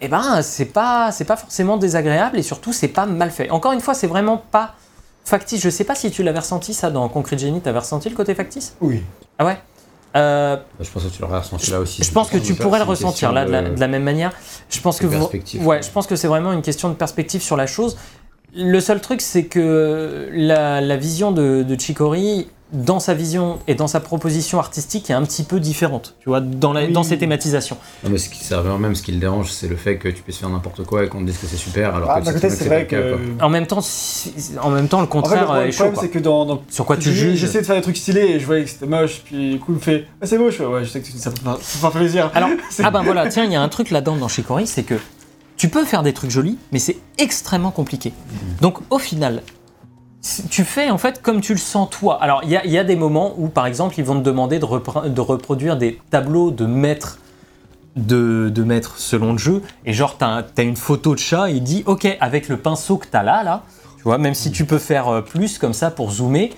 eh 0.01 0.07
ben, 0.07 0.41
c'est 0.41 0.65
pas, 0.65 1.11
c'est 1.11 1.25
pas 1.25 1.35
forcément 1.37 1.77
désagréable 1.77 2.39
et 2.39 2.43
surtout, 2.43 2.73
c'est 2.73 2.87
pas 2.87 3.05
mal 3.05 3.31
fait. 3.31 3.49
Encore 3.51 3.73
une 3.73 3.81
fois, 3.81 3.93
c'est 3.93 4.07
vraiment 4.07 4.37
pas 4.37 4.75
factice. 5.25 5.61
Je 5.61 5.69
sais 5.69 5.83
pas 5.83 5.93
si 5.93 6.09
tu 6.09 6.23
l'avais 6.23 6.39
ressenti 6.39 6.73
ça 6.73 6.89
dans 6.89 7.07
Concrete 7.09 7.39
Genie, 7.39 7.61
t'avais 7.61 7.79
ressenti 7.79 8.09
le 8.09 8.15
côté 8.15 8.33
factice? 8.33 8.75
Oui. 8.81 9.03
Ah 9.37 9.45
ouais? 9.45 9.57
Euh, 10.15 10.57
Je 10.79 10.89
pense 10.89 11.03
que 11.03 11.09
tu 11.09 11.21
l'auras 11.21 11.39
ressenti 11.39 11.69
là 11.71 11.79
aussi. 11.79 12.03
je 12.03 12.11
pense 12.11 12.29
que 12.29 12.37
tu 12.37 12.55
pourrais 12.55 12.79
le 12.79 12.85
ressentir 12.85 13.31
là 13.31 13.45
de 13.45 13.51
la, 13.51 13.61
de- 13.61 13.75
de 13.75 13.79
la 13.79 13.87
même 13.87 14.03
manière. 14.03 14.31
Je 14.69 14.79
pense 14.81 14.99
que 14.99 15.05
vous- 15.05 15.25
ouais, 15.59 15.81
je 15.83 15.89
pense 15.91 16.07
que 16.07 16.15
c'est 16.15 16.27
vraiment 16.27 16.51
une 16.51 16.61
question 16.63 16.89
de 16.89 16.95
perspective 16.95 17.41
sur 17.41 17.55
la 17.55 17.67
chose. 17.67 17.95
Le 18.55 18.79
seul 18.79 18.99
truc, 19.01 19.21
c'est 19.21 19.45
que 19.45 20.27
la, 20.33 20.81
la 20.81 20.97
vision 20.97 21.31
de, 21.31 21.61
de 21.61 21.79
Chicory, 21.79 22.47
dans 22.71 22.99
sa 22.99 23.13
vision 23.15 23.57
et 23.67 23.73
dans 23.73 23.87
sa 23.87 23.99
proposition 23.99 24.59
artistique, 24.59 25.09
est 25.09 25.13
un 25.13 25.23
petit 25.23 25.43
peu 25.43 25.59
différente. 25.59 26.15
Tu 26.21 26.29
vois, 26.29 26.39
dans, 26.39 26.71
la- 26.71 26.83
Oui. 26.85 26.91
dans 26.91 27.01
ses 27.03 27.17
thématisations. 27.17 27.77
Non, 28.03 28.11
mais 28.11 28.17
ce 28.19 28.29
qui 28.29 28.53
revient 28.53 28.79
même, 28.79 28.93
ce 28.95 29.01
qui 29.01 29.11
le 29.11 29.17
dérange, 29.17 29.51
c'est 29.51 29.67
le 29.67 29.75
fait 29.75 29.97
que 29.97 30.07
tu 30.07 30.21
puisses 30.21 30.37
faire 30.37 30.49
n'importe 30.49 30.83
quoi 30.83 31.03
et 31.03 31.09
qu'on 31.09 31.21
te 31.21 31.25
dise 31.25 31.37
que 31.39 31.47
c'est 31.47 31.57
super, 31.57 31.95
alors 31.95 32.11
Ah, 32.11 32.21
que 32.21 32.29
tu 32.29 32.35
très 32.39 32.49
c'est 32.51 32.65
vrai 32.65 32.85
que. 32.85 33.17
En 33.41 33.49
même 33.49 33.65
temps, 33.65 33.81
si- 33.81 34.33
en 34.61 34.69
même 34.69 34.87
temps, 34.87 34.99
le 35.01 35.07
En 35.07 35.07
fait, 35.07 35.15
le 35.17 35.21
contraire 35.21 35.43
problème, 35.45 35.63
est 35.63 35.65
le 35.67 35.71
chaud. 35.71 35.77
problème, 35.85 35.93
quoi. 35.95 36.03
c'est 36.03 36.09
que 36.09 36.19
dans, 36.19 36.45
dans 36.45 36.61
Sur 36.69 36.85
quoi 36.85 36.97
tu 36.97 37.11
juges 37.11 37.39
J'essaie 37.39 37.61
de 37.61 37.65
faire 37.65 37.75
des 37.75 37.81
trucs 37.81 37.97
stylés 37.97 38.21
et 38.35 38.39
je 38.39 38.45
voyais 38.45 38.63
que 38.65 38.69
c'était 38.69 38.85
moche, 38.85 39.21
puis 39.25 39.53
du 39.53 39.59
coup 39.59 39.71
il 39.71 39.75
me 39.75 39.79
fait 39.79 40.05
ah, 40.21 40.25
c'est 40.27 40.37
moche, 40.37 40.53
je 40.53 40.57
fais, 40.59 40.65
ouais, 40.65 40.83
je 40.85 40.89
sais 40.89 41.01
que 41.01 41.07
ça 41.07 41.31
peut 41.31 41.41
pas, 41.43 41.57
ça 41.61 41.79
peut 41.79 41.91
pas 41.91 41.97
plaisir. 41.99 42.29
Alors, 42.35 42.49
ah 42.83 42.91
ben 42.91 43.01
voilà, 43.01 43.27
tiens, 43.29 43.45
il 43.45 43.51
y 43.51 43.55
a 43.55 43.61
un 43.61 43.69
truc 43.69 43.89
là-dedans 43.89 44.15
dans 44.17 44.27
Chicory, 44.27 44.67
c'est 44.67 44.83
que 44.83 44.95
tu 45.57 45.69
peux 45.69 45.85
faire 45.85 46.03
des 46.03 46.13
trucs 46.13 46.29
jolis, 46.31 46.57
mais 46.71 46.79
c'est 46.79 46.97
extrêmement 47.17 47.71
compliqué. 47.71 48.13
Donc 48.61 48.77
au 48.91 48.99
final, 48.99 49.41
tu 50.49 50.63
fais 50.63 50.89
en 50.89 50.97
fait 50.97 51.21
comme 51.21 51.39
tu 51.41 51.53
le 51.53 51.59
sens 51.59 51.89
toi. 51.89 52.21
Alors 52.21 52.41
il 52.43 52.49
y 52.49 52.57
a, 52.57 52.65
il 52.65 52.71
y 52.71 52.77
a 52.77 52.83
des 52.83 52.95
moments 52.95 53.33
où 53.37 53.47
par 53.47 53.65
exemple 53.65 53.95
ils 53.97 54.03
vont 54.03 54.15
te 54.19 54.23
demander 54.25 54.59
de, 54.59 54.65
repre- 54.65 55.11
de 55.11 55.21
reproduire 55.21 55.77
des 55.77 55.99
tableaux 56.09 56.51
de 56.51 56.65
maîtres 56.65 57.19
de, 57.95 58.51
selon 58.95 59.33
le 59.33 59.37
jeu. 59.37 59.61
Et 59.85 59.93
genre, 59.93 60.17
t'as 60.17 60.43
as 60.57 60.61
une 60.61 60.75
photo 60.77 61.13
de 61.15 61.19
chat 61.19 61.49
et 61.49 61.53
il 61.55 61.63
dit, 61.63 61.83
ok, 61.85 62.07
avec 62.19 62.47
le 62.47 62.57
pinceau 62.57 62.97
que 62.97 63.07
t'as 63.07 63.23
là, 63.23 63.43
là, 63.43 63.63
tu 63.97 64.03
vois, 64.03 64.17
même 64.17 64.33
si 64.33 64.51
tu 64.51 64.65
peux 64.65 64.77
faire 64.77 65.07
euh, 65.09 65.21
plus 65.21 65.57
comme 65.57 65.73
ça 65.73 65.91
pour 65.91 66.11
zoomer. 66.11 66.51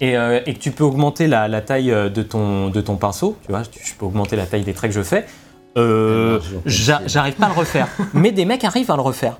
Et, 0.00 0.16
euh, 0.16 0.40
et 0.44 0.54
que 0.54 0.58
tu 0.58 0.72
peux 0.72 0.82
augmenter 0.84 1.28
la, 1.28 1.46
la 1.46 1.60
taille 1.60 1.92
euh, 1.92 2.08
de 2.10 2.22
ton, 2.22 2.68
de 2.68 2.80
ton 2.80 2.96
pinceau, 2.96 3.36
tu 3.46 3.52
vois, 3.52 3.62
je 3.62 3.94
peux 3.96 4.04
augmenter 4.04 4.34
la 4.34 4.44
taille 4.44 4.64
des 4.64 4.74
traits 4.74 4.90
que 4.90 4.96
je 4.96 5.02
fais. 5.02 5.24
Euh, 5.76 6.40
J'arrive 6.66 7.34
pas 7.34 7.46
à 7.46 7.48
le 7.48 7.54
refaire. 7.54 7.86
Mais 8.12 8.32
des 8.32 8.44
mecs 8.44 8.64
arrivent 8.64 8.90
à 8.90 8.96
le 8.96 9.02
refaire. 9.02 9.38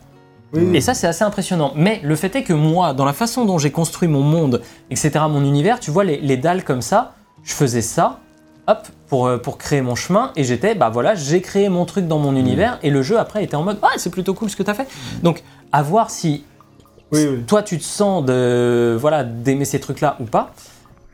Oui, 0.54 0.76
Et 0.76 0.80
ça, 0.80 0.94
c'est 0.94 1.06
assez 1.06 1.24
impressionnant. 1.24 1.72
Mais 1.76 2.00
le 2.02 2.16
fait 2.16 2.34
est 2.36 2.42
que 2.42 2.52
moi, 2.52 2.92
dans 2.94 3.04
la 3.04 3.12
façon 3.12 3.44
dont 3.44 3.58
j'ai 3.58 3.70
construit 3.70 4.08
mon 4.08 4.22
monde, 4.22 4.62
etc., 4.90 5.12
mon 5.28 5.44
univers, 5.44 5.80
tu 5.80 5.90
vois, 5.90 6.04
les, 6.04 6.18
les 6.18 6.36
dalles 6.36 6.64
comme 6.64 6.82
ça, 6.82 7.14
je 7.42 7.52
faisais 7.52 7.82
ça, 7.82 8.20
hop, 8.66 8.86
pour, 9.08 9.26
euh, 9.26 9.36
pour 9.38 9.58
créer 9.58 9.82
mon 9.82 9.94
chemin, 9.94 10.32
et 10.36 10.44
j'étais, 10.44 10.74
bah 10.74 10.90
voilà, 10.90 11.14
j'ai 11.14 11.40
créé 11.40 11.68
mon 11.68 11.84
truc 11.84 12.06
dans 12.06 12.18
mon 12.18 12.34
univers, 12.36 12.78
et 12.82 12.90
le 12.90 13.02
jeu 13.02 13.18
après 13.18 13.44
était 13.44 13.56
en 13.56 13.62
mode, 13.62 13.78
ah, 13.82 13.88
c'est 13.96 14.10
plutôt 14.10 14.34
cool 14.34 14.48
ce 14.48 14.56
que 14.56 14.62
tu 14.62 14.70
as 14.70 14.74
fait. 14.74 14.88
Donc, 15.22 15.42
à 15.72 15.82
voir 15.82 16.10
si 16.10 16.44
oui, 17.12 17.26
oui. 17.26 17.42
toi, 17.46 17.62
tu 17.62 17.78
te 17.78 17.84
sens 17.84 18.24
de, 18.24 18.96
voilà, 18.98 19.24
d'aimer 19.24 19.64
ces 19.64 19.80
trucs-là 19.80 20.16
ou 20.20 20.24
pas. 20.24 20.52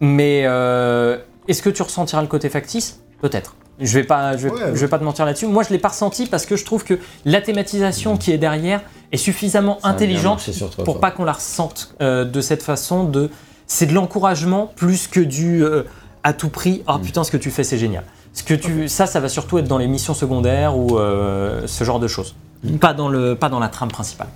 Mais 0.01 0.43
euh, 0.45 1.19
est-ce 1.49 1.63
que 1.63 1.71
tu 1.71 1.83
ressentiras 1.83 2.23
le 2.23 2.29
côté 2.29 2.49
factice? 2.49 3.01
Peut-être. 3.21 3.55
Je 3.79 3.99
vais 3.99 4.05
pas, 4.05 4.37
je 4.37 4.49
vais, 4.49 4.55
Ouais. 4.55 4.61
je 4.75 4.81
vais 4.81 4.89
pas 4.89 4.99
te 4.99 5.05
mentir 5.05 5.25
là-dessus. 5.27 5.47
Moi, 5.47 5.63
je 5.63 5.71
l'ai 5.71 5.79
pas 5.79 5.89
ressenti 5.89 6.27
parce 6.27 6.47
que 6.47 6.57
je 6.57 6.65
trouve 6.65 6.85
que 6.85 6.99
la 7.25 7.41
thématisation 7.41 8.17
qui 8.17 8.31
est 8.33 8.39
derrière 8.39 8.83
est 9.13 9.17
suffisamment 9.17 9.79
Ça 9.83 9.89
intelligente 9.89 10.49
toi, 10.59 10.85
pour 10.85 10.95
quoi. 10.95 11.01
pas 11.01 11.11
qu'on 11.11 11.25
la 11.25 11.33
ressente 11.33 11.95
euh, 12.01 12.25
de 12.25 12.41
cette 12.41 12.63
façon. 12.63 13.05
De, 13.05 13.31
c'est 13.67 13.87
de 13.87 13.95
l'encouragement 13.95 14.73
plus 14.75 15.07
que 15.09 15.21
du 15.21 15.65
euh, 15.65 15.85
à 16.25 16.33
tout 16.33 16.49
prix. 16.49 16.79
Mm. 16.87 16.93
Oh 16.93 16.99
putain, 16.99 17.25
ce 17.25 17.31
que 17.31 17.37
tu 17.37 17.51
fais, 17.51 17.65
c'est 17.65 17.79
génial. 17.79 18.05
Ce 18.33 18.43
que 18.43 18.55
tu, 18.55 18.89
ça, 18.89 19.07
ça 19.07 19.19
va 19.21 19.29
surtout 19.29 19.59
être 19.59 19.67
dans 19.69 19.79
les 19.79 19.89
missions 19.89 20.15
secondaires 20.15 20.77
ou 20.77 20.99
euh, 20.99 21.63
ce 21.67 21.85
genre 21.85 21.99
de 21.99 22.09
choses. 22.09 22.35
Mm. 22.65 22.77
Pas 22.77 22.95
dans 22.95 23.09
le, 23.09 23.35
pas 23.35 23.49
dans 23.49 23.61
la 23.61 23.69
trame 23.69 23.91
principale. 23.91 24.29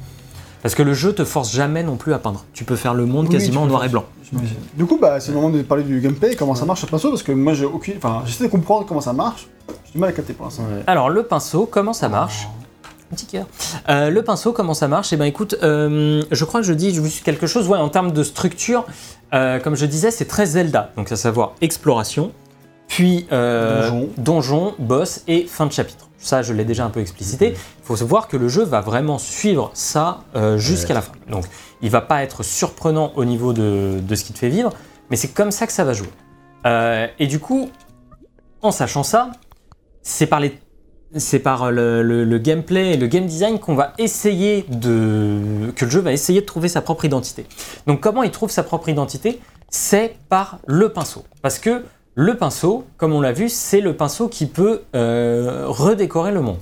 Parce 0.63 0.75
que 0.75 0.83
le 0.83 0.95
jeu 0.95 1.13
te 1.13 1.25
force 1.25 1.53
jamais 1.53 1.83
non 1.83 1.97
plus 1.97 2.15
à 2.15 2.19
peindre. 2.19 2.47
Tu 2.55 2.65
peux 2.65 2.77
faire 2.77 2.95
le 2.95 3.05
monde 3.05 3.27
Oui, 3.27 3.33
quasiment 3.33 3.63
en 3.63 3.67
noir 3.67 3.85
et 3.85 3.91
blanc. 3.91 4.07
J'imagine. 4.23 4.57
Du 4.75 4.87
coup, 4.87 4.99
bah, 4.99 5.21
c'est 5.21 5.31
le 5.31 5.37
moment 5.37 5.51
de 5.51 5.61
parler 5.61 5.85
du 5.85 6.01
gameplay, 6.01 6.35
comment 6.37 6.55
ça 6.55 6.65
marche 6.65 6.81
ce 6.81 6.87
pinceau, 6.87 7.11
parce 7.11 7.23
que 7.23 7.33
moi 7.33 7.53
j'ai 7.53 7.67
aucune. 7.67 7.99
Enfin, 7.99 8.23
j'essaie 8.25 8.45
de 8.45 8.49
comprendre 8.49 8.87
comment 8.87 9.03
ça 9.03 9.13
marche. 9.13 9.47
J'ai 9.85 9.93
du 9.93 9.99
mal 9.99 10.09
à 10.09 10.13
capter 10.15 10.33
pour 10.33 10.47
l'instant. 10.47 10.63
Ouais. 10.63 10.83
Alors 10.87 11.11
le 11.11 11.23
pinceau, 11.25 11.69
comment 11.71 11.93
ça 11.93 12.09
marche? 12.09 12.49
Petit 13.15 13.27
cœur. 13.27 13.47
Euh, 13.89 14.11
le 14.11 14.23
pinceau, 14.23 14.53
comment 14.53 14.75
ça 14.75 14.89
marche? 14.89 15.13
Eh 15.13 15.17
ben 15.17 15.25
écoute, 15.25 15.57
euh, 15.63 16.23
je 16.31 16.45
crois 16.45 16.61
que 16.61 16.67
je 16.67 16.73
dis 16.73 16.95
juste 16.95 17.25
quelque 17.25 17.47
chose. 17.47 17.69
Ouais, 17.69 17.79
en 17.79 17.89
termes 17.89 18.13
de 18.13 18.23
structure, 18.23 18.85
euh, 19.33 19.59
comme 19.59 19.77
je 19.77 19.87
disais, 19.87 20.11
c'est 20.11 20.27
très 20.27 20.47
Zelda. 20.47 20.93
Donc 20.97 21.11
à 21.11 21.17
savoir 21.17 21.55
exploration, 21.61 22.33
puis 22.89 23.27
Donjon. 23.31 24.09
donjon, 24.19 24.75
boss 24.79 25.23
et 25.27 25.47
fin 25.47 25.67
de 25.67 25.73
chapitre. 25.73 26.09
Ça, 26.19 26.43
je 26.43 26.53
l'ai 26.55 26.65
déjà 26.65 26.85
un 26.85 26.91
peu 26.91 27.01
explicité. 27.01 27.51
Il 27.51 27.85
faut 27.85 27.97
se 27.97 28.05
voir 28.05 28.29
que 28.29 28.37
le 28.37 28.49
jeu 28.49 28.65
va 28.65 28.81
vraiment 28.81 29.19
suivre 29.19 29.71
ça 29.75 30.21
jusqu'à 30.57 30.95
la 30.95 31.03
fin. 31.03 31.13
Donc, 31.31 31.45
il 31.83 31.91
va 31.91 32.01
pas 32.01 32.23
être 32.23 32.43
surprenant 32.43 33.13
au 33.17 33.27
niveau 33.27 33.53
de, 33.53 34.01
de 34.01 34.15
ce 34.15 34.25
qui 34.25 34.33
te 34.33 34.39
fait 34.39 34.49
vivre, 34.49 34.71
mais 35.11 35.17
c'est 35.17 35.29
comme 35.29 35.51
ça 35.51 35.67
que 35.67 35.73
ça 35.73 35.85
va 35.85 35.93
jouer. 35.93 36.09
Et 37.19 37.27
du 37.27 37.41
coup, 37.41 37.71
en 38.63 38.71
sachant 38.71 39.03
ça, 39.03 39.33
c'est 40.03 40.27
par, 40.27 40.41
les, 40.41 40.59
c'est 41.17 41.39
par 41.39 41.71
le, 41.71 42.39
gameplay 42.39 42.95
et 42.95 42.97
le 42.97 43.07
game 43.07 43.27
design 43.27 43.59
qu'on 43.59 43.75
va 43.75 43.93
essayer 43.99 44.65
de. 44.69 45.73
que 45.77 45.85
le 45.85 45.91
jeu 45.91 46.01
va 46.01 46.13
essayer 46.13 46.41
de 46.41 46.47
trouver 46.47 46.69
sa 46.69 46.81
propre 46.81 47.05
identité. 47.05 47.47
Donc, 47.87 48.01
comment 48.01 48.23
il 48.23 48.31
trouve 48.31 48.51
sa 48.51 48.63
propre 48.63 48.89
identité? 48.89 49.41
C'est 49.71 50.17
par 50.29 50.59
le 50.67 50.91
pinceau. 50.91 51.25
Parce 51.43 51.59
que 51.59 51.85
le 52.15 52.37
pinceau, 52.37 52.85
comme 52.97 53.13
on 53.13 53.21
l'a 53.21 53.33
vu, 53.33 53.49
c'est 53.49 53.81
le 53.81 53.97
pinceau 53.97 54.29
qui 54.29 54.47
peut 54.47 54.83
euh, 54.95 55.65
redécorer 55.67 56.31
le 56.31 56.41
monde. 56.41 56.59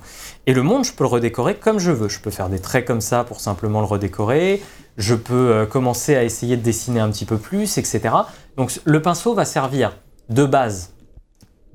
Et 0.46 0.54
le 0.54 0.62
monde, 0.62 0.84
je 0.84 0.92
peux 0.92 1.04
le 1.04 1.08
redécorer 1.08 1.54
comme 1.56 1.78
je 1.78 1.90
veux. 1.90 2.08
Je 2.08 2.20
peux 2.20 2.30
faire 2.30 2.48
des 2.48 2.58
traits 2.58 2.86
comme 2.86 3.02
ça 3.02 3.24
pour 3.24 3.40
simplement 3.40 3.80
le 3.80 3.86
redécorer. 3.86 4.62
Je 4.96 5.14
peux 5.14 5.50
euh, 5.50 5.66
commencer 5.66 6.16
à 6.16 6.24
essayer 6.24 6.56
de 6.56 6.62
dessiner 6.62 7.00
un 7.00 7.10
petit 7.10 7.26
peu 7.26 7.36
plus, 7.36 7.78
etc. 7.78 8.00
Donc 8.56 8.80
le 8.84 9.02
pinceau 9.02 9.34
va 9.34 9.44
servir 9.44 9.96
de 10.30 10.44
base 10.44 10.92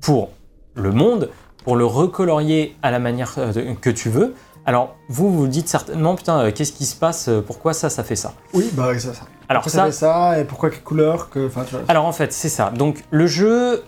pour 0.00 0.30
le 0.74 0.92
monde, 0.92 1.30
pour 1.68 1.76
le 1.76 1.84
recolorier 1.84 2.78
à 2.82 2.90
la 2.90 2.98
manière 2.98 3.34
euh, 3.36 3.74
que 3.78 3.90
tu 3.90 4.08
veux. 4.08 4.34
Alors 4.64 4.96
vous 5.10 5.30
vous 5.30 5.46
dites 5.46 5.68
certainement, 5.68 6.14
putain, 6.14 6.38
euh, 6.38 6.50
qu'est-ce 6.50 6.72
qui 6.72 6.86
se 6.86 6.96
passe 6.96 7.28
euh, 7.28 7.42
Pourquoi 7.42 7.74
ça, 7.74 7.90
ça 7.90 8.02
fait 8.02 8.16
ça? 8.16 8.32
Oui, 8.54 8.70
bah, 8.72 8.88
c'est 8.94 9.12
ça. 9.12 9.24
Alors 9.50 9.64
Pourquoi 9.64 9.80
ça, 9.82 9.84
fait 9.84 9.92
ça, 9.92 10.40
et 10.40 10.44
pourquoi 10.44 10.70
quelle 10.70 10.82
couleur 10.82 11.28
que. 11.28 11.46
Enfin, 11.46 11.64
tu 11.68 11.74
vois. 11.74 11.84
alors 11.88 12.06
en 12.06 12.12
fait, 12.12 12.32
c'est 12.32 12.48
ça. 12.48 12.70
Donc 12.70 13.04
le 13.10 13.26
jeu, 13.26 13.84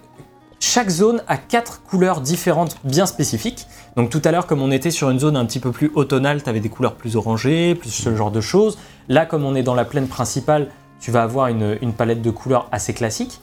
chaque 0.58 0.90
zone 0.90 1.22
a 1.26 1.38
quatre 1.38 1.82
couleurs 1.82 2.20
différentes 2.20 2.76
bien 2.84 3.06
spécifiques. 3.06 3.66
Donc 3.96 4.10
tout 4.10 4.20
à 4.26 4.30
l'heure, 4.30 4.46
comme 4.46 4.60
on 4.60 4.70
était 4.70 4.90
sur 4.90 5.08
une 5.08 5.18
zone 5.18 5.38
un 5.38 5.46
petit 5.46 5.58
peu 5.58 5.72
plus 5.72 5.90
automnale, 5.94 6.42
tu 6.42 6.50
avais 6.50 6.60
des 6.60 6.68
couleurs 6.68 6.96
plus 6.96 7.16
orangées, 7.16 7.74
plus 7.74 7.88
ce 7.88 8.14
genre 8.14 8.30
de 8.30 8.42
choses. 8.42 8.76
Là, 9.08 9.24
comme 9.24 9.42
on 9.46 9.54
est 9.54 9.62
dans 9.62 9.74
la 9.74 9.86
plaine 9.86 10.06
principale, 10.06 10.68
tu 11.00 11.10
vas 11.12 11.22
avoir 11.22 11.46
une, 11.46 11.78
une 11.80 11.94
palette 11.94 12.20
de 12.20 12.30
couleurs 12.30 12.68
assez 12.72 12.92
classique. 12.92 13.40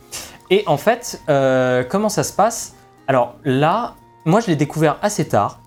Et 0.52 0.64
en 0.68 0.78
fait, 0.78 1.24
euh, 1.28 1.84
comment 1.84 2.10
ça 2.10 2.22
se 2.22 2.34
passe? 2.34 2.76
Alors 3.08 3.34
là, 3.44 3.96
moi 4.28 4.40
je 4.42 4.48
l'ai 4.48 4.56
découvert 4.56 4.98
assez 5.02 5.26
tard 5.28 5.60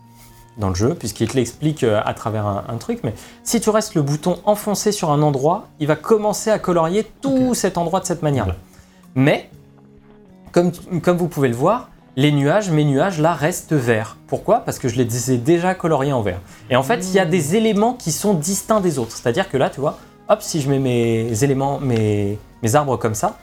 dans 0.58 0.68
le 0.68 0.74
jeu, 0.74 0.94
puisqu'il 0.94 1.28
te 1.28 1.36
l'explique 1.36 1.82
euh, 1.84 2.00
à 2.04 2.12
travers 2.14 2.46
un, 2.46 2.64
un 2.68 2.76
truc, 2.76 3.00
mais 3.02 3.14
si 3.44 3.60
tu 3.60 3.70
restes 3.70 3.94
le 3.94 4.02
bouton 4.02 4.38
enfoncé 4.44 4.92
sur 4.92 5.10
un 5.10 5.22
endroit, 5.22 5.66
il 5.80 5.86
va 5.86 5.96
commencer 5.96 6.50
à 6.50 6.58
colorier 6.58 7.10
tout 7.22 7.54
cet 7.54 7.78
endroit 7.78 8.00
de 8.00 8.04
cette 8.06 8.22
manière-là. 8.22 8.54
Mais, 9.14 9.48
comme, 10.52 10.72
comme 11.02 11.16
vous 11.16 11.28
pouvez 11.28 11.48
le 11.48 11.54
voir, 11.54 11.88
les 12.16 12.32
nuages, 12.32 12.70
mes 12.70 12.84
nuages 12.84 13.20
là 13.20 13.32
restent 13.32 13.72
verts. 13.72 14.16
Pourquoi? 14.26 14.60
Parce 14.60 14.78
que 14.78 14.88
je 14.88 14.96
les 15.00 15.30
ai 15.32 15.38
déjà 15.38 15.74
coloriés 15.74 16.12
en 16.12 16.20
vert. 16.22 16.40
Et 16.68 16.76
en 16.76 16.82
fait, 16.82 16.98
il 17.08 17.12
y 17.14 17.18
a 17.20 17.24
des 17.24 17.56
éléments 17.56 17.94
qui 17.94 18.12
sont 18.12 18.34
distincts 18.34 18.80
des 18.80 18.98
autres. 18.98 19.12
C'est-à-dire 19.16 19.48
que 19.48 19.56
là, 19.56 19.70
tu 19.70 19.80
vois, 19.80 19.98
hop, 20.28 20.42
si 20.42 20.60
je 20.60 20.68
mets 20.68 20.80
mes 20.80 21.44
éléments, 21.44 21.78
mes, 21.80 22.38
mes 22.62 22.74
arbres 22.74 22.96
comme 22.98 23.14
ça, 23.14 23.36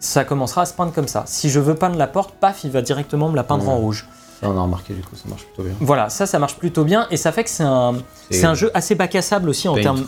ça 0.00 0.24
commencera 0.24 0.62
à 0.62 0.66
se 0.66 0.74
peindre 0.74 0.92
comme 0.92 1.08
ça. 1.08 1.22
Si 1.26 1.48
je 1.48 1.60
veux 1.60 1.74
peindre 1.76 1.96
la 1.96 2.08
porte, 2.08 2.32
paf, 2.34 2.64
il 2.64 2.70
va 2.70 2.82
directement 2.82 3.28
me 3.30 3.36
la 3.36 3.44
peindre 3.44 3.64
Ouais. 3.64 3.70
en 3.72 3.76
rouge. 3.78 4.06
Ça, 4.40 4.48
on 4.48 4.56
a 4.58 4.62
remarqué 4.62 4.94
du 4.94 5.02
coup, 5.02 5.16
ça 5.16 5.28
marche 5.28 5.44
plutôt 5.44 5.62
bien. 5.64 5.74
Voilà, 5.80 6.08
ça, 6.08 6.24
ça 6.26 6.38
marche 6.38 6.56
plutôt 6.56 6.84
bien 6.84 7.06
et 7.10 7.16
ça 7.16 7.30
fait 7.32 7.44
que 7.44 7.50
c'est 7.50 7.62
un, 7.64 7.94
c'est 8.30 8.46
un 8.46 8.54
jeu 8.54 8.70
assez 8.74 8.94
bac 8.94 9.14
à 9.14 9.22
sable 9.22 9.48
aussi 9.50 9.68
en 9.68 9.74
termes, 9.74 10.04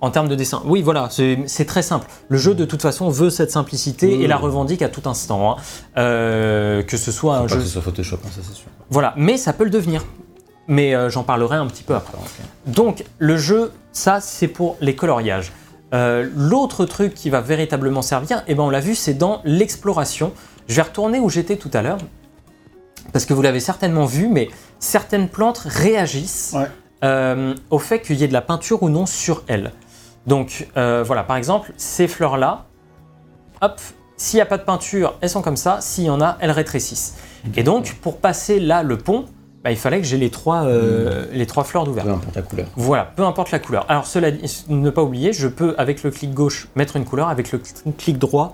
en 0.00 0.10
termes 0.10 0.28
de 0.28 0.34
dessin. 0.34 0.62
Oui, 0.64 0.80
voilà, 0.80 1.08
c'est 1.10 1.38
c'est 1.46 1.66
très 1.66 1.82
simple. 1.82 2.06
Le 2.28 2.38
jeu, 2.38 2.54
de 2.54 2.64
toute 2.64 2.80
façon, 2.82 3.10
veut 3.10 3.28
cette 3.30 3.50
simplicité 3.50 4.20
et 4.22 4.26
la 4.26 4.36
oui. 4.36 4.42
revendique 4.44 4.80
à 4.82 4.88
tout 4.88 5.02
instant. 5.08 5.52
hein. 5.52 5.56
Euh, 5.98 6.82
que 6.82 6.96
ce 6.96 7.12
soit 7.12 7.36
un 7.36 7.42
pas 7.42 7.48
jeu. 7.48 7.56
que 7.56 7.62
ce 7.64 7.68
soit 7.68 7.82
Photoshop, 7.82 8.16
hein, 8.24 8.28
ça 8.34 8.40
c'est 8.42 8.54
sûr. 8.56 8.68
Voilà, 8.90 9.12
mais 9.16 9.36
ça 9.36 9.52
peut 9.52 9.64
le 9.64 9.70
devenir. 9.70 10.02
Mais 10.66 10.94
euh, 10.94 11.10
j'en 11.10 11.24
parlerai 11.24 11.56
un 11.56 11.66
petit 11.66 11.82
peu 11.82 11.94
après. 11.94 12.14
Donc, 12.66 13.04
le 13.18 13.36
jeu, 13.36 13.70
ça, 13.92 14.20
c'est 14.22 14.48
pour 14.48 14.78
les 14.80 14.94
coloriages. 14.96 15.52
Euh, 15.92 16.26
L'autre 16.34 16.86
truc 16.86 17.12
qui 17.12 17.28
va 17.28 17.42
véritablement 17.42 18.00
servir, 18.00 18.42
eh 18.48 18.54
ben, 18.54 18.62
on 18.62 18.70
l'a 18.70 18.80
vu, 18.80 18.94
c'est 18.94 19.12
dans 19.12 19.42
l'exploration. 19.44 20.32
Je 20.66 20.76
vais 20.76 20.82
retourner 20.82 21.20
où 21.20 21.28
j'étais 21.28 21.56
tout 21.56 21.70
à 21.74 21.82
l'heure, 21.82 21.98
parce 23.12 23.26
que 23.26 23.34
vous 23.34 23.42
l'avez 23.42 23.60
certainement 23.60 24.04
vu, 24.06 24.28
mais 24.28 24.48
certaines 24.78 25.28
plantes 25.28 25.62
réagissent 25.66 26.54
Ouais. 26.56 26.66
euh, 27.04 27.54
au 27.70 27.78
fait 27.78 28.00
qu'il 28.00 28.16
y 28.16 28.24
ait 28.24 28.28
de 28.28 28.32
la 28.32 28.42
peinture 28.42 28.82
ou 28.82 28.88
non 28.88 29.06
sur 29.06 29.42
elles. 29.46 29.72
Donc, 30.26 30.68
euh, 30.76 31.02
voilà, 31.06 31.22
par 31.22 31.36
exemple, 31.36 31.72
ces 31.76 32.08
fleurs-là, 32.08 32.64
hop, 33.60 33.80
s'il 34.16 34.38
n'y 34.38 34.42
a 34.42 34.46
pas 34.46 34.58
de 34.58 34.62
peinture, 34.62 35.14
elles 35.20 35.28
sont 35.30 35.42
comme 35.42 35.56
ça. 35.56 35.78
S'il 35.80 36.04
y 36.04 36.10
en 36.10 36.20
a, 36.20 36.36
elles 36.40 36.50
rétrécissent. 36.50 37.14
Et 37.56 37.62
donc, 37.62 37.96
pour 38.00 38.18
passer 38.18 38.58
là 38.60 38.82
le 38.82 38.96
pont, 38.96 39.26
bah, 39.62 39.70
il 39.70 39.76
fallait 39.76 39.98
que 40.00 40.06
j'ai 40.06 40.16
les 40.18 40.30
trois, 40.30 40.64
euh, 40.64 41.26
les 41.32 41.46
trois 41.46 41.64
fleurs 41.64 41.84
d'ouvert. 41.84 42.04
Peu 42.04 42.10
importe 42.12 42.36
la 42.36 42.42
couleur. 42.42 42.66
Voilà, 42.76 43.04
peu 43.16 43.24
importe 43.24 43.50
la 43.50 43.58
couleur. 43.58 43.86
Alors 43.88 44.06
cela 44.06 44.30
dit, 44.30 44.64
ne 44.68 44.90
pas 44.90 45.02
oublier, 45.02 45.32
je 45.32 45.48
peux 45.48 45.74
avec 45.78 46.02
le 46.02 46.10
clic 46.10 46.32
gauche 46.34 46.68
mettre 46.76 46.96
une 46.96 47.04
couleur, 47.04 47.28
avec 47.28 47.50
le 47.52 47.58
cl- 47.58 47.92
clic 47.96 48.18
droit 48.18 48.52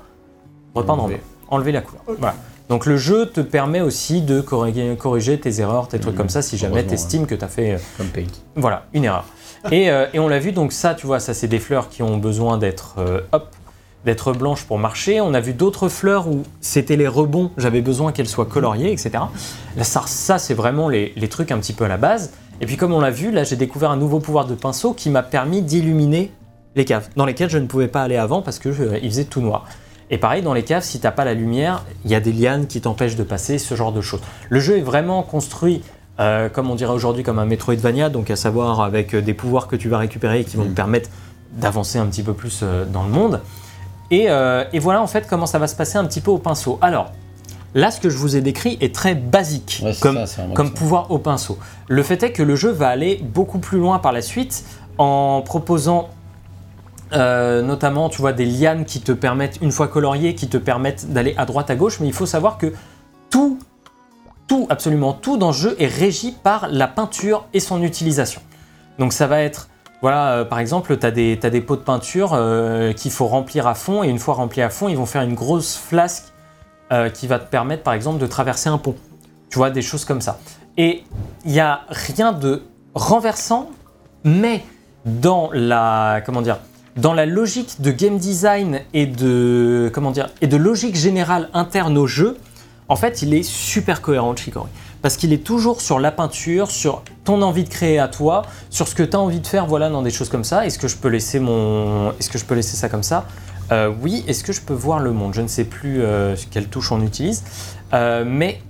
repeindre 0.75 1.03
en 1.03 1.07
Enlever. 1.07 1.21
enlever 1.49 1.73
la 1.73 1.81
couleur. 1.83 2.03
Voilà. 2.07 2.35
Donc 2.71 2.87
le 2.87 2.97
jeu 2.97 3.27
te 3.27 3.41
permet 3.43 3.81
aussi 3.83 4.23
de 4.23 4.41
corriger, 4.41 4.97
corriger 4.97 5.39
tes 5.39 5.61
erreurs, 5.61 5.89
tes 5.89 5.99
trucs 5.99 6.15
Mhm. 6.15 6.19
comme 6.19 6.29
ça, 6.31 6.41
si 6.41 6.57
jamais 6.57 6.87
tu 6.87 6.95
estimes 6.95 7.27
que 7.27 7.35
tu 7.35 7.45
as 7.45 7.49
fait 7.49 7.73
euh, 7.75 7.79
Comme 7.99 8.07
Paint. 8.07 8.23
voilà, 8.57 8.85
une 8.95 9.05
erreur. 9.05 9.25
Et, 9.71 9.91
euh, 9.91 10.07
et 10.15 10.19
on 10.21 10.29
l'a 10.29 10.39
vu, 10.39 10.53
donc 10.53 10.73
ça, 10.73 10.95
tu 10.95 11.07
vois, 11.07 11.21
ça 11.21 11.35
c'est 11.35 11.49
des 11.49 11.59
fleurs 11.59 11.89
qui 11.91 12.03
ont 12.03 12.17
besoin 12.17 12.57
d'être 12.57 12.95
euh, 12.99 13.21
hop, 13.33 13.49
d'être 14.07 14.33
blanches 14.33 14.65
pour 14.65 14.79
marcher. 14.79 15.21
On 15.21 15.35
a 15.35 15.41
vu 15.41 15.53
d'autres 15.53 15.89
fleurs 15.91 16.29
où 16.29 16.45
c'était 16.63 16.97
les 16.97 17.09
rebonds, 17.09 17.51
j'avais 17.59 17.83
besoin 17.83 18.13
qu'elles 18.13 18.29
soient 18.29 18.47
coloriées, 18.47 18.91
etc. 18.93 19.11
Là, 19.77 19.85
ça, 19.85 20.05
ça 20.07 20.39
c'est 20.39 20.55
vraiment 20.55 20.89
les, 20.89 21.13
les 21.17 21.29
trucs 21.29 21.51
un 21.53 21.59
petit 21.59 21.73
peu 21.75 21.85
à 21.85 21.89
la 21.89 21.99
base. 21.99 22.31
Et 22.63 22.67
puis 22.67 22.77
comme 22.77 22.93
on 22.95 23.01
l'a 23.01 23.11
vu, 23.11 23.31
là 23.33 23.43
j'ai 23.45 23.57
découvert 23.57 23.91
un 23.91 23.97
nouveau 23.97 24.21
pouvoir 24.21 24.47
de 24.47 24.55
pinceau 24.55 24.95
qui 24.95 25.11
m'a 25.11 25.23
permis 25.25 25.61
d'illuminer 25.61 26.31
les 26.77 26.85
caves, 26.85 27.09
dans 27.17 27.27
lesquelles 27.27 27.51
je 27.51 27.59
ne 27.59 27.67
pouvais 27.67 27.89
pas 27.89 28.03
aller 28.03 28.17
avant 28.17 28.43
parce 28.43 28.59
que 28.61 28.69
il 29.03 29.11
faisait 29.11 29.25
tout 29.25 29.41
noir. 29.41 29.67
Et 30.11 30.19
pareil, 30.19 30.43
dans 30.43 30.53
les 30.55 30.65
caves, 30.65 30.83
si 30.83 30.99
t'as 31.01 31.13
pas 31.13 31.25
la 31.25 31.35
lumière, 31.35 31.85
il 32.05 32.11
y 32.11 32.15
a 32.15 32.21
des 32.21 32.33
lianes 32.33 32.67
qui 32.67 32.81
t'empêchent 32.81 33.17
de 33.17 33.23
passer, 33.23 33.59
ce 33.59 33.75
genre 33.77 33.93
de 33.93 34.01
choses. 34.01 34.21
Le 34.49 34.59
jeu 34.61 34.77
est 34.79 34.83
vraiment 34.83 35.23
construit, 35.23 35.83
euh, 36.19 36.49
comme 36.49 36.69
on 36.71 36.75
dirait 36.75 36.93
aujourd'hui, 36.93 37.23
comme 37.23 37.39
un 37.39 37.47
Metroidvania, 37.47 38.09
donc 38.11 38.31
à 38.31 38.37
savoir 38.37 38.81
avec 38.81 39.15
euh, 39.15 39.23
des 39.23 39.35
pouvoirs 39.35 39.69
que 39.69 39.77
tu 39.77 39.89
vas 39.89 39.99
récupérer 39.99 40.41
et 40.41 40.45
qui 40.45 40.57
vont 40.57 40.65
te 40.65 40.69
Mhm. 40.71 40.75
permettre 40.75 41.11
d'avancer 41.53 41.99
un 41.99 42.07
petit 42.07 42.23
peu 42.25 42.33
plus 42.35 42.61
euh, 42.63 42.85
dans 42.85 43.05
le 43.05 43.11
monde. 43.11 43.41
Et, 44.11 44.27
euh, 44.29 44.65
et 44.73 44.81
voilà 44.81 45.01
en 45.03 45.07
fait 45.07 45.27
comment 45.29 45.47
ça 45.47 45.59
va 45.61 45.69
se 45.69 45.77
passer 45.77 45.97
un 45.97 46.05
petit 46.05 46.21
peu 46.21 46.31
au 46.33 46.39
pinceau. 46.39 46.79
Alors, 46.83 47.13
Là, 47.73 47.93
ce 47.93 48.01
que 48.01 48.11
je 48.11 48.17
vous 48.17 48.35
ai 48.35 48.41
décrit 48.41 48.77
est 48.81 48.93
très 48.93 49.15
basique, 49.15 49.81
Ouais, 49.85 49.93
comme, 50.01 50.27
ça, 50.27 50.43
pouvoir 50.75 51.09
au 51.13 51.19
pinceau. 51.19 51.57
Le 51.87 52.03
fait 52.03 52.21
est 52.25 52.33
que 52.33 52.43
le 52.43 52.57
jeu 52.57 52.71
va 52.73 52.89
aller 52.89 53.21
beaucoup 53.23 53.61
plus 53.61 53.79
loin 53.79 54.01
par 54.01 54.11
la 54.11 54.23
suite 54.23 54.65
en 54.99 55.41
proposant 55.43 56.09
euh, 57.13 57.63
notamment, 57.63 58.09
tu 58.09 58.21
vois, 58.21 58.33
des 58.33 58.47
lianes 58.47 58.85
qui 58.85 59.01
te 59.01 59.13
permettent, 59.13 59.59
une 59.61 59.73
fois 59.73 59.89
coloriées, 59.89 60.35
qui 60.35 60.49
te 60.49 60.57
permettent 60.57 61.13
d'aller 61.13 61.35
à 61.37 61.45
droite, 61.45 61.71
à 61.71 61.77
gauche. 61.77 62.01
Mais 62.01 62.07
il 62.07 62.13
faut 62.13 62.27
savoir 62.27 62.59
que 62.59 62.73
tout, 63.31 63.59
tout, 64.47 64.67
absolument 64.71 65.13
tout 65.13 65.37
dans 65.37 65.49
le 65.49 65.53
jeu 65.53 65.77
est 65.79 65.87
régi 65.87 66.33
par 66.33 66.69
la 66.69 66.87
peinture 66.87 67.47
et 67.53 67.61
son 67.61 67.83
utilisation. 67.83 68.41
Donc 68.99 69.13
ça 69.13 69.27
va 69.27 69.41
être, 69.41 69.69
voilà, 70.03 70.33
euh, 70.33 70.45
par 70.45 70.59
exemple, 70.59 70.97
tu 70.97 71.07
as, 71.07 71.11
des 71.11 71.37
des 71.37 71.61
pots 71.61 71.77
de 71.77 71.83
peinture 71.83 72.33
euh, 72.35 72.93
qu'il 72.93 73.11
faut 73.11 73.27
remplir 73.27 73.67
à 73.67 73.75
fond, 73.75 74.05
et 74.05 74.09
une 74.09 74.19
fois 74.19 74.35
remplis 74.35 74.63
à 74.63 74.71
fond, 74.71 74.89
ils 74.89 74.97
vont 74.97 75.07
faire 75.07 75.23
une 75.23 75.35
grosse 75.35 75.77
flasque 75.77 76.25
qui 77.15 77.29
va 77.29 77.39
te 77.39 77.49
permettre, 77.49 77.85
par 77.85 77.95
exemple, 77.95 78.19
de 78.19 78.27
traverser 78.27 78.69
un 78.69 78.77
pont. 78.77 78.97
Tu 79.49 79.59
vois, 79.59 79.71
des 79.71 79.81
choses 79.81 80.05
comme 80.05 80.21
ça. 80.21 80.41
Et 80.77 81.05
il 81.45 81.53
n'y 81.53 81.61
a 81.61 81.83
rien 81.89 82.33
de 82.33 82.63
renversant, 82.95 83.71
mais 84.25 84.65
dans 85.05 85.51
la, 85.53 86.21
comment 86.25 86.43
dire, 86.43 86.59
dans 87.01 87.15
la 87.15 87.27
logique 87.27 87.81
de 87.81 87.91
game 87.91 88.19
design 88.19 88.81
et 88.93 89.07
de, 89.07 89.91
comment 89.93 90.11
dire, 90.11 90.29
et 90.41 90.47
de 90.47 90.57
logique 90.57 90.97
générale 90.97 91.49
interne 91.55 91.97
au 91.97 92.07
jeu, 92.07 92.37
en 92.89 92.97
fait, 92.97 93.23
il 93.23 93.35
est 93.35 93.43
super 93.43 94.03
cohérent, 94.03 94.35
Chicory. 94.37 94.69
Parce 95.01 95.17
qu'il 95.17 95.33
est 95.33 95.45
toujours 95.45 95.81
sur 95.81 95.99
la 95.99 96.11
peinture, 96.13 96.71
sur 96.71 97.03
ton 97.25 97.41
envie 97.41 97.65
de 97.65 97.69
créer 97.71 97.99
à 97.99 98.09
toi, 98.09 98.43
sur 98.69 98.87
ce 98.87 98.95
que 98.95 99.03
tu 99.03 99.17
as 99.17 99.21
envie 99.21 99.41
de 99.41 99.47
faire, 99.47 99.67
voilà, 99.67 99.89
dans 99.89 100.03
des 100.03 100.11
choses 100.11 100.29
comme 100.29 100.45
ça. 100.45 100.67
Est-ce 100.67 100.79
que 100.79 100.89
je 100.89 100.97
peux 100.97 101.09
laisser 101.09 101.41
mon, 101.41 102.13
est-ce 102.19 102.29
que 102.29 102.37
je 102.39 102.45
peux 102.45 102.55
laisser 102.55 102.77
ça 102.77 102.89
comme 102.89 103.03
ça? 103.03 103.27
Euh, 103.73 103.91
Oui. 104.03 104.25
Est-ce 104.29 104.45
que 104.45 104.53
je 104.53 104.61
peux 104.61 104.75
voir 104.75 104.99
le 104.99 105.13
monde? 105.13 105.33
Je 105.33 105.41
ne 105.41 105.49
sais 105.49 105.65
plus 105.65 106.03
euh, 106.03 106.37
quelle 106.51 106.67
touche 106.67 106.93
on 106.93 107.01
utilise, 107.03 107.45
Euh, 107.93 108.25
mais 108.27 108.61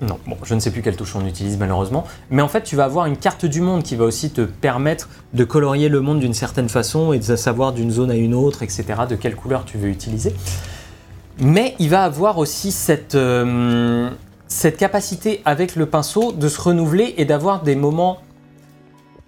non, 0.00 0.18
bon, 0.28 0.36
je 0.44 0.54
ne 0.54 0.60
sais 0.60 0.70
plus 0.70 0.80
quelle 0.82 0.94
touche 0.96 1.16
on 1.16 1.26
utilise 1.26 1.56
malheureusement. 1.58 2.04
Mais 2.30 2.40
en 2.42 2.46
fait, 2.48 2.62
tu 2.62 2.76
vas 2.76 2.84
avoir 2.84 3.06
une 3.06 3.16
carte 3.16 3.44
du 3.46 3.60
monde 3.60 3.82
qui 3.82 3.96
va 3.96 4.04
aussi 4.04 4.30
te 4.30 4.42
permettre 4.42 5.08
de 5.34 5.42
colorier 5.44 5.88
le 5.88 6.00
monde 6.00 6.20
d'une 6.20 6.34
certaine 6.34 6.68
façon 6.68 7.12
et 7.12 7.18
de 7.18 7.36
savoir 7.36 7.72
d'une 7.72 7.90
zone 7.90 8.10
à 8.12 8.14
une 8.14 8.32
autre, 8.34 8.62
etc., 8.62 8.84
de 9.08 9.16
quelle 9.16 9.34
couleur 9.34 9.64
tu 9.64 9.76
veux 9.76 9.88
utiliser. 9.88 10.32
Mais 11.40 11.74
il 11.80 11.88
va 11.90 12.04
avoir 12.04 12.38
aussi 12.38 12.70
cette, 12.72 13.14
euh, 13.16 14.08
cette 14.46 14.76
capacité 14.76 15.42
avec 15.44 15.74
le 15.76 15.86
pinceau 15.86 16.30
de 16.32 16.48
se 16.48 16.60
renouveler 16.60 17.14
et 17.16 17.24
d'avoir 17.24 17.62
des 17.62 17.74
moments 17.74 18.18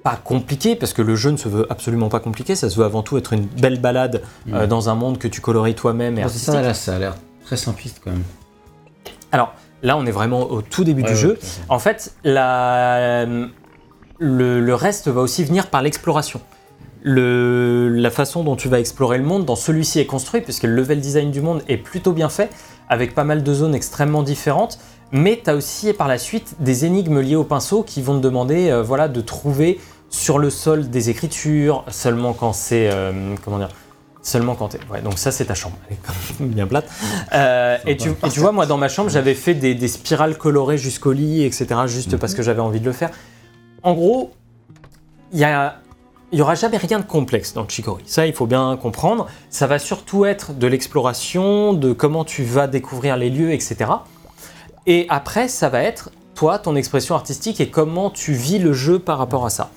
pas 0.03 0.17
compliqués, 0.17 0.77
parce 0.77 0.93
que 0.93 1.03
le 1.03 1.15
jeu 1.15 1.31
ne 1.31 1.37
se 1.37 1.49
veut 1.49 1.67
absolument 1.69 2.09
pas 2.09 2.21
compliqué, 2.21 2.55
ça 2.55 2.71
se 2.71 2.77
veut 2.79 2.85
avant 2.87 3.03
tout 3.03 3.19
être 3.19 3.33
une 3.35 3.45
belle 3.45 3.81
balade 3.81 4.23
euh, 4.53 4.65
Mm. 4.65 4.69
dans 4.69 4.89
un 4.89 4.95
monde 4.95 5.19
que 5.19 5.29
tu 5.29 5.41
colories 5.41 5.75
toi-même 5.75 6.15
et 6.17 6.23
Ouais, 6.23 6.29
c'est 6.29 6.49
artistique. 6.49 6.55
ça, 6.55 6.63
là, 6.63 6.75
ça 6.75 6.95
a 6.97 6.99
l'air 6.99 7.15
très 7.45 7.57
simpliste 7.57 8.01
quand 8.03 8.11
même. 8.13 8.23
Alors 9.33 9.53
là, 9.83 9.97
on 9.97 10.07
est 10.07 10.11
vraiment 10.11 10.51
au 10.51 10.63
tout 10.63 10.85
début 10.85 11.03
Ouais, 11.03 11.11
du 11.11 11.17
jeu. 11.17 11.39
En 11.69 11.79
fait, 11.79 12.13
la- 12.25 13.25
le, 14.19 14.61
le 14.61 14.75
reste 14.75 15.09
va 15.09 15.21
aussi 15.21 15.45
venir 15.45 15.69
par 15.69 15.83
l'exploration. 15.83 16.41
Le- 17.03 17.89
la 17.89 18.11
façon 18.11 18.45
dont 18.45 18.57
tu 18.57 18.69
vas 18.69 18.79
explorer 18.79 19.17
le 19.19 19.25
monde 19.25 19.47
dans 19.47 19.57
celui-ci 19.57 20.01
est 20.01 20.07
construit, 20.07 20.43
puisque 20.43 20.65
le 20.65 20.75
level 20.75 21.01
design 21.01 21.31
du 21.31 21.41
monde 21.41 21.63
est 21.69 21.79
plutôt 21.79 22.13
bien 22.13 22.29
fait, 22.29 22.51
avec 22.89 23.15
pas 23.15 23.25
mal 23.25 23.43
de 23.43 23.55
zones 23.55 23.75
extrêmement 23.75 24.23
différentes. 24.23 24.79
Mais 25.13 25.41
tu 25.43 25.51
as 25.51 25.55
aussi 25.57 25.93
par 25.95 26.09
la 26.09 26.19
suite 26.19 26.57
des 26.61 26.85
énigmes 26.85 27.21
liées 27.21 27.37
au 27.37 27.45
pinceau 27.45 27.83
qui 27.83 28.03
vont 28.03 28.17
te 28.19 28.23
demander 28.23 28.71
euh, 28.71 28.83
voilà, 28.83 29.09
de 29.09 29.21
trouver 29.21 29.81
sur 30.11 30.39
le 30.39 30.51
sol 30.51 30.89
des 30.91 31.09
écritures, 31.09 31.85
seulement 31.89 32.33
quand 32.33 32.53
c'est. 32.53 32.91
euh, 32.93 33.35
comment 33.45 33.59
dire 33.59 33.71
Seulement 34.23 34.55
quand 34.55 34.69
t'es. 34.69 34.81
Ouais, 34.91 35.01
donc 35.01 35.19
ça, 35.19 35.33
c'est 35.33 35.47
ta 35.47 35.55
chambre. 35.55 35.77
Elle 35.89 35.97
est 35.97 36.01
quand 36.07 36.13
même 36.41 36.51
bien 36.51 36.67
plate. 36.67 36.89
Euh, 37.33 37.79
et, 37.87 37.97
tu, 37.97 38.11
et 38.11 38.29
tu 38.29 38.41
vois, 38.41 38.53
moi, 38.53 38.67
dans 38.67 38.77
ma 38.77 38.89
chambre, 38.89 39.09
j'avais 39.09 39.35
fait 39.35 39.55
des, 39.55 39.75
des 39.75 39.89
spirales 39.89 40.37
colorées 40.37 40.77
jusqu'au 40.77 41.13
lit, 41.13 41.45
etc., 41.45 41.69
juste 41.87 42.17
parce 42.19 42.35
que 42.35 42.43
j'avais 42.43 42.61
envie 42.61 42.81
de 42.81 42.85
le 42.85 42.93
faire. 42.93 43.11
En 43.83 43.95
gros, 43.95 44.33
il 45.33 45.39
y 45.39 45.45
a. 45.45 45.81
Il 46.33 46.37
n'y 46.37 46.43
aura 46.43 46.55
jamais 46.55 46.77
rien 46.77 47.01
de 47.01 47.05
complexe 47.05 47.55
dans 47.55 47.63
le 47.63 47.69
Chicory. 47.69 48.05
Ça, 48.07 48.25
il 48.25 48.33
faut 48.33 48.47
bien 48.47 48.79
comprendre. 48.81 49.27
Ça 49.49 49.67
va 49.67 49.81
surtout 49.81 50.27
être 50.27 50.53
de 50.53 50.69
l'exploration, 50.69 51.73
de 51.73 51.93
comment 51.93 52.25
tu 52.25 52.45
vas 52.45 52.69
découvrir 52.69 53.17
les 53.17 53.31
lieux, 53.31 53.51
etc. 53.53 53.91
Et 54.87 55.07
après, 55.09 55.49
ça 55.49 55.69
va 55.69 55.83
être 55.83 56.11
toi, 56.37 56.61
ton 56.61 56.77
expression 56.77 57.17
artistique 57.17 57.61
et 57.61 57.69
comment 57.69 58.11
tu 58.11 58.33
vis 58.33 58.61
le 58.61 58.73
jeu 58.73 59.01
par 59.01 59.19
rapport 59.19 59.45
à 59.45 59.51
ça. 59.51 59.71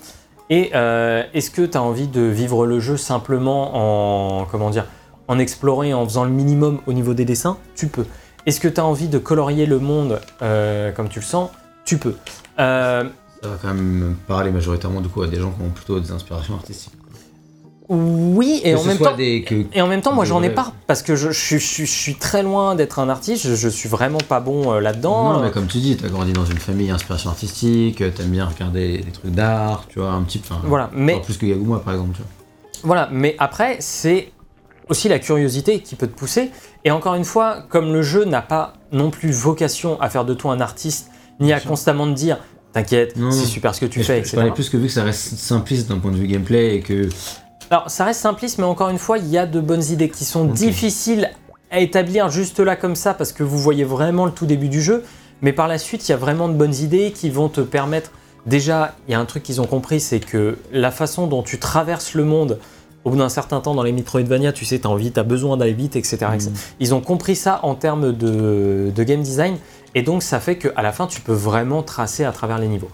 Et 0.49 0.71
euh, 0.75 1.23
est-ce 1.34 1.49
que 1.49 1.62
tu 1.62 1.77
as 1.77 1.82
envie 1.82 2.08
de 2.08 2.21
vivre 2.21 2.65
le 2.65 2.79
jeu 2.79 2.97
simplement 2.97 4.41
en 4.41 4.45
comment 4.45 4.69
dire 4.69 4.86
en 5.27 5.39
explorant 5.39 5.91
en 5.93 6.06
faisant 6.06 6.25
le 6.25 6.32
minimum 6.32 6.79
au 6.86 6.93
niveau 6.93 7.13
des 7.13 7.25
dessins? 7.25 7.58
Tu 7.75 7.88
peux. 7.88 8.06
Est-ce 8.45 8.60
que 8.60 8.67
tu 8.67 8.79
as 8.79 8.86
envie 8.86 9.08
de 9.08 9.17
colorier 9.17 9.65
le 9.65 9.79
monde 9.79 10.19
euh, 10.41 10.91
comme 10.91 11.08
tu 11.10 11.19
le 11.19 11.25
sens? 11.25 11.49
Tu 11.86 11.97
peux. 11.97 12.15
Euh, 12.60 13.06
Ça 13.41 13.49
va 13.49 13.56
quand 13.62 13.73
même 13.73 14.15
parler 14.27 14.51
majoritairement 14.51 15.01
du 15.01 15.10
coup 15.10 15.21
à 15.21 15.27
des 15.27 15.39
gens 15.39 15.51
qui 15.51 15.62
ont 15.62 15.69
plutôt 15.69 15.99
des 15.99 16.12
inspirations 16.12 16.56
artistiques. 16.56 16.93
Oui, 17.89 18.62
et 18.63 18.72
Que 18.74 18.78
en 18.78 18.84
même 18.84 18.98
temps. 18.98 19.15
des, 19.15 19.43
que, 19.43 19.65
Et 19.74 19.82
en 19.82 19.88
même 19.88 20.02
temps, 20.02 20.13
moi, 20.13 20.24
j'en 20.26 20.41
ai 20.41 20.50
pas 20.50 20.72
parce 20.88 21.02
que 21.02 21.15
je, 21.15 21.32
je, 21.32 21.58
je- 21.58 21.84
je 21.84 21.91
suis 21.91 22.15
très 22.15 22.41
loin 22.41 22.76
d'être 22.76 23.00
un 23.00 23.10
artiste. 23.10 23.46
Je, 23.46 23.56
je 23.56 23.67
suis 23.67 23.89
vraiment 23.89 24.19
pas 24.19 24.39
bon 24.39 24.72
euh, 24.74 24.80
là-dedans. 24.80 25.34
Non, 25.34 25.41
mais 25.41 25.52
comme 25.52 25.67
tu 25.67 25.80
dis, 25.80 25.98
t'as 25.98 26.08
grandi 26.08 26.32
dans 26.34 26.46
une 26.46 26.58
famille 26.60 26.89
inspiration 26.91 27.30
artistique, 27.30 28.02
euh, 28.02 28.10
t'aimes 28.10 28.30
bien 28.30 28.46
regarder 28.46 29.00
des 29.00 29.12
trucs 29.12 29.32
d'art, 29.32 29.86
tu 29.89 30.00
vois, 30.00 30.12
un 30.12 30.22
petit 30.24 30.39
peu. 30.39 30.54
Voilà, 30.63 30.89
mais 30.93 31.19
Plus 31.22 31.38
que 31.38 31.46
Yaguma 31.46 31.80
par 31.80 31.93
exemple, 31.93 32.12
tu 32.15 32.22
vois. 32.22 32.30
Voilà, 32.84 33.10
mais 33.12 33.36
après, 33.39 33.78
c'est 33.80 34.32
aussi 34.89 35.08
la 35.10 35.19
curiosité 35.19 35.80
qui 35.80 35.96
peut 35.96 36.08
te 36.08 36.15
pousser. 36.17 36.52
Et 36.86 36.91
encore 36.91 37.15
une 37.15 37.24
fois, 37.26 37.63
comme 37.69 37.93
le 37.93 38.02
jeu 38.02 38.26
n'a 38.26 38.41
pas 38.41 38.74
non 38.91 39.10
plus 39.10 39.32
vocation 39.32 40.00
à 40.02 40.10
faire 40.10 40.26
de 40.26 40.34
toi 40.34 40.54
un 40.54 40.60
artiste, 40.62 41.10
ni 41.39 41.52
à 41.54 41.60
sûr. 41.60 41.69
constamment 41.69 42.06
te 42.08 42.13
dire 42.13 42.38
T'inquiète, 42.74 43.13
c'est 43.30 43.46
super 43.46 43.76
ce 43.76 43.80
que 43.82 43.86
tu 43.86 44.00
je- 44.00 44.06
fais, 44.06 44.15
je, 44.15 44.19
etc. 44.22 44.36
parlais 44.38 44.52
plus 44.52 44.67
que 44.67 44.78
vu 44.78 44.88
que 44.88 44.91
ça 44.93 45.04
reste 45.04 45.38
simpliste 45.38 45.89
d'un 45.89 46.00
point 46.00 46.10
de 46.12 46.17
vue 46.17 46.26
gameplay 46.26 46.76
et 46.78 46.80
que. 46.82 47.08
Alors, 47.69 47.89
ça 47.89 48.06
reste 48.06 48.21
simpliste, 48.21 48.58
mais 48.58 48.65
encore 48.65 48.89
une 48.89 48.97
fois, 48.97 49.17
il 49.17 49.28
y 49.28 49.38
a 49.38 49.45
de 49.45 49.60
bonnes 49.60 49.84
idées 49.84 50.10
qui 50.10 50.26
sont 50.26 50.45
difficiles 50.45 51.32
à 51.71 51.80
établir 51.80 52.30
juste 52.30 52.60
là 52.60 52.76
comme 52.76 52.95
ça, 52.95 53.13
parce 53.13 53.32
que 53.32 53.43
vous 53.43 53.58
voyez 53.58 53.84
vraiment 53.84 54.26
le 54.26 54.32
tout 54.32 54.45
début 54.45 54.69
du 54.69 54.82
jeu. 54.82 55.04
Mais 55.41 55.54
par 55.54 55.67
la 55.67 55.78
suite, 55.78 56.08
il 56.08 56.12
y 56.12 56.13
a 56.13 56.17
vraiment 56.17 56.47
de 56.47 56.54
bonnes 56.54 56.76
idées 56.76 57.12
qui 57.12 57.30
vont 57.30 57.49
te 57.49 57.62
permettre. 57.62 58.12
Déjà, 58.45 58.95
il 59.08 59.12
y 59.12 59.15
a 59.15 59.19
un 59.19 59.26
truc 59.26 59.43
qu'ils 59.43 59.62
ont 59.62 59.65
compris, 59.65 59.99
c'est 59.99 60.19
que 60.19 60.58
la 60.71 60.91
façon 60.91 61.28
dont 61.28 61.43
tu 61.43 61.60
traverses 61.60 62.13
le 62.13 62.23
monde, 62.23 62.60
au 63.04 63.10
bout 63.10 63.17
d'un 63.17 63.30
certain 63.30 63.60
temps 63.60 63.73
dans 63.73 63.84
les 63.84 63.91
Metroidvania, 63.91 64.54
tu 64.54 64.65
sais, 64.65 64.80
tu 64.80 64.88
as 64.88 64.89
envie, 64.89 65.12
tu 65.12 65.19
as 65.19 65.23
besoin 65.23 65.58
d'aller 65.58 65.73
vite, 65.73 65.95
etc. 65.95 66.17
etc. 66.34 66.49
Mm. 66.49 66.54
Ils 66.80 66.93
ont 66.93 67.02
compris 67.02 67.36
ça 67.36 67.60
en 67.63 67.76
termes 67.76 68.13
de, 68.13 68.91
de 68.93 69.04
game 69.04 69.21
design, 69.21 69.58
et 69.95 70.02
donc 70.02 70.23
ça 70.23 70.39
fait 70.39 70.58
qu'à 70.58 70.82
la 70.82 70.91
fin, 70.91 71.08
tu 71.08 71.21
peux 71.21 71.34
vraiment 71.34 71.84
tracer 71.84 72.23
à 72.23 72.32
travers 72.32 72.58
les 72.58 72.67
niveaux. 72.67 72.91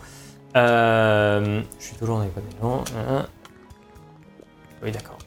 Euh, 0.55 1.61
je 1.79 1.85
suis 1.85 1.95
toujours 1.95 2.17
dans 2.17 2.23
les 2.23 2.29
panneaux. 2.29 2.83
Oui, 4.83 4.91
d'accord. 4.91 5.17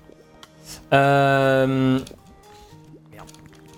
Euh, 0.92 1.98
merde. 3.12 3.26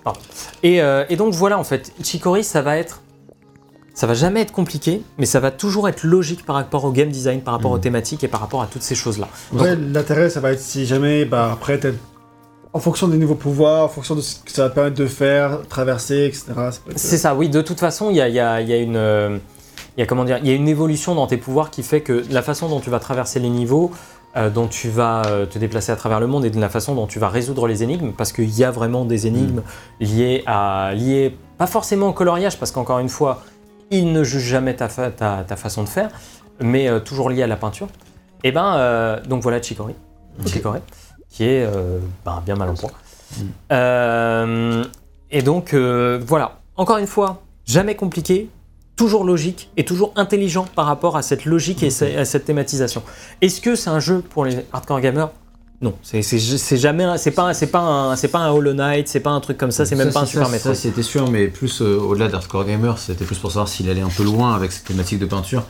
Pardon. 0.03 0.19
Et, 0.63 0.81
euh, 0.81 1.05
et 1.09 1.15
donc 1.15 1.33
voilà, 1.33 1.57
en 1.57 1.63
fait, 1.63 1.91
Chicory, 2.03 2.43
ça 2.43 2.61
va 2.61 2.77
être. 2.77 3.01
Ça 3.93 4.07
va 4.07 4.13
jamais 4.13 4.41
être 4.41 4.51
compliqué, 4.51 5.01
mais 5.17 5.25
ça 5.25 5.39
va 5.39 5.51
toujours 5.51 5.87
être 5.87 6.03
logique 6.03 6.45
par 6.45 6.57
rapport 6.57 6.83
au 6.83 6.91
game 6.91 7.07
design, 7.07 7.39
par 7.39 7.53
rapport 7.53 7.71
aux 7.71 7.77
thématiques 7.77 8.25
et 8.25 8.27
par 8.27 8.41
rapport 8.41 8.61
à 8.61 8.67
toutes 8.67 8.81
ces 8.81 8.93
choses-là. 8.95 9.29
L'intérêt, 9.93 10.29
ça 10.29 10.41
va 10.41 10.51
être 10.51 10.59
si 10.59 10.85
jamais, 10.85 11.23
bah, 11.23 11.51
après, 11.53 11.79
en 12.73 12.79
fonction 12.81 13.07
des 13.07 13.15
nouveaux 13.15 13.35
pouvoirs, 13.35 13.85
en 13.85 13.87
fonction 13.87 14.13
de 14.15 14.19
ce 14.19 14.35
que 14.43 14.51
ça 14.51 14.63
va 14.63 14.69
permettre 14.69 14.97
de 14.97 15.07
faire, 15.07 15.61
traverser, 15.69 16.25
etc. 16.25 16.43
être- 16.67 16.81
C'est 16.97 17.17
ça, 17.17 17.35
oui. 17.35 17.47
De 17.47 17.61
toute 17.61 17.79
façon, 17.79 18.09
il 18.09 18.17
y 18.17 18.21
a, 18.21 18.27
il 18.27 18.35
y 18.35 18.39
a- 18.41 18.59
il 18.59 18.67
y 18.67 18.73
a 18.73 18.77
une, 18.79 18.97
euh, 18.97 19.37
il 19.95 20.01
y 20.01 20.03
a 20.03 20.05
comment 20.05 20.25
dire, 20.25 20.39
il 20.43 20.47
y 20.49 20.51
a 20.51 20.55
une 20.55 20.67
évolution 20.67 21.15
dans 21.15 21.27
tes 21.27 21.37
pouvoirs 21.37 21.71
qui 21.71 21.81
fait 21.81 22.01
que 22.01 22.25
la 22.29 22.41
façon 22.41 22.67
dont 22.67 22.81
tu 22.81 22.89
vas 22.89 22.99
traverser 22.99 23.39
les 23.39 23.47
niveaux, 23.49 23.91
dont 24.49 24.67
tu 24.67 24.89
vas 24.89 25.21
euh, 25.27 25.45
te 25.45 25.57
déplacer 25.57 25.91
à 25.91 25.95
travers 25.95 26.19
le 26.19 26.27
monde 26.27 26.43
et 26.45 26.49
de 26.49 26.59
la 26.59 26.69
façon 26.69 26.93
dont 26.93 27.07
tu 27.07 27.19
vas 27.19 27.29
résoudre 27.29 27.67
les 27.67 27.83
énigmes, 27.83 28.11
parce 28.11 28.31
qu'il 28.33 28.49
y 28.57 28.63
a 28.63 28.71
vraiment 28.71 29.05
des 29.05 29.27
énigmes 29.27 29.61
liées 29.99 30.43
à, 30.45 30.91
liées 30.93 31.37
pas 31.57 31.67
forcément 31.67 32.09
au 32.09 32.13
coloriage, 32.13 32.59
parce 32.59 32.71
qu'encore 32.71 32.99
une 32.99 33.09
fois, 33.09 33.43
il 33.91 34.11
ne 34.11 34.23
juge 34.23 34.43
jamais 34.43 34.75
ta, 34.75 34.89
fa- 34.89 35.11
ta, 35.11 35.43
ta 35.47 35.55
façon 35.55 35.83
de 35.83 35.89
faire, 35.89 36.09
mais 36.59 36.87
euh, 36.89 36.99
toujours 36.99 37.29
lié 37.29 37.43
à 37.43 37.47
la 37.47 37.55
peinture. 37.55 37.87
Et 38.43 38.51
ben, 38.51 38.75
euh, 38.75 39.21
donc 39.23 39.41
voilà 39.41 39.61
Chicory, 39.61 39.95
Ok. 40.39 40.47
Chicory, 40.49 40.79
qui 41.29 41.45
est 41.45 41.63
euh, 41.65 41.99
ben, 42.25 42.41
bien 42.45 42.55
mal 42.55 42.69
en 42.69 42.73
point. 42.73 42.91
Mm. 43.37 43.43
Euh, 43.71 44.83
et 45.31 45.41
donc 45.41 45.73
euh, 45.73 46.19
voilà, 46.25 46.59
encore 46.75 46.97
une 46.97 47.07
fois, 47.07 47.41
jamais 47.65 47.95
compliqué, 47.95 48.49
toujours 48.95 49.23
logique 49.23 49.69
et 49.77 49.85
toujours 49.85 50.13
intelligent 50.15 50.65
par 50.75 50.85
rapport 50.85 51.17
à 51.17 51.21
cette 51.21 51.45
logique 51.45 51.83
et 51.83 52.17
à 52.17 52.25
cette 52.25 52.45
thématisation. 52.45 53.03
Est-ce 53.41 53.61
que 53.61 53.75
c'est 53.75 53.89
un 53.89 53.99
jeu 53.99 54.21
pour 54.21 54.45
les 54.45 54.65
hardcore 54.71 55.01
gamers? 55.01 55.29
Non, 55.81 55.93
c'est 56.01 56.77
jamais, 56.77 57.17
c'est 57.17 57.31
pas, 57.31 57.53
c'est 57.53 57.67
pas 57.67 57.81
un, 57.81 58.15
c'est 58.15 58.29
pas 58.29 58.39
un 58.39 58.51
Hollow 58.51 58.73
Knight, 58.73 59.09
c'est 59.09 59.19
pas 59.19 59.31
un 59.31 59.41
truc 59.41 59.57
comme 59.57 59.71
ça, 59.71 59.85
c'est 59.85 59.95
même 59.95 60.13
pas 60.13 60.21
un 60.21 60.25
Super 60.25 60.49
Metroid. 60.49 60.73
Ça, 60.73 60.81
c'était 60.81 61.03
sûr, 61.03 61.29
mais 61.29 61.47
plus 61.47 61.81
euh, 61.81 61.99
au-delà 61.99 62.29
d'Hardcore 62.29 62.63
Gamer, 62.65 62.97
c'était 62.97 63.25
plus 63.25 63.37
pour 63.37 63.51
savoir 63.51 63.67
s'il 63.67 63.89
allait 63.89 64.01
un 64.01 64.09
peu 64.09 64.23
loin 64.23 64.55
avec 64.55 64.71
cette 64.71 64.85
thématique 64.85 65.19
de 65.19 65.25
peinture. 65.25 65.63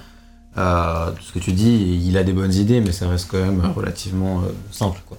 Euh, 0.58 1.12
ce 1.22 1.34
que 1.34 1.40
tu 1.40 1.52
dis, 1.52 2.02
il 2.06 2.18
a 2.18 2.24
des 2.24 2.34
bonnes 2.34 2.54
idées, 2.54 2.82
mais 2.82 2.92
ça 2.92 3.10
reste 3.10 3.30
quand 3.30 3.40
même 3.40 3.62
euh, 3.62 3.70
relativement 3.76 4.40
euh, 4.40 4.52
simple. 4.72 5.02
Quoi. 5.08 5.18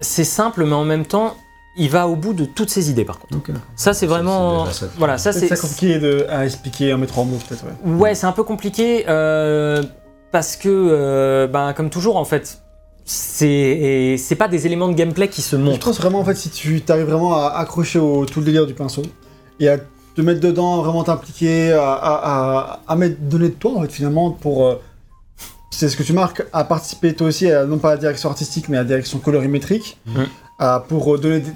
C'est 0.00 0.24
simple, 0.24 0.64
mais 0.64 0.72
en 0.72 0.84
même 0.84 1.06
temps, 1.06 1.36
il 1.76 1.88
va 1.90 2.08
au 2.08 2.16
bout 2.16 2.32
de 2.32 2.44
toutes 2.44 2.70
ses 2.70 2.90
idées 2.90 3.04
par 3.04 3.18
contre. 3.18 3.38
Ça 3.76 3.94
c'est 3.94 4.06
vraiment, 4.06 4.66
ça. 4.70 4.86
voilà, 4.98 5.18
ça 5.18 5.32
C'est 5.32 5.48
compliqué 5.60 5.98
de, 5.98 6.26
à 6.28 6.44
expliquer, 6.44 6.92
à 6.92 6.96
mettre 6.96 7.18
en 7.18 7.24
mots 7.24 7.38
peut-être. 7.48 7.64
Ouais. 7.84 7.92
ouais, 7.94 8.14
c'est 8.14 8.26
un 8.26 8.32
peu 8.32 8.42
compliqué 8.44 9.04
euh, 9.08 9.82
parce 10.32 10.56
que, 10.56 10.68
euh, 10.68 11.46
ben 11.46 11.72
comme 11.72 11.90
toujours 11.90 12.16
en 12.16 12.24
fait, 12.24 12.60
c'est 13.04 14.16
c'est 14.18 14.34
pas 14.36 14.48
des 14.48 14.66
éléments 14.66 14.88
de 14.88 14.94
gameplay 14.94 15.28
qui 15.28 15.42
se 15.42 15.56
Je 15.56 15.60
montrent. 15.62 15.86
pense 15.86 16.00
vraiment 16.00 16.20
en 16.20 16.24
fait 16.24 16.34
si 16.36 16.50
tu 16.50 16.82
arrives 16.88 17.06
vraiment 17.06 17.34
à 17.34 17.48
accrocher 17.56 17.98
au 17.98 18.26
tout 18.26 18.40
le 18.40 18.46
délire 18.46 18.66
du 18.66 18.74
pinceau 18.74 19.02
et 19.58 19.68
à 19.68 19.78
te 19.78 20.20
mettre 20.22 20.40
dedans, 20.40 20.82
vraiment 20.82 21.04
t'impliquer, 21.04 21.72
à, 21.72 21.92
à, 21.92 22.14
à, 22.14 22.80
à 22.88 22.96
mettre, 22.96 23.16
donner 23.20 23.48
de 23.48 23.54
toi 23.54 23.72
en 23.76 23.82
fait 23.82 23.92
finalement 23.92 24.30
pour 24.32 24.66
euh, 24.66 24.80
c'est 25.70 25.88
ce 25.88 25.96
que 25.96 26.02
tu 26.02 26.12
marques, 26.12 26.44
à 26.52 26.64
participer 26.64 27.14
toi 27.14 27.28
aussi 27.28 27.50
à 27.50 27.64
non 27.64 27.78
pas 27.78 27.90
à 27.90 27.94
la 27.94 27.98
direction 28.00 28.28
artistique 28.28 28.68
mais 28.68 28.76
à 28.76 28.80
la 28.80 28.86
direction 28.88 29.18
colorimétrique. 29.18 29.98
À- 30.60 30.84
pour 30.86 31.12
euh, 31.14 31.18
donner 31.18 31.40
des- 31.40 31.50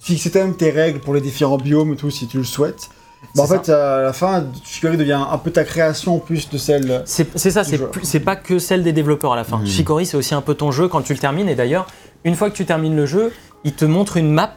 fixer 0.00 0.30
toi-même 0.32 0.56
tes 0.56 0.70
règles 0.70 0.98
pour 1.00 1.14
les 1.14 1.20
différents 1.20 1.58
biomes 1.58 1.92
et 1.92 1.96
tout 1.96 2.10
si 2.10 2.26
tu 2.26 2.38
le 2.38 2.44
souhaites. 2.44 2.88
Bah, 3.34 3.42
en 3.42 3.46
fait 3.48 3.68
à 3.68 4.00
la 4.02 4.12
fin 4.12 4.46
Shikori 4.64 4.96
devient 4.96 5.20
un 5.28 5.38
peu 5.38 5.50
ta 5.50 5.64
création 5.64 6.14
en 6.16 6.18
plus 6.20 6.48
de 6.50 6.56
celle 6.56 7.02
C'est 7.04 7.36
c'est 7.36 7.50
ça, 7.50 7.62
c'est 7.64 8.20
pas 8.20 8.36
que 8.36 8.58
celle 8.60 8.84
des 8.84 8.92
développeurs 8.92 9.32
à 9.32 9.36
la 9.36 9.42
fin. 9.44 9.58
Mhm. 9.58 9.66
Shikori, 9.66 10.06
c'est 10.06 10.16
aussi 10.16 10.34
un 10.34 10.40
peu 10.40 10.54
ton 10.54 10.70
jeu 10.70 10.86
quand 10.88 11.02
tu 11.02 11.12
le 11.14 11.18
termines. 11.18 11.48
Et 11.48 11.56
d'ailleurs, 11.56 11.88
une 12.24 12.36
fois 12.36 12.48
que 12.48 12.54
tu 12.56 12.64
termines 12.64 12.94
le 12.96 13.06
jeu, 13.06 13.32
il 13.64 13.72
te 13.74 13.84
montre 13.84 14.16
une 14.18 14.30
map 14.32 14.52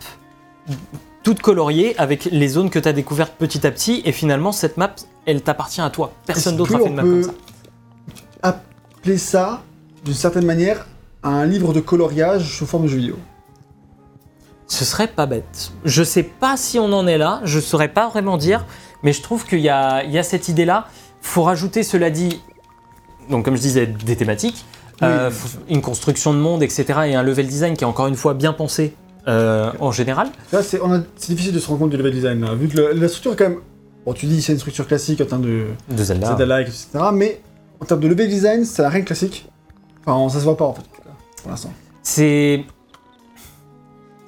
toute 1.24 1.42
coloriée 1.42 1.96
avec 2.00 2.26
les 2.26 2.48
zones 2.48 2.70
que 2.70 2.78
tu 2.80 2.88
as 2.88 2.94
découvertes 2.94 3.34
petit 3.38 3.66
à 3.66 3.72
petit. 3.72 4.04
Et 4.06 4.12
finalement, 4.12 4.52
cette 4.52 4.78
map, 4.78 4.92
elle 5.26 5.42
t'appartient 5.42 5.82
à 5.82 5.89
toi. 5.89 6.12
Personne 6.28 6.56
d'autre 6.56 6.76
a 6.76 6.80
fait 6.80 6.86
une 6.88 6.96
map 6.96 7.02
comme 7.02 7.24
ça. 7.24 7.32
appeler 8.44 9.18
ça 9.18 9.64
d'une 10.06 10.14
certaine 10.14 10.46
manière 10.46 10.86
un 11.24 11.46
livre 11.46 11.74
de 11.74 11.80
coloriage 11.80 12.58
sous 12.58 12.66
forme 12.68 12.84
de 12.84 12.89
jeu 12.89 12.98
vidéo? 12.98 13.16
Ce 14.72 14.86
serait 14.86 15.07
pas 15.09 15.26
bête. 15.26 15.72
Je 15.84 16.01
sais 16.01 16.24
pas 16.24 16.55
si 16.55 16.80
on 16.80 16.93
en 16.93 17.05
est 17.05 17.17
là, 17.17 17.41
je 17.43 17.59
saurais 17.59 17.89
pas 17.89 18.07
vraiment 18.07 18.38
dire, 18.38 18.65
mais 19.03 19.11
je 19.11 19.22
trouve 19.22 19.45
qu'il 19.45 19.59
y 19.59 19.63
y 19.63 19.69
a 19.69 20.24
cette 20.24 20.47
idée-là. 20.47 20.86
Faut 21.22 21.43
rajouter, 21.43 21.84
cela 21.84 22.09
dit, 22.09 22.41
donc 23.30 23.43
comme 23.43 23.57
je 23.57 23.61
disais, 23.61 23.86
des 23.86 24.15
thématiques, 24.15 24.65
Oui. 25.01 25.07
euh, 25.09 25.30
une 25.67 25.82
construction 25.82 26.34
de 26.34 26.39
monde, 26.39 26.63
etc. 26.63 26.86
et 27.07 27.15
un 27.15 27.22
level 27.24 27.47
design 27.47 27.76
qui 27.76 27.84
est 27.84 27.88
encore 27.88 28.07
une 28.07 28.15
fois 28.15 28.34
bien 28.34 28.53
pensé 28.53 28.95
euh, 29.28 29.72
en 29.82 29.91
général. 29.91 30.30
Là, 30.53 30.63
c'est 30.63 30.80
c'est 31.17 31.32
difficile 31.34 31.53
de 31.53 31.59
se 31.59 31.67
rendre 31.67 31.80
compte 31.82 31.89
du 31.89 31.97
level 31.97 32.13
design, 32.13 32.39
là, 32.39 32.53
vu 32.55 32.69
que 32.69 32.78
le- 32.78 32.93
la 32.93 33.07
structure 33.09 33.34
est 33.34 33.36
quand 33.36 33.49
même. 33.49 33.59
Bon, 34.05 34.13
tu 34.13 34.26
dis 34.26 34.41
c'est 34.41 34.53
une 34.53 34.59
structure 34.59 34.88
classique 34.88 35.19
en 35.19 35.26
termes 35.26 35.41
de 35.41 35.65
De 35.89 36.03
Zelda. 36.03 36.28
Zelda-like, 36.28 36.69
etc. 36.69 36.88
Mais 37.13 37.41
en 37.82 37.86
termes 37.86 37.99
de 37.99 38.07
level 38.07 38.30
design, 38.30 38.65
n'a 38.80 38.89
rien 38.89 39.01
de 39.01 39.05
classique. 39.05 39.49
Enfin, 40.05 40.30
ça 40.30 40.39
se 40.39 40.45
voit 40.45 40.55
pas 40.55 40.65
en 40.65 40.74
fait, 40.74 40.86
pour 41.41 41.51
l'instant. 41.51 41.74
C'est. 42.03 42.63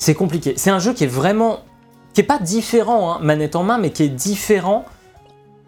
C'est 0.04 0.16
compliqué. 0.16 0.54
C'est 0.58 0.70
un 0.70 0.80
jeu 0.80 0.94
qui 0.94 1.06
est 1.06 1.08
vraiment. 1.22 1.60
qui 2.14 2.20
est 2.20 2.26
pas 2.26 2.38
différent, 2.40 3.14
hein, 3.14 3.20
manette 3.22 3.56
en 3.56 3.64
main, 3.64 3.78
mais 3.78 3.92
qui 3.92 4.04
est 4.04 4.10
différent 4.10 4.84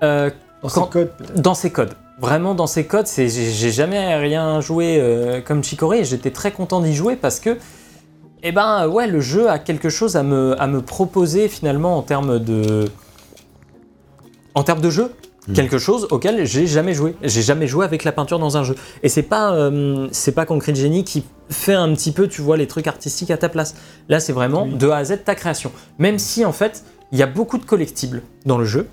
euh, 0.03 0.29
Dans 0.61 0.67
Quand- 0.69 0.83
ses 0.85 0.89
codes, 0.91 1.11
peut-être. 1.17 1.41
dans 1.41 1.53
ses 1.53 1.71
codes. 1.71 1.93
Vraiment 2.19 2.53
dans 2.53 2.67
ses 2.67 2.85
codes, 2.85 3.07
j'ai 3.07 3.71
jamais 3.71 4.15
rien 4.15 4.59
joué 4.61 4.97
euh, 4.99 5.39
comme 5.41 5.63
Chicory 5.63 5.99
et 5.99 6.03
j'étais 6.05 6.31
très 6.31 6.51
content 6.51 6.81
d'y 6.81 6.93
jouer 6.95 7.15
parce 7.15 7.39
que 7.39 7.57
eh 8.43 8.51
ben 8.51 8.87
ouais, 8.87 9.07
le 9.07 9.19
jeu 9.21 9.49
a 9.49 9.57
quelque 9.57 9.89
chose 9.89 10.15
à 10.17 10.23
me, 10.23 10.55
à 10.61 10.67
me 10.67 10.81
proposer 10.81 11.47
finalement 11.47 11.97
en 11.97 12.01
termes 12.03 12.39
de 12.39 12.85
en 14.53 14.63
termes 14.63 14.81
de 14.81 14.89
jeu, 14.89 15.13
Mm. 15.47 15.53
quelque 15.53 15.77
chose 15.77 16.07
auquel 16.11 16.45
j'ai 16.45 16.65
jamais 16.67 16.93
joué. 16.93 17.15
J'ai 17.21 17.41
jamais 17.41 17.67
joué 17.67 17.85
avec 17.85 18.03
la 18.03 18.11
peinture 18.11 18.39
dans 18.39 18.57
un 18.57 18.63
jeu. 18.63 18.75
Et 19.03 19.09
c'est 19.09 19.21
pas 19.23 19.53
euh, 19.53 20.07
c'est 20.11 20.31
pas 20.31 20.45
Concrete 20.45 20.75
Genie 20.75 21.03
qui 21.03 21.23
fait 21.49 21.73
un 21.73 21.93
petit 21.93 22.11
peu, 22.11 22.27
tu 22.27 22.41
vois, 22.41 22.57
les 22.57 22.67
trucs 22.67 22.87
artistiques 22.87 23.29
à 23.31 23.37
ta 23.37 23.49
place. 23.49 23.75
Là, 24.09 24.19
c'est 24.19 24.33
vraiment 24.33 24.63
Oui. 24.63 24.73
de 24.75 24.89
A 24.89 24.97
à 24.97 25.03
Z 25.03 25.23
ta 25.23 25.35
création. 25.35 25.71
Même 25.99 26.17
si 26.19 26.43
en 26.45 26.51
fait, 26.51 26.83
il 27.11 27.19
y 27.19 27.23
a 27.23 27.27
beaucoup 27.27 27.57
de 27.59 27.65
collectibles 27.65 28.23
dans 28.45 28.57
le 28.57 28.65
jeu 28.65 28.87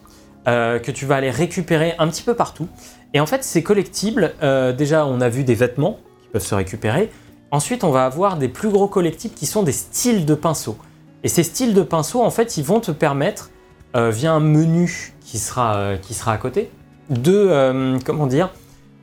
euh, 0.49 0.79
que 0.79 0.91
tu 0.91 1.07
vas 1.07 1.17
aller 1.17 1.31
récupérer 1.31 1.95
un 1.99 2.09
petit 2.09 2.23
peu 2.23 2.35
partout. 2.35 2.69
Et 3.15 3.21
en 3.21 3.27
fait, 3.27 3.45
ces 3.45 3.63
collectibles, 3.63 4.35
euh, 4.43 4.73
déjà, 4.73 5.07
on 5.07 5.21
a 5.21 5.29
vu 5.29 5.45
des 5.45 5.55
vêtements 5.55 5.99
qui 6.23 6.29
peuvent 6.29 6.45
se 6.45 6.55
récupérer. 6.55 7.11
Ensuite, 7.51 7.85
on 7.85 7.91
va 7.91 8.05
avoir 8.07 8.37
des 8.39 8.49
plus 8.49 8.71
gros 8.71 8.89
collectibles 8.89 9.35
qui 9.35 9.47
sont 9.47 9.63
des 9.63 9.73
styles 9.73 10.25
de 10.27 10.35
pinceaux. 10.35 10.77
Et 11.23 11.29
ces 11.29 11.43
styles 11.43 11.75
de 11.75 11.83
pinceaux, 11.83 12.23
en 12.23 12.31
fait, 12.31 12.57
ils 12.57 12.65
vont 12.65 12.81
te 12.81 12.91
permettre, 12.91 13.51
euh, 13.95 14.11
via 14.11 14.33
un 14.33 14.41
menu 14.41 15.12
qui 15.33 15.39
sera, 15.39 15.77
euh, 15.77 15.97
qui 15.97 16.13
sera 16.13 16.35
à 16.35 16.37
côté, 16.37 16.71
de, 17.09 17.33
euh, 17.33 17.99
comment 18.05 18.27
dire, 18.27 18.51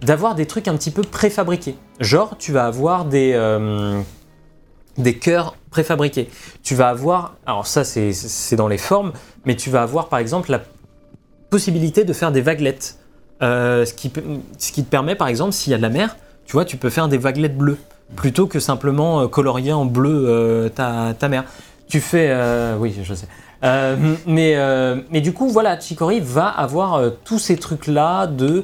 d'avoir 0.02 0.36
des 0.36 0.46
trucs 0.46 0.68
un 0.68 0.78
petit 0.78 0.92
peu 0.92 1.02
préfabriqués. 1.02 1.76
Genre, 2.00 2.38
tu 2.38 2.52
vas 2.52 2.68
avoir 2.68 3.06
des, 3.06 3.32
euh, 3.34 4.00
des 5.00 5.18
cœurs 5.18 5.56
préfabriqués. 5.72 6.30
Tu 6.62 6.76
vas 6.76 6.90
avoir, 6.90 7.34
alors 7.48 7.66
ça 7.66 7.84
c'est 7.84 8.56
dans 8.56 8.68
les 8.68 8.78
formes, 8.78 9.12
mais 9.46 9.56
tu 9.56 9.72
vas 9.72 9.82
avoir 9.82 10.08
par 10.08 10.20
exemple 10.20 10.52
la 10.52 10.62
possibilité 11.50 12.04
de 12.04 12.14
faire 12.14 12.32
des 12.32 12.42
vaguelettes. 12.42 13.00
Ce, 13.42 13.92
qui, 13.94 14.14
ce 14.60 14.72
qui 14.72 14.84
te 14.84 14.90
permet 14.90 15.16
par 15.16 15.30
exemple, 15.30 15.54
s'il 15.54 15.72
y 15.72 15.74
a 15.74 15.78
de 15.78 15.82
la 15.82 15.90
mer, 15.90 16.16
tu 16.46 16.54
vois, 16.54 16.66
tu 16.66 16.78
peux 16.78 16.92
faire 16.92 17.08
des 17.08 17.18
vaguelettes 17.18 17.58
bleues 17.58 17.80
plutôt 18.16 18.46
que 18.46 18.60
simplement 18.60 19.28
colorier 19.28 19.74
en 19.74 19.86
bleu 19.86 20.70
ta, 20.76 21.16
ta 21.18 21.28
mer. 21.28 21.46
Tu 21.88 22.02
fais, 22.02 22.32
oui, 22.78 22.96
je 23.02 23.16
sais. 23.16 23.28
Euh, 23.64 24.16
mais, 24.26 24.54
euh, 24.56 24.98
mais 25.12 25.22
du 25.22 25.34
coup, 25.34 25.50
voilà, 25.50 25.80
Chicory 25.80 26.20
va 26.22 26.48
avoir 26.48 26.96
euh, 26.96 27.10
tous 27.24 27.40
ces 27.40 27.58
trucs-là 27.58 28.28
de 28.28 28.62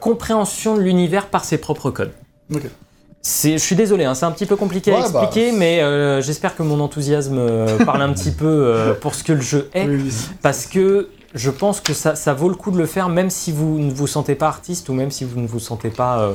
compréhension 0.00 0.76
de 0.76 0.80
l'univers 0.80 1.28
par 1.28 1.44
ses 1.44 1.56
propres 1.56 1.92
codes. 1.92 2.10
Ok. 2.52 2.62
C'est, 3.22 3.52
je 3.52 3.62
suis 3.62 3.76
désolé, 3.76 4.06
hein, 4.06 4.14
c'est 4.14 4.24
un 4.24 4.32
petit 4.32 4.46
peu 4.46 4.56
compliqué 4.56 4.92
à 4.92 4.94
bah, 4.96 5.00
expliquer, 5.02 5.52
mais 5.52 5.80
j'espère 6.20 6.56
que 6.56 6.64
mon 6.64 6.80
enthousiasme 6.80 7.38
parle 7.86 8.02
un 8.02 8.12
petit 8.12 8.32
peu 8.32 8.96
pour 9.00 9.14
ce 9.14 9.22
que 9.22 9.34
le 9.34 9.40
jeu 9.40 9.70
est, 9.74 9.86
Oui, 9.86 10.02
oui. 10.06 10.12
parce 10.42 10.66
que 10.66 11.10
je 11.32 11.50
pense 11.50 11.80
que 11.80 11.94
ça, 11.94 12.16
ça 12.16 12.34
vaut 12.34 12.48
le 12.48 12.56
coup 12.56 12.72
de 12.72 12.76
le 12.76 12.86
faire, 12.86 13.08
même 13.08 13.30
si 13.30 13.52
vous 13.52 13.78
ne 13.78 13.92
vous 13.92 14.08
sentez 14.08 14.34
pas 14.34 14.48
artiste 14.48 14.88
ou 14.88 14.94
même 14.94 15.12
si 15.12 15.22
vous 15.22 15.40
ne 15.40 15.46
vous 15.46 15.60
sentez 15.60 15.90
pas. 15.90 16.32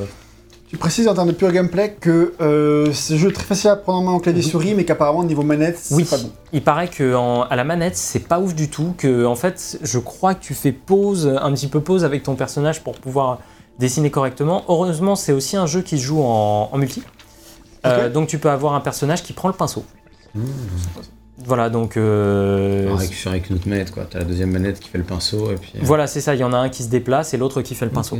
Tu 0.74 0.78
précises 0.78 1.06
en 1.06 1.14
termes 1.14 1.28
de 1.28 1.34
pure 1.34 1.52
gameplay 1.52 1.96
que 2.00 2.34
euh, 2.40 2.92
c'est 2.92 3.14
un 3.14 3.16
jeu 3.16 3.30
très 3.32 3.44
facile 3.44 3.70
à 3.70 3.76
prendre 3.76 4.00
en 4.00 4.02
main 4.02 4.10
en 4.10 4.18
clavier 4.18 4.42
souris, 4.42 4.74
mais 4.74 4.84
qu'apparemment 4.84 5.22
niveau 5.22 5.44
manette, 5.44 5.78
c'est 5.78 5.94
Oui, 5.94 6.02
pas 6.02 6.16
bon. 6.18 6.32
il 6.52 6.64
paraît 6.64 6.88
que 6.88 7.14
en- 7.14 7.42
à 7.42 7.54
la 7.54 7.62
manette 7.62 7.94
c'est 7.96 8.18
pas 8.26 8.40
ouf 8.40 8.56
du 8.56 8.68
tout. 8.68 8.92
Que 8.98 9.24
en 9.24 9.36
fait, 9.36 9.78
je 9.84 10.00
crois 10.00 10.34
que 10.34 10.42
tu 10.42 10.52
fais 10.52 10.72
pause, 10.72 11.32
un 11.40 11.52
petit 11.52 11.68
peu 11.68 11.78
pause 11.80 12.04
avec 12.04 12.24
ton 12.24 12.34
personnage 12.34 12.82
pour 12.82 12.94
pouvoir 12.94 13.38
dessiner 13.78 14.10
correctement. 14.10 14.64
Heureusement, 14.68 15.14
c'est 15.14 15.30
aussi 15.30 15.56
un 15.56 15.66
jeu 15.66 15.80
qui 15.80 15.96
se 15.96 16.02
joue 16.02 16.20
en, 16.24 16.70
en 16.72 16.76
multi. 16.76 17.04
Euh, 17.86 18.10
donc 18.10 18.26
tu 18.26 18.38
peux 18.38 18.50
avoir 18.50 18.74
un 18.74 18.80
personnage 18.80 19.22
qui 19.22 19.32
prend 19.32 19.46
le 19.46 19.54
pinceau. 19.54 19.84
Mmh. 20.34 20.40
Voilà, 21.38 21.68
donc 21.68 21.96
euh, 21.96 22.86
Alors, 22.86 23.00
avec, 23.26 23.50
une 23.50 23.56
autre 23.56 23.68
manette, 23.68 23.90
quoi. 23.90 24.06
T'as 24.08 24.20
la 24.20 24.24
deuxième 24.24 24.50
manette 24.52 24.78
qui 24.78 24.88
fait 24.88 24.98
le 24.98 25.04
pinceau 25.04 25.50
et 25.50 25.56
puis. 25.56 25.72
euh, 25.76 25.80
voilà, 25.82 26.06
c'est 26.06 26.20
ça. 26.20 26.34
Il 26.34 26.40
y 26.40 26.44
en 26.44 26.52
a 26.52 26.58
un 26.58 26.68
qui 26.68 26.84
se 26.84 26.88
déplace 26.88 27.34
et 27.34 27.36
l'autre 27.36 27.60
qui 27.62 27.74
fait 27.74 27.84
le 27.86 27.90
pinceau. 27.90 28.18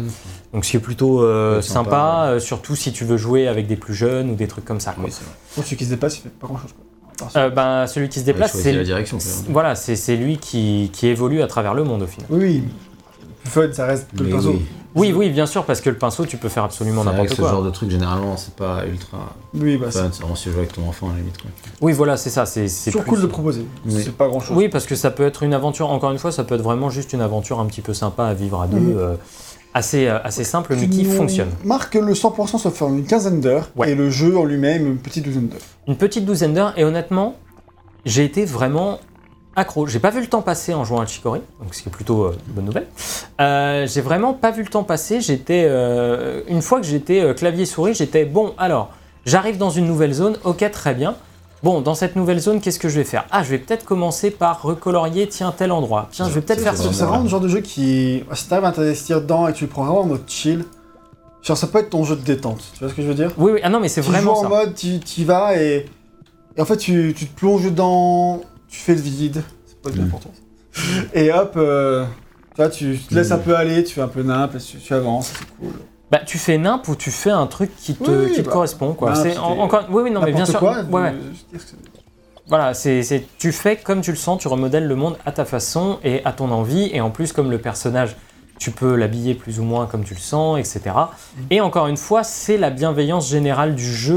Donc 0.53 0.65
ce 0.65 0.71
qui 0.73 0.77
est 0.77 0.81
plutôt 0.81 1.23
euh, 1.23 1.61
sympa, 1.63 1.85
sympa, 1.85 2.25
euh, 2.27 2.41
surtout 2.41 2.75
si 2.75 2.93
tu 2.93 3.05
veux 3.05 3.17
jouer 3.17 3.47
avec 3.47 3.69
des 3.69 3.77
plus 3.77 3.95
jeunes 3.95 4.31
ou 4.31 4.35
des 4.35 4.49
trucs 4.49 4.65
comme 4.65 4.81
ça. 4.81 4.93
quoi. 4.93 5.05
Oui, 5.05 5.11
c'est 5.13 5.23
vrai. 5.25 5.33
Pour 5.55 5.65
celui 5.65 5.77
qui 5.77 5.85
se 5.85 5.91
déplace, 5.91 6.19
il 6.19 6.23
fait 6.23 6.29
pas 6.29 6.49
grand 6.49 6.59
chose. 6.59 6.73
Quoi. 6.73 7.29
Euh, 7.37 7.51
ben, 7.51 7.87
celui 7.87 8.09
qui 8.09 8.19
se 8.19 8.25
déplace, 8.25 8.53
c'est 8.53 8.73
la 8.73 8.83
direction. 8.83 9.19
voilà, 9.49 9.77
c'est 9.77 9.95
c'est 9.95 10.17
lui 10.17 10.39
qui, 10.39 10.91
qui 10.93 11.07
évolue 11.07 11.43
à 11.43 11.47
travers 11.47 11.75
le 11.75 11.85
monde 11.85 12.03
au 12.03 12.07
final. 12.09 12.27
Oui, 12.31 12.41
oui. 12.43 12.63
Plus 13.45 13.51
fun, 13.51 13.73
ça 13.73 13.87
reste 13.87 14.09
que 14.17 14.25
le 14.25 14.31
pinceau. 14.31 14.51
oui. 14.55 14.63
Oui, 14.95 15.13
oui, 15.13 15.31
bien 15.31 15.47
sûr, 15.47 15.65
parce 15.65 15.81
que 15.81 15.91
le 15.91 15.97
pinceau, 15.97 16.25
tu 16.25 16.37
peux 16.37 16.49
faire 16.49 16.65
absolument 16.65 17.03
C'est 17.03 17.09
vrai 17.09 17.17
que 17.17 17.21
n'importe 17.23 17.37
ce 17.37 17.43
quoi. 17.43 17.51
genre 17.51 17.63
de 17.65 17.71
truc, 17.71 17.91
généralement, 17.91 18.37
c'est 18.37 18.55
pas 18.55 18.87
ultra 18.87 19.35
Oui, 19.55 19.77
bah, 19.77 19.87
c'est 19.91 19.99
fun. 20.01 20.09
C'est 20.13 20.21
vraiment 20.23 20.37
si 20.37 20.45
tu 20.45 20.51
joues 20.53 20.59
avec 20.59 20.73
ton 20.73 20.89
enfant 20.89 21.09
à 21.09 21.13
la 21.13 21.19
limite, 21.19 21.37
quoi. 21.41 21.51
Oui, 21.81 21.93
voilà, 21.93 22.17
c'est 22.17 22.31
ça. 22.31 22.47
C'est 22.47 22.69
c'est 22.69 22.91
toujours 22.91 23.03
plus- 23.03 23.11
cool 23.11 23.19
de 23.19 23.23
le 23.25 23.29
proposer. 23.29 23.67
Oui. 23.87 24.03
C'est 24.05 24.17
pas 24.17 24.29
grand 24.29 24.41
chose. 24.41 24.57
Oui, 24.57 24.69
parce 24.69 24.87
que 24.87 24.95
ça 24.95 25.11
peut 25.11 25.25
être 25.27 25.43
une 25.43 25.53
aventure. 25.55 25.91
Encore 25.91 26.13
une 26.13 26.19
fois, 26.19 26.31
ça 26.33 26.45
peut 26.45 26.55
être 26.55 26.63
vraiment 26.63 26.91
juste 26.91 27.13
une 27.13 27.21
aventure 27.23 27.59
un 27.61 27.67
petit 27.67 27.81
peu 27.83 27.93
sympa 27.95 28.25
à 28.27 28.35
vivre 28.35 28.61
à 28.63 28.67
deux, 28.69 28.79
Mhm. 28.79 28.97
euh, 28.97 29.15
assez 29.75 30.07
euh, 30.07 30.19
assez 30.23 30.45
simple, 30.45 30.77
mais 30.79 30.89
qui 30.89 31.05
fonctionne. 31.05 31.51
marque 31.65 31.95
que 31.95 31.99
le 31.99 32.15
100% 32.15 32.59
se 32.59 32.69
fait 32.69 32.85
en 32.85 32.97
une 32.97 33.05
quinzaine 33.05 33.41
d'heures 33.41 33.71
Ouais. 33.75 33.91
et 33.91 33.95
le 33.97 34.09
jeu 34.11 34.39
en 34.39 34.45
lui-même 34.45 34.87
une 34.87 34.99
petite 34.99 35.25
douzaine 35.25 35.49
d'heures. 35.49 35.59
Une 35.89 35.97
petite 35.97 36.25
douzaine 36.25 36.55
d'heures, 36.55 36.73
et 36.77 36.85
honnêtement, 36.85 37.35
j'ai 38.05 38.25
été 38.25 38.45
vraiment 38.45 39.01
accro. 39.57 39.87
J'ai 39.87 39.99
pas 39.99 40.11
vu 40.11 40.21
le 40.21 40.27
temps 40.27 40.43
passer 40.43 40.75
en 40.75 40.85
jouant 40.85 41.01
à 41.01 41.07
Chicory, 41.07 41.41
donc 41.63 41.75
ce 41.75 41.83
qui 41.83 41.89
est 41.89 41.93
plutôt 41.93 42.25
euh, 42.25 42.37
une 42.49 42.55
bonne 42.55 42.65
nouvelle. 42.67 42.87
Euh, 43.41 43.87
j'ai 43.87 44.01
vraiment 44.01 44.33
pas 44.35 44.51
vu 44.51 44.63
le 44.63 44.69
temps 44.69 44.85
passer. 44.85 45.21
J'étais 45.21 45.65
euh, 45.69 46.43
une 46.49 46.63
fois 46.63 46.81
que 46.81 46.87
j'étais 46.87 47.35
clavier 47.35 47.67
souris, 47.67 47.95
j'étais 47.95 48.25
bon. 48.25 48.55
Alors, 48.59 48.91
j'arrive 49.27 49.59
dans 49.59 49.71
une 49.71 49.87
nouvelle 49.87 50.13
zone. 50.13 50.37
Ok, 50.45 50.69
très 50.71 50.95
bien. 50.95 51.15
Bon, 51.63 51.81
dans 51.81 51.95
cette 51.95 52.15
nouvelle 52.15 52.41
zone, 52.41 52.61
qu'est-ce 52.61 52.79
que 52.79 52.91
je 52.91 52.97
vais 52.97 53.05
faire? 53.05 53.25
Ah, 53.31 53.43
je 53.43 53.49
vais 53.49 53.59
peut-être 53.59 53.87
commencer 53.87 54.31
par 54.31 54.61
recolorier, 54.61 55.27
tiens, 55.29 55.51
tel 55.57 55.73
endroit. 55.73 56.09
Tiens, 56.13 56.29
je 56.29 56.35
vais 56.35 56.43
peut-être 56.43 56.61
faire 56.61 56.77
ça. 56.77 56.93
C'est 56.93 57.05
vraiment 57.05 57.23
le 57.23 57.29
genre 57.29 57.41
de 57.41 57.49
jeu 57.49 57.61
qui, 57.61 58.23
si 58.35 58.49
t'arrives 58.49 58.67
à 58.67 58.73
t'investir 58.73 59.23
dedans 59.23 59.49
et 59.49 59.53
que 59.55 59.57
tu 59.59 59.65
le 59.65 59.71
prends 59.71 59.85
vraiment 59.85 60.01
en 60.01 60.07
mode 60.07 60.25
chill, 60.29 60.67
genre 61.43 61.57
ça 61.57 61.67
peut 61.67 61.79
être 61.79 61.89
ton 61.89 62.05
jeu 62.05 62.17
de 62.17 62.21
détente. 62.21 62.61
Tu 62.75 62.81
vois 62.81 62.91
ce 62.91 62.95
que 62.95 63.01
je 63.01 63.07
veux 63.09 63.15
dire? 63.15 63.31
Oui, 63.39 63.53
oui, 63.53 63.61
ah 63.63 63.71
non, 63.71 63.81
mais 63.81 63.89
c'est 63.89 64.03
Tu 64.03 64.11
vraiment 64.11 64.35
joues 64.35 64.41
ça. 64.43 64.47
en 64.47 64.51
mode, 64.51 64.75
tu 64.75 65.01
y 65.21 65.25
vas 65.25 65.57
et, 65.57 65.87
et 66.55 66.61
en 66.61 66.67
fait 66.67 66.77
tu, 66.77 67.15
tu 67.17 67.27
te 67.27 67.35
plonges 67.35 67.65
dedans, 67.65 68.43
tu 68.69 68.79
fais 68.81 68.95
le 68.95 69.01
vide, 69.01 69.43
c'est 69.67 69.81
pas 69.83 69.91
le 69.91 70.03
Mm. 70.03 70.07
important. 70.07 70.31
Et 71.13 71.33
hop, 71.33 71.53
euh, 71.57 72.05
tu 72.55 72.57
vois, 72.57 72.69
tu 72.71 72.99
te 72.99 73.15
laisses 73.15 73.31
Mm. 73.31 73.35
un 73.35 73.39
peu 73.39 73.57
aller, 73.57 73.85
tu 73.85 73.95
fais 73.95 74.01
un 74.03 74.09
peu 74.09 74.23
nimp, 74.23 74.55
et 74.55 74.59
tu, 74.59 74.79
tu 74.79 74.95
avances, 74.95 75.33
c'est 75.39 75.47
cool. 75.59 75.73
Bah, 76.11 76.21
tu 76.25 76.39
fais 76.39 76.59
nimp 76.59 76.87
ou 76.89 76.97
tu 76.97 77.11
fais 77.11 77.31
un 77.31 77.47
truc 77.47 77.71
qui 77.77 77.95
te, 77.95 78.11
Oui, 78.11 78.33
qui 78.33 78.43
te 78.43 78.47
bah, 78.47 78.53
correspond, 78.53 78.93
quoi. 78.95 79.13
nimp, 79.13 79.23
C'est 79.23 79.33
c'est 79.33 79.39
en- 79.39 79.59
encore. 79.59 79.85
Oui, 79.91 80.03
oui, 80.05 80.11
non, 80.11 80.21
mais 80.21 80.33
bien 80.33 80.45
N'importe 80.45 80.51
sûr. 80.51 80.59
quoi, 80.61 80.83
ouais, 81.01 81.03
ouais. 81.05 81.09
euh, 81.11 81.21
je 81.21 81.27
veux 81.27 81.59
dire 81.59 81.61
que 81.61 81.71
c'est- 81.71 81.77
Voilà, 82.47 82.75
c'est, 82.75 83.03
c'est- 83.03 83.25
tu 83.39 83.53
fais 83.53 83.77
comme 83.77 84.03
tu 84.03 84.11
le 84.11 84.19
sens, 84.19 84.39
tu 84.41 84.49
remodèles 84.49 84.87
le 84.87 84.95
monde 84.97 85.17
à 85.25 85.33
ta 85.33 85.47
façon 85.47 85.99
et 86.05 86.23
à 86.27 86.33
ton 86.33 86.51
envie. 86.51 86.91
Et 86.93 87.01
en 87.01 87.11
plus, 87.11 87.33
comme 87.33 87.51
le 87.51 87.57
personnage, 87.59 88.17
tu 88.59 88.71
peux 88.71 88.97
l'habiller 88.97 89.35
plus 89.35 89.61
ou 89.61 89.63
moins 89.65 89.87
comme 89.87 90.05
tu 90.05 90.13
le 90.13 90.21
sens, 90.21 90.59
etc. 90.59 90.95
Et 91.51 91.63
encore 91.63 91.87
une 91.87 91.97
fois, 91.97 92.23
c'est 92.23 92.59
la 92.59 92.69
bienveillance 92.69 93.31
générale 93.31 93.75
du 93.75 93.91
jeu 93.91 94.15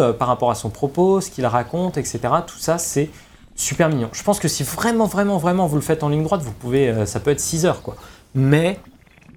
euh, 0.00 0.12
par 0.12 0.28
rapport 0.28 0.52
à 0.52 0.54
son 0.54 0.70
propos, 0.70 1.20
ce 1.20 1.30
qu'il 1.30 1.44
raconte, 1.46 1.96
etc. 1.98 2.20
Tout 2.46 2.58
ça, 2.58 2.78
c'est 2.78 3.10
super 3.56 3.88
mignon. 3.88 4.08
Je 4.12 4.22
pense 4.22 4.38
que 4.40 4.48
si 4.48 4.62
vraiment, 4.62 5.06
vraiment, 5.06 5.38
vraiment 5.38 5.66
vous 5.66 5.76
le 5.76 5.82
faites 5.82 6.02
en 6.02 6.08
ligne 6.08 6.22
droite, 6.24 6.42
vous 6.42 6.52
pouvez, 6.52 6.88
euh, 6.88 7.06
ça 7.06 7.20
peut 7.20 7.30
être 7.30 7.40
6 7.40 7.66
heures, 7.66 7.82
quoi. 7.82 7.96
Mais 8.34 8.78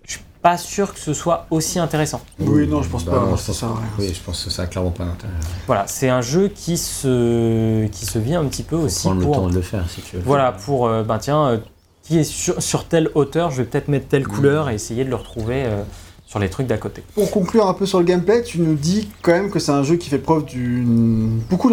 je 0.06 0.14
suis 0.14 0.22
pas 0.42 0.58
sûr 0.58 0.94
que 0.94 1.00
ce 1.00 1.14
soit 1.14 1.46
aussi 1.52 1.78
intéressant. 1.80 2.22
Oui, 2.40 2.68
non, 2.68 2.82
je 2.82 2.90
pense 2.90 3.06
Bah 3.06 3.12
pas. 3.14 3.20
non, 3.20 3.38
ça 3.38 3.54
je 3.54 3.60
pense 3.60 3.64
rien. 3.64 3.82
Oui, 4.00 4.12
je 4.14 4.20
pense 4.22 4.44
que 4.46 4.50
ça 4.50 4.64
a 4.64 4.68
clairement 4.68 4.92
pas 4.92 5.06
d'intérêt. 5.06 5.34
Voilà, 5.68 5.86
c'est 5.88 6.10
un 6.10 6.22
jeu 6.22 6.48
qui 6.48 6.78
se, 6.78 7.86
qui 7.88 8.06
se 8.06 8.18
vit 8.20 8.36
un 8.36 8.46
petit 8.46 8.64
peu 8.64 8.76
aussi 8.76 9.02
Prendre 9.08 9.20
le 9.20 9.26
pour 9.26 9.36
temps 9.36 9.48
de 9.50 9.54
le 9.56 9.62
faire 9.62 9.90
si 9.90 10.02
tu 10.02 10.16
veux. 10.18 10.22
Voilà, 10.26 10.52
pour, 10.52 10.88
euh, 10.88 11.04
ben 11.04 11.18
tiens, 11.20 11.46
euh, 11.48 11.58
qui 12.04 12.18
est 12.20 12.24
sur, 12.24 12.62
sur 12.62 12.86
telle 12.86 13.10
hauteur, 13.16 13.52
je 13.52 13.58
vais 13.58 13.66
peut-être 13.68 13.88
mettre 13.90 14.08
telle 14.08 14.26
couleur 14.28 14.70
et 14.70 14.76
essayer 14.76 15.04
de 15.04 15.10
le 15.10 15.16
retrouver 15.18 15.64
euh, 15.66 15.84
sur 16.26 16.40
les 16.40 16.50
trucs 16.50 16.66
d'à 16.68 16.78
côté. 16.78 17.04
Pour 17.16 17.30
conclure 17.32 17.68
un 17.68 17.74
peu 17.74 17.86
sur 17.86 18.00
le 18.00 18.06
gameplay, 18.06 18.42
tu 18.44 18.60
nous 18.62 18.76
dis 18.76 19.10
quand 19.22 19.34
même 19.34 19.50
que 19.52 19.60
c'est 19.60 19.72
un 19.74 19.84
jeu 19.84 19.98
qui 19.98 20.10
fait 20.10 20.18
preuve 20.18 20.46
d'une 20.46 21.40
beaucoup 21.50 21.70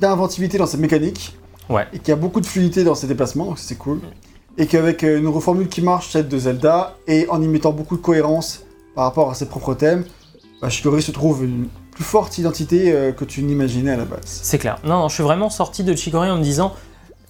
d'inventivité 0.00 0.58
dans 0.58 0.66
ses 0.66 0.78
mécaniques. 0.78 1.36
Ouais. 1.68 1.86
Et 1.92 1.98
qui 1.98 2.12
a 2.12 2.16
beaucoup 2.16 2.40
de 2.40 2.46
fluidité 2.46 2.84
dans 2.84 2.94
ses 2.94 3.06
déplacements, 3.06 3.46
donc 3.46 3.58
c'est 3.58 3.76
cool. 3.78 4.00
Et 4.58 4.66
qu'avec 4.66 5.02
euh, 5.02 5.18
une 5.18 5.28
reformule 5.28 5.68
qui 5.68 5.80
marche, 5.82 6.10
celle 6.10 6.28
de 6.28 6.38
Zelda, 6.38 6.94
et 7.08 7.26
en 7.28 7.40
y 7.42 7.48
mettant 7.48 7.72
beaucoup 7.72 7.96
de 7.96 8.02
cohérence 8.02 8.62
par 8.94 9.04
rapport 9.04 9.30
à 9.30 9.34
ses 9.34 9.46
propres 9.46 9.74
thèmes, 9.74 10.04
bah, 10.62 10.68
Shikori 10.68 11.02
se 11.02 11.10
trouve 11.10 11.44
une 11.44 11.66
plus 11.90 12.04
forte 12.04 12.38
identité 12.38 12.92
euh, 12.92 13.12
que 13.12 13.24
tu 13.24 13.42
n'imaginais 13.42 13.92
à 13.92 13.96
la 13.96 14.04
base. 14.04 14.20
C'est 14.24 14.58
clair. 14.58 14.78
Non, 14.84 14.98
non, 15.00 15.08
je 15.08 15.14
suis 15.14 15.22
vraiment 15.22 15.50
sorti 15.50 15.84
de 15.84 15.94
Chicory 15.96 16.30
en 16.30 16.36
me 16.38 16.42
disant. 16.42 16.72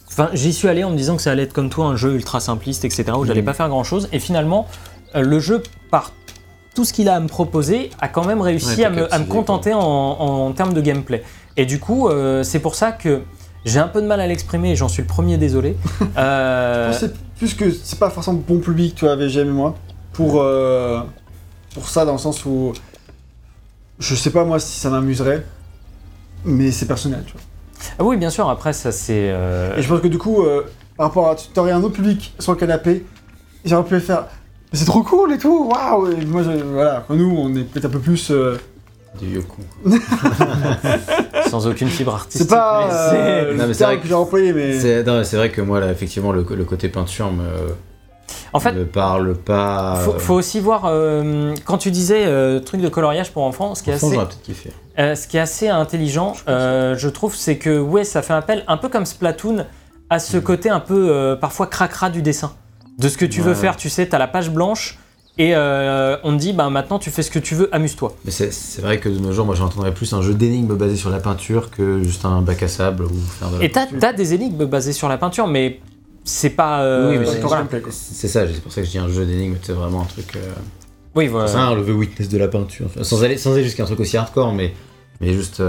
Enfin, 0.08 0.30
j'y 0.32 0.52
suis 0.52 0.68
allé 0.68 0.84
en 0.84 0.90
me 0.90 0.96
disant 0.96 1.16
que 1.16 1.22
ça 1.22 1.32
allait 1.32 1.42
être 1.44 1.52
comme 1.52 1.70
toi, 1.70 1.86
un 1.86 1.96
jeu 1.96 2.14
ultra 2.14 2.38
simpliste, 2.40 2.84
etc., 2.84 3.04
où 3.18 3.24
j'allais 3.24 3.40
Mhm. 3.40 3.46
pas 3.46 3.54
faire 3.54 3.68
grand 3.68 3.84
chose. 3.84 4.08
Et 4.12 4.18
finalement, 4.20 4.66
euh, 5.16 5.22
le 5.22 5.40
jeu, 5.40 5.62
par 5.90 6.12
tout 6.74 6.84
ce 6.84 6.92
qu'il 6.92 7.08
a 7.08 7.14
à 7.16 7.20
me 7.20 7.26
proposer, 7.28 7.90
a 8.00 8.08
quand 8.08 8.24
même 8.24 8.40
réussi 8.40 8.78
Ouais, 8.80 8.84
à, 8.84 8.90
me, 8.90 8.96
à 8.96 9.02
me 9.02 9.08
captivé, 9.10 9.28
contenter 9.28 9.74
en, 9.74 9.80
en 9.80 10.52
termes 10.52 10.72
de 10.74 10.80
gameplay. 10.80 11.22
Et 11.56 11.66
du 11.66 11.78
coup, 11.80 12.08
euh, 12.08 12.42
c'est 12.42 12.58
pour 12.60 12.74
ça 12.74 12.92
que 12.92 13.22
j'ai 13.64 13.78
un 13.78 13.88
peu 13.88 14.00
de 14.02 14.06
mal 14.06 14.20
à 14.20 14.26
l'exprimer 14.26 14.72
et 14.72 14.76
j'en 14.76 14.88
suis 14.88 15.02
le 15.02 15.08
premier 15.08 15.36
désolé. 15.38 15.76
Euh, 16.18 16.92
C'est 16.92 17.14
plus 17.38 17.54
que 17.54 17.70
c'est 17.70 17.98
pas 17.98 18.10
forcément 18.10 18.40
bon 18.46 18.58
public, 18.60 18.94
toi, 18.94 19.16
VGM 19.16 19.48
et 19.48 19.52
moi, 19.52 19.74
pour, 20.12 20.40
euh, 20.40 21.00
pour 21.74 21.88
ça, 21.88 22.04
dans 22.04 22.12
le 22.12 22.18
sens 22.18 22.44
où 22.44 22.72
je 23.98 24.14
sais 24.14 24.30
pas 24.30 24.44
moi 24.44 24.58
si 24.58 24.78
ça 24.80 24.90
m'amuserait, 24.90 25.44
mais 26.44 26.70
c'est 26.70 26.86
personnel, 26.86 27.22
tu 27.26 27.32
vois. 27.32 27.42
ah 27.98 28.04
oui, 28.04 28.16
bien 28.16 28.30
sûr, 28.30 28.48
après, 28.48 28.72
ça 28.72 28.92
c'est. 28.92 29.30
euh, 29.32 29.76
Et 29.76 29.82
je 29.82 29.88
pense 29.88 30.00
que 30.00 30.08
du 30.08 30.18
coup, 30.18 30.42
euh, 30.42 30.62
par 30.96 31.06
rapport 31.08 31.28
à. 31.30 31.36
Tu 31.36 31.58
aurais 31.58 31.72
un 31.72 31.82
autre 31.82 31.94
public 31.94 32.34
sur 32.38 32.52
le 32.52 32.58
canapé, 32.58 33.04
j'aurais 33.64 33.84
pu 33.84 33.94
le 33.94 34.00
faire. 34.00 34.26
Mais 34.72 34.78
c'est 34.78 34.84
trop 34.84 35.02
cool 35.02 35.32
et 35.32 35.38
tout, 35.38 35.70
waouh! 35.72 36.10
Et 36.12 36.24
moi, 36.24 36.42
je- 36.42 36.62
voilà, 36.64 37.04
nous, 37.10 37.36
on 37.38 37.54
est 37.54 37.62
peut-être 37.64 37.84
un 37.86 37.90
peu 37.90 38.00
plus. 38.00 38.30
Vieux 39.22 39.42
cons. 39.42 39.90
sans 41.50 41.66
aucune 41.66 41.88
fibre 41.88 42.14
artistique. 42.14 42.48
c'est 42.48 42.54
pas. 42.54 42.88
euh, 43.14 43.54
Non, 43.56 43.66
mais 43.66 43.74
terme 43.74 44.00
que 44.00 44.08
j'ai 44.08 44.14
employé, 44.14 44.52
mais. 44.52 44.78
C'est 44.78 45.02
vrai 45.36 45.50
que 45.50 45.60
moi, 45.60 45.80
là, 45.80 45.90
effectivement, 45.90 46.32
le, 46.32 46.44
le 46.48 46.64
côté 46.64 46.88
peinture 46.88 47.30
me, 47.32 47.44
En 48.52 48.60
fait, 48.60 48.72
me 48.72 48.84
parle 48.84 49.34
pas. 49.36 49.96
faut, 50.04 50.14
euh, 50.14 50.18
faut 50.18 50.34
aussi 50.34 50.60
voir, 50.60 50.84
euh, 50.86 51.54
quand 51.64 51.78
tu 51.78 51.90
disais 51.90 52.24
euh, 52.26 52.60
truc 52.60 52.80
de 52.80 52.88
coloriage 52.88 53.30
pour 53.32 53.42
enfants, 53.44 53.74
ce 53.74 53.82
qui 53.82 53.90
est 53.90 53.94
assez, 53.94 54.18
kiffé. 54.42 54.70
euh, 54.98 55.14
ce 55.14 55.26
qui 55.26 55.36
est 55.36 55.40
assez 55.40 55.68
intelligent, 55.68 56.34
euh, 56.48 56.96
je 56.96 57.08
trouve, 57.08 57.34
c'est 57.34 57.56
que 57.58 57.78
ouais, 57.78 58.04
ça 58.04 58.22
fait 58.22 58.34
appel, 58.34 58.64
un 58.68 58.76
peu 58.76 58.88
comme 58.88 59.06
Splatoon, 59.06 59.66
à 60.10 60.18
ce 60.18 60.36
côté 60.38 60.70
un 60.70 60.80
peu 60.80 61.08
euh, 61.10 61.36
parfois 61.36 61.66
cracra 61.66 62.10
du 62.10 62.22
dessin. 62.22 62.52
De 62.98 63.08
ce 63.08 63.18
que 63.18 63.24
tu 63.24 63.40
veux 63.40 63.50
Ouais. 63.50 63.54
faire, 63.56 63.76
tu 63.76 63.88
sais, 63.88 64.06
t'as 64.06 64.18
la 64.18 64.28
page 64.28 64.50
blanche 64.50 64.98
et 65.36 65.54
euh, 65.54 66.16
on 66.22 66.32
te 66.36 66.40
dit, 66.40 66.52
bah 66.52 66.70
maintenant 66.70 66.98
tu 66.98 67.10
fais 67.10 67.22
ce 67.22 67.30
que 67.30 67.38
tu 67.40 67.54
veux, 67.54 67.68
amuse-toi. 67.74 68.14
Mais 68.24 68.30
c'est 68.30 68.80
vrai 68.80 68.98
que 69.00 69.08
de 69.08 69.18
nos 69.18 69.32
jours, 69.32 69.46
moi, 69.46 69.54
j'entendrais 69.54 69.92
plus 69.92 70.12
un 70.12 70.22
jeu 70.22 70.34
d'énigmes 70.34 70.74
basé 70.76 70.96
sur 70.96 71.10
la 71.10 71.18
peinture 71.18 71.70
que 71.70 72.02
juste 72.02 72.24
un 72.24 72.40
bac 72.42 72.62
à 72.62 72.68
sable 72.68 73.04
ou 73.04 73.14
faire 73.38 73.50
de 73.50 73.58
la 73.58 73.64
Et 73.64 73.70
t'as 73.70 73.86
as 74.02 74.12
des 74.12 74.34
énigmes 74.34 74.64
basées 74.66 74.92
sur 74.92 75.08
la 75.08 75.18
peinture, 75.18 75.46
mais 75.48 75.80
c'est 76.24 76.50
pas. 76.50 76.82
euh, 76.82 77.10
Oui, 77.10 77.18
mais 77.18 77.26
c'est 77.26 78.28
ça, 78.28 78.46
c'est 78.46 78.60
pour 78.62 78.72
ça 78.72 78.80
que 78.80 78.86
je 78.86 78.92
dis 78.92 78.98
un 78.98 79.08
jeu 79.08 79.26
d'énigmes, 79.26 79.56
c'est 79.62 79.72
vraiment 79.72 80.02
un 80.02 80.06
truc. 80.06 80.36
euh, 80.36 80.52
Oui, 81.14 81.26
voilà. 81.26 81.48
C'est 81.48 81.56
un 81.58 81.74
le 81.74 81.92
Witness 81.92 82.28
de 82.28 82.38
la 82.38 82.48
peinture. 82.48 82.86
Enfin, 82.86 83.02
sans 83.02 83.24
aller, 83.24 83.36
sans 83.36 83.52
aller 83.54 83.64
jusqu'à 83.64 83.82
un 83.82 83.86
truc 83.86 84.00
aussi 84.00 84.16
hardcore, 84.16 84.52
mais, 84.52 84.72
mais 85.20 85.32
juste 85.32 85.60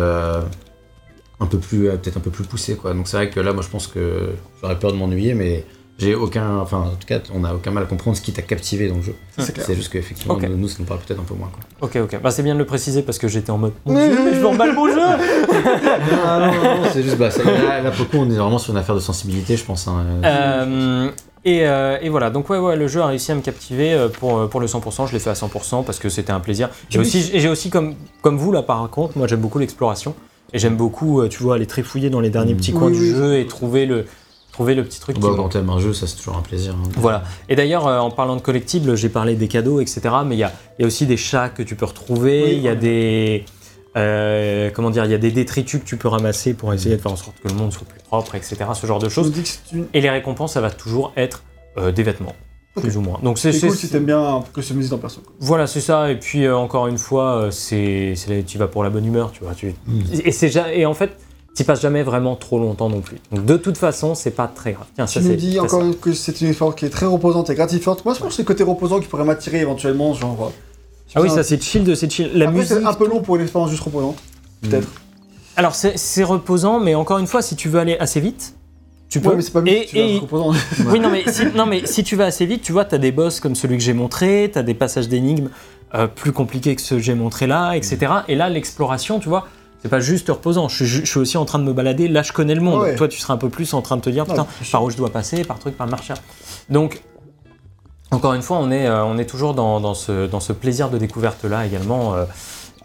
un 1.39 1.45
peu 1.47 1.57
plus, 1.57 1.89
peut-être 1.89 2.17
un 2.17 2.21
peu 2.21 2.29
plus 2.31 2.45
poussé, 2.45 2.75
quoi. 2.75 2.93
Donc 2.93 3.07
c'est 3.07 3.17
vrai 3.17 3.29
que 3.29 3.39
là, 3.39 3.51
moi, 3.51 3.63
je 3.63 3.69
pense 3.69 3.87
que 3.87 4.29
j'aurais 4.61 4.77
peur 4.79 4.91
de 4.93 4.97
m'ennuyer, 4.97 5.33
mais 5.33 5.65
j'ai 5.97 6.13
aucun, 6.15 6.57
enfin, 6.57 6.77
en 6.79 6.89
tout 6.95 7.07
cas, 7.07 7.19
on 7.33 7.43
a 7.45 7.53
aucun 7.53 7.71
mal 7.71 7.83
à 7.83 7.85
comprendre 7.85 8.17
ce 8.17 8.21
qui 8.21 8.33
t'a 8.33 8.41
captivé 8.41 8.87
dans 8.89 8.95
le 8.97 9.01
jeu. 9.01 9.15
C'est 9.37 9.75
juste 9.75 9.89
qu'effectivement, 9.91 10.33
Ok. 10.35 10.43
nous, 10.49 10.57
nous, 10.57 10.67
ça 10.67 10.77
nous 10.79 10.85
parle 10.85 10.99
peut-être 10.99 11.19
un 11.21 11.23
peu 11.23 11.35
moins, 11.35 11.49
quoi. 11.49 11.87
Ok, 11.87 11.95
ok. 12.03 12.21
Bah, 12.21 12.31
c'est 12.31 12.43
bien 12.43 12.53
de 12.53 12.59
le 12.59 12.65
préciser 12.65 13.01
parce 13.01 13.17
que 13.17 13.27
j'étais 13.27 13.51
en 13.51 13.57
mode. 13.57 13.73
Mon 13.85 13.93
Dieu, 13.93 14.17
mais 14.23 14.31
je 14.33 14.37
oui. 14.37 14.43
m'emballe 14.43 14.73
mon 14.73 14.87
jeu 14.87 14.95
non, 14.95 16.39
non, 16.39 16.81
non, 16.81 16.89
c'est 16.91 17.03
juste, 17.03 17.17
bah, 17.17 17.31
ça- 17.31 17.43
là, 17.43 17.81
là, 17.81 17.91
pour 17.91 18.05
le 18.05 18.09
coup, 18.11 18.17
on 18.17 18.29
est 18.29 18.35
vraiment 18.37 18.57
sur 18.57 18.73
une 18.73 18.79
affaire 18.79 18.95
de 18.95 18.99
sensibilité, 18.99 19.57
je 19.57 19.63
pense. 19.63 19.87
hein. 19.87 20.03
Euh, 20.23 21.09
et, 21.43 21.67
euh, 21.67 21.97
et 22.01 22.09
voilà, 22.09 22.29
donc 22.29 22.49
ouais, 22.49 22.57
ouais, 22.57 22.75
le 22.75 22.87
jeu 22.87 23.01
a 23.01 23.07
réussi 23.07 23.31
à 23.31 23.35
me 23.35 23.41
captiver 23.41 23.93
euh, 23.93 24.09
pour, 24.09 24.49
pour 24.49 24.59
le 24.59 24.67
100%, 24.67 25.07
je 25.07 25.13
l'ai 25.13 25.19
fait 25.19 25.29
à 25.29 25.33
100% 25.33 25.83
parce 25.85 25.99
que 25.99 26.09
c'était 26.09 26.31
un 26.31 26.39
plaisir. 26.39 26.69
J'ai 26.89 26.99
aussi, 26.99 27.21
j'ai 27.33 27.49
aussi 27.49 27.69
comme, 27.69 27.93
comme 28.21 28.37
vous 28.37 28.51
là 28.51 28.63
par 28.63 28.89
contre, 28.89 29.17
moi 29.17 29.27
j'aime 29.27 29.41
beaucoup 29.41 29.59
l'exploration 29.59 30.15
et 30.53 30.59
j'aime 30.59 30.75
beaucoup, 30.75 31.27
tu 31.27 31.43
vois, 31.43 31.55
aller 31.55 31.67
trifouiller 31.67 32.09
dans 32.09 32.19
les 32.19 32.29
derniers 32.31 32.53
Mm. 32.53 32.57
petits 32.57 32.71
Oui, 32.73 32.79
coins 32.79 32.87
oui, 32.89 32.97
du 32.97 33.11
jeu 33.15 33.37
et 33.37 33.45
trouver 33.45 33.85
le, 33.85 34.05
trouver 34.55 34.73
le 34.73 34.83
petit 34.85 35.01
truc 35.01 35.19
Bah, 35.19 35.29
qui 35.31 35.35
quand 35.35 35.49
t'aimes 35.49 35.69
un 35.69 35.79
jeu, 35.79 35.93
ça, 35.93 36.07
c'est 36.07 36.15
toujours 36.15 36.37
un 36.37 36.41
plaisir. 36.41 36.73
hein. 36.75 36.89
Voilà. 36.95 37.23
Et 37.49 37.55
d'ailleurs, 37.57 37.87
euh, 37.87 37.99
en 37.99 38.09
parlant 38.09 38.37
de 38.37 38.41
collectibles, 38.41 38.95
j'ai 38.95 39.09
parlé 39.09 39.35
des 39.35 39.49
cadeaux, 39.49 39.81
etc. 39.81 40.01
Mais 40.25 40.35
il 40.35 40.39
y 40.39 40.43
a, 40.43 40.51
il 40.79 40.83
y 40.83 40.85
a 40.85 40.87
aussi 40.87 41.05
des 41.05 41.17
chats 41.17 41.49
que 41.49 41.61
tu 41.61 41.75
peux 41.75 41.85
retrouver. 41.85 42.43
Oui, 42.45 42.51
Il 42.55 42.61
y 42.61 42.69
a 42.69 42.71
ouais. 42.71 42.77
des. 42.77 43.45
euh, 43.97 44.69
comment 44.73 44.89
dire 44.91 45.03
Il 45.05 45.11
y 45.11 45.13
a 45.13 45.17
des 45.17 45.31
détritus 45.31 45.81
que 45.81 45.85
tu 45.85 45.97
peux 45.97 46.07
ramasser 46.07 46.53
pour 46.53 46.73
essayer 46.73 46.95
de 46.95 47.01
faire 47.01 47.11
en 47.11 47.15
sorte 47.17 47.35
que 47.43 47.49
le 47.49 47.53
monde 47.55 47.73
soit 47.73 47.85
plus 47.87 47.99
propre, 48.07 48.35
etc. 48.35 48.55
Ce 48.73 48.87
genre 48.87 48.99
de 48.99 49.09
choses. 49.09 49.33
une- 49.73 49.87
Et 49.93 49.99
les 50.01 50.09
récompenses, 50.09 50.53
ça 50.53 50.61
va 50.61 50.69
toujours 50.71 51.11
être 51.17 51.43
euh, 51.77 51.91
des 51.91 52.03
vêtements, 52.03 52.35
plus 52.77 52.95
ou 52.95 53.01
moins. 53.01 53.19
Donc 53.23 53.37
c'est 53.37 53.57
cool 53.59 53.71
si 53.75 53.89
t'aimes 53.89 54.05
bien 54.05 54.41
customiser 54.53 54.89
ton 54.89 54.97
perso. 54.99 55.21
voilà, 55.41 55.67
c'est 55.67 55.81
ça. 55.81 56.09
Et 56.11 56.15
puis 56.17 56.45
euh, 56.45 56.55
encore 56.55 56.87
une 56.87 56.97
fois, 56.97 57.49
c'est 57.51 58.13
tu 58.47 58.57
vas 58.57 58.67
pour 58.67 58.85
la 58.85 58.89
bonne 58.89 59.05
humeur, 59.05 59.33
tu 59.33 59.43
vois. 59.43 59.53
Tu, 59.53 59.75
Mm. 59.85 60.01
et 60.23 60.79
et 60.79 60.85
en 60.85 60.93
fait, 60.93 61.11
tu 61.55 61.63
passes 61.63 61.81
jamais 61.81 62.03
vraiment 62.03 62.35
trop 62.35 62.59
longtemps 62.59 62.89
non 62.89 63.01
plus. 63.01 63.17
Donc 63.31 63.45
de 63.45 63.57
toute 63.57 63.77
façon, 63.77 64.13
c'est 64.15 64.31
pas 64.31 64.47
très 64.47 64.73
grave. 64.73 64.87
Tiens, 64.95 65.05
Tu 65.05 65.13
ça 65.21 65.27
nous 65.27 65.35
dis 65.35 65.59
encore 65.59 65.81
ça. 65.81 65.87
que 66.01 66.13
c'est 66.13 66.41
une 66.41 66.47
expérience 66.49 66.75
qui 66.75 66.85
est 66.85 66.89
très 66.89 67.05
reposante 67.05 67.49
et 67.49 67.55
gratifiante. 67.55 68.03
Moi, 68.05 68.13
je 68.13 68.19
pense 68.19 68.29
que 68.29 68.35
c'est 68.35 68.41
le 68.43 68.47
côté 68.47 68.63
reposant 68.63 68.99
qui 68.99 69.07
pourrait 69.07 69.23
m'attirer 69.23 69.59
éventuellement, 69.61 70.13
genre. 70.13 70.51
euh, 70.51 71.11
Ah 71.15 71.21
oui, 71.21 71.29
ça 71.29 71.43
c'est 71.43 71.61
chill 71.63 71.83
de 71.83 71.95
c'est 71.95 72.11
chill. 72.11 72.31
La 72.33 72.45
Après, 72.47 72.59
musique. 72.59 72.77
c'est 72.77 72.83
un 72.85 72.93
peu 72.93 73.07
long 73.07 73.21
pour 73.21 73.37
une 73.37 73.43
expérience 73.43 73.71
juste 73.71 73.83
reposante. 73.83 74.17
Peut-être. 74.61 74.87
Alors 75.55 75.73
c'est 75.75 76.23
reposant, 76.23 76.79
mais 76.79 76.95
encore 76.95 77.17
une 77.19 77.27
fois, 77.27 77.41
si 77.41 77.55
tu 77.55 77.69
veux 77.69 77.79
aller 77.79 77.95
assez 77.99 78.19
vite, 78.19 78.55
tu 79.07 79.21
peux. 79.21 79.29
Ouais, 79.29 79.35
mais 79.37 79.41
c'est 79.41 79.51
pas 79.53 79.61
mieux 79.61 79.71
et, 79.71 79.81
si 79.87 79.93
tu 79.93 79.97
et- 79.99 80.19
reposant. 80.19 80.51
oui, 80.87 80.99
non 80.99 81.09
mais, 81.09 81.23
si, 81.31 81.45
non, 81.55 81.65
mais 81.65 81.85
si 81.85 82.03
tu 82.03 82.17
vas 82.17 82.25
assez 82.25 82.45
vite, 82.45 82.61
tu 82.63 82.73
vois, 82.73 82.83
t'as 82.83 82.97
des 82.97 83.13
boss 83.13 83.39
comme 83.39 83.55
celui 83.55 83.77
que 83.77 83.83
j'ai 83.83 83.93
montré, 83.93 84.49
t'as 84.53 84.63
des 84.63 84.73
passages 84.73 85.07
d'énigmes 85.07 85.49
euh, 85.93 86.07
plus 86.07 86.33
compliqués 86.33 86.75
que 86.75 86.81
ceux 86.81 86.97
que 86.97 87.01
j'ai 87.03 87.13
montré 87.15 87.47
là, 87.47 87.73
etc. 87.77 87.97
Et 88.27 88.35
là, 88.35 88.49
l'exploration, 88.49 89.19
tu 89.19 89.29
vois, 89.29 89.47
c'est 89.85 89.89
pas 89.89 89.99
juste 89.99 90.29
reposant. 90.29 90.67
Je, 90.67 90.77
suis 90.77 90.85
ju- 90.87 91.01
je 91.05 91.09
suis 91.11 91.19
aussi 91.19 91.37
en 91.37 91.45
train 91.45 91.59
de 91.59 91.63
me 91.63 91.71
balader. 91.71 92.07
Là, 92.07 92.23
je 92.23 92.33
connais 92.33 92.55
le 92.55 92.61
monde. 92.61 92.81
Ouais. 92.81 92.95
Toi, 92.95 93.07
tu 93.07 93.19
seras 93.19 93.35
un 93.35 93.37
peu 93.37 93.49
plus 93.49 93.71
en 93.75 93.83
train 93.83 93.97
de 93.97 94.01
te 94.01 94.09
dire, 94.09 94.25
putain, 94.25 94.47
par 94.71 94.83
où 94.83 94.89
je 94.89 94.97
dois 94.97 95.11
passer, 95.11 95.43
par 95.43 95.59
truc, 95.59 95.77
par 95.77 95.85
marcher. 95.85 96.15
Donc, 96.71 97.03
encore 98.09 98.33
une 98.33 98.41
fois, 98.41 98.57
on 98.57 98.71
est, 98.71 98.87
euh, 98.87 99.05
on 99.05 99.19
est 99.19 99.25
toujours 99.29 99.53
dans, 99.53 99.79
dans 99.79 99.93
ce, 99.93 100.25
dans 100.25 100.39
ce 100.39 100.53
plaisir 100.53 100.89
de 100.89 100.97
découverte 100.97 101.43
là 101.45 101.67
également, 101.67 102.15
euh, 102.15 102.25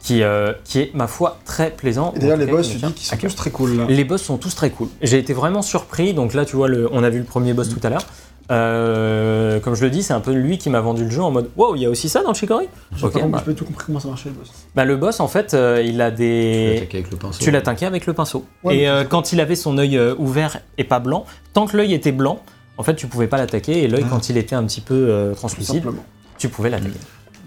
qui, 0.03 0.23
euh, 0.23 0.53
qui 0.65 0.81
est, 0.81 0.95
ma 0.95 1.07
foi, 1.07 1.39
très 1.47 1.71
plaisant. 1.71 2.13
Et 2.17 2.19
d'ailleurs, 2.19 2.37
les 2.37 2.45
boss, 2.47 2.69
tu 2.69 2.77
dis 2.77 2.93
qu'ils 2.93 3.07
sont 3.07 3.17
tous 3.17 3.35
très 3.35 3.51
cool 3.51 3.77
là. 3.79 3.85
Les 3.89 4.05
boss 4.05 4.23
sont 4.23 4.37
tous 4.37 4.55
très 4.55 4.69
cool. 4.69 4.89
J'ai 5.01 5.19
été 5.19 5.33
vraiment 5.33 5.63
surpris. 5.63 6.13
Donc 6.13 6.35
là, 6.35 6.45
tu 6.45 6.55
vois, 6.57 6.69
le, 6.69 6.87
on 6.93 7.03
a 7.03 7.09
vu 7.09 7.19
le 7.21 7.25
premier 7.25 7.55
boss 7.55 7.71
tout 7.71 7.81
à 7.83 7.89
l'heure. 7.89 8.05
Euh, 8.51 9.61
comme 9.61 9.75
je 9.75 9.85
le 9.85 9.91
dis, 9.91 10.03
c'est 10.03 10.13
un 10.13 10.21
peu 10.21 10.33
lui 10.33 10.59
qui 10.59 10.71
m'a 10.71 10.81
vendu 10.81 11.05
le 11.05 11.11
jeu 11.11 11.23
en 11.23 11.31
mode 11.31 11.51
Wow, 11.57 11.77
il 11.77 11.83
y 11.83 11.87
a 11.87 11.91
aussi 11.91 12.09
ça 12.09 12.23
dans 12.23 12.35
Chicory 12.35 12.67
J'ai 12.97 13.07
Ok, 13.07 13.13
pas, 13.13 13.19
compris- 13.21 13.31
bah. 13.31 13.43
j'ai 13.47 13.53
pas 13.53 13.59
tout 13.59 13.65
compris 13.65 13.85
comment 13.87 14.01
ça 14.01 14.09
marchait 14.09 14.29
le 14.31 14.35
boss. 14.35 14.51
Bah, 14.75 14.85
Le 14.85 14.97
boss, 14.97 15.21
en 15.21 15.29
fait, 15.29 15.55
euh, 15.55 15.83
il 15.85 16.01
a 16.01 16.11
Tu 16.11 16.17
des. 16.19 16.75
l'attaques 16.75 16.95
avec 16.95 17.11
le 17.11 17.17
pinceau. 17.17 17.45
Tu 17.45 17.51
l'attaquais 17.51 17.87
avec 17.87 18.07
le 18.07 18.13
pinceau. 18.13 18.45
Ouais, 18.65 18.75
mais 18.75 18.83
et 18.83 18.89
euh, 18.89 19.05
quand 19.05 19.33
il 19.33 19.41
avait 19.41 19.55
son 19.57 19.79
œil 19.79 19.97
euh, 19.97 20.15
ouvert 20.19 20.59
et 20.79 20.85
pas 20.85 20.99
blanc, 20.99 21.25
tant 21.53 21.67
que 21.67 21.77
l'œil 21.77 21.95
était 21.95 22.13
blanc, 22.13 22.41
en 22.77 22.83
fait, 22.83 22.97
tu 22.97 23.07
pouvais 23.07 23.29
pas 23.29 23.37
l'attaquer. 23.37 23.83
Et 23.85 23.89
l'œil, 23.89 24.03
Ah. 24.07 24.11
quand 24.11 24.29
il 24.31 24.37
était 24.37 24.55
un 24.57 24.65
petit 24.65 24.81
peu 24.81 24.95
euh, 24.95 25.31
Tout 25.33 25.37
translucide, 25.37 25.77
simplement. 25.77 26.05
tu 26.39 26.49
pouvais 26.49 26.71
l'attaquer. 26.71 26.99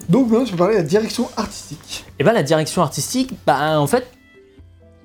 Donc 0.09 0.29
maintenant, 0.29 0.45
je 0.45 0.51
vais 0.51 0.57
parler 0.57 0.73
de 0.75 0.79
la 0.81 0.85
direction 0.87 1.29
artistique. 1.37 2.05
Et 2.19 2.23
bah 2.23 2.33
la 2.33 2.43
direction 2.43 2.81
artistique, 2.81 3.31
bah 3.47 3.79
en 3.79 3.87
fait, 3.87 4.05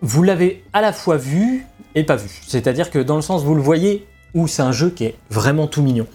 vous 0.03 0.22
l'avez 0.22 0.64
à 0.72 0.80
la 0.80 0.92
fois 0.92 1.16
vu 1.16 1.66
et 1.94 2.05
pas 2.05 2.16
vu. 2.16 2.28
C'est-à-dire 2.46 2.90
que 2.90 2.99
dans 2.99 3.16
le 3.16 3.22
sens, 3.22 3.42
vous 3.44 3.55
le 3.55 3.61
voyez, 3.62 4.07
où 4.35 4.47
c'est 4.47 4.62
un 4.62 4.72
jeu 4.72 4.91
qui 4.91 5.05
est 5.05 5.16
vraiment 5.31 5.66
tout 5.66 5.83
mignon. 5.83 6.07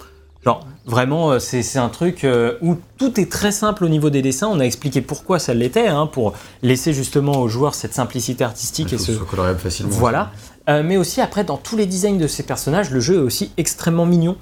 Genre, 0.45 0.68
vraiment, 0.86 1.32
euh, 1.32 1.39
c'est 1.39 1.78
un 1.80 1.88
truc 1.88 2.26
euh, 2.26 2.57
où 2.61 2.76
tout 2.97 3.18
est 3.20 3.32
très 3.32 3.51
simple 3.53 3.86
au 3.86 3.89
niveau 3.89 4.09
des 4.09 4.22
dessins. 4.22 4.47
On 4.51 4.59
a 4.59 4.64
expliqué 4.66 4.99
pourquoi 5.01 5.39
ça 5.39 5.53
l'était, 5.53 5.88
hein, 5.88 6.05
pour 6.05 6.34
laisser 6.61 6.91
justement 6.91 7.38
aux 7.39 7.47
joueurs 7.47 7.76
cette 7.76 7.93
simplicité 7.93 8.43
artistique 8.43 8.91
et 8.91 8.97
faut 8.97 9.03
ce, 9.03 9.07
que 9.07 9.14
ce 9.14 9.18
soit 9.20 9.28
coloriable 9.30 9.59
facilement. 9.59 9.91
voilà. 9.93 10.32
Euh, 10.70 10.84
mais 10.84 10.97
aussi 10.97 11.22
après, 11.22 11.43
dans 11.45 11.55
tous 11.57 11.78
les 11.78 11.86
designs 11.86 12.18
de 12.18 12.28
ces 12.28 12.43
personnages, 12.43 12.91
le 12.91 12.99
jeu 12.99 13.16
est 13.16 13.22
aussi 13.22 13.51
extrêmement 13.57 14.05
mignon. 14.05 14.36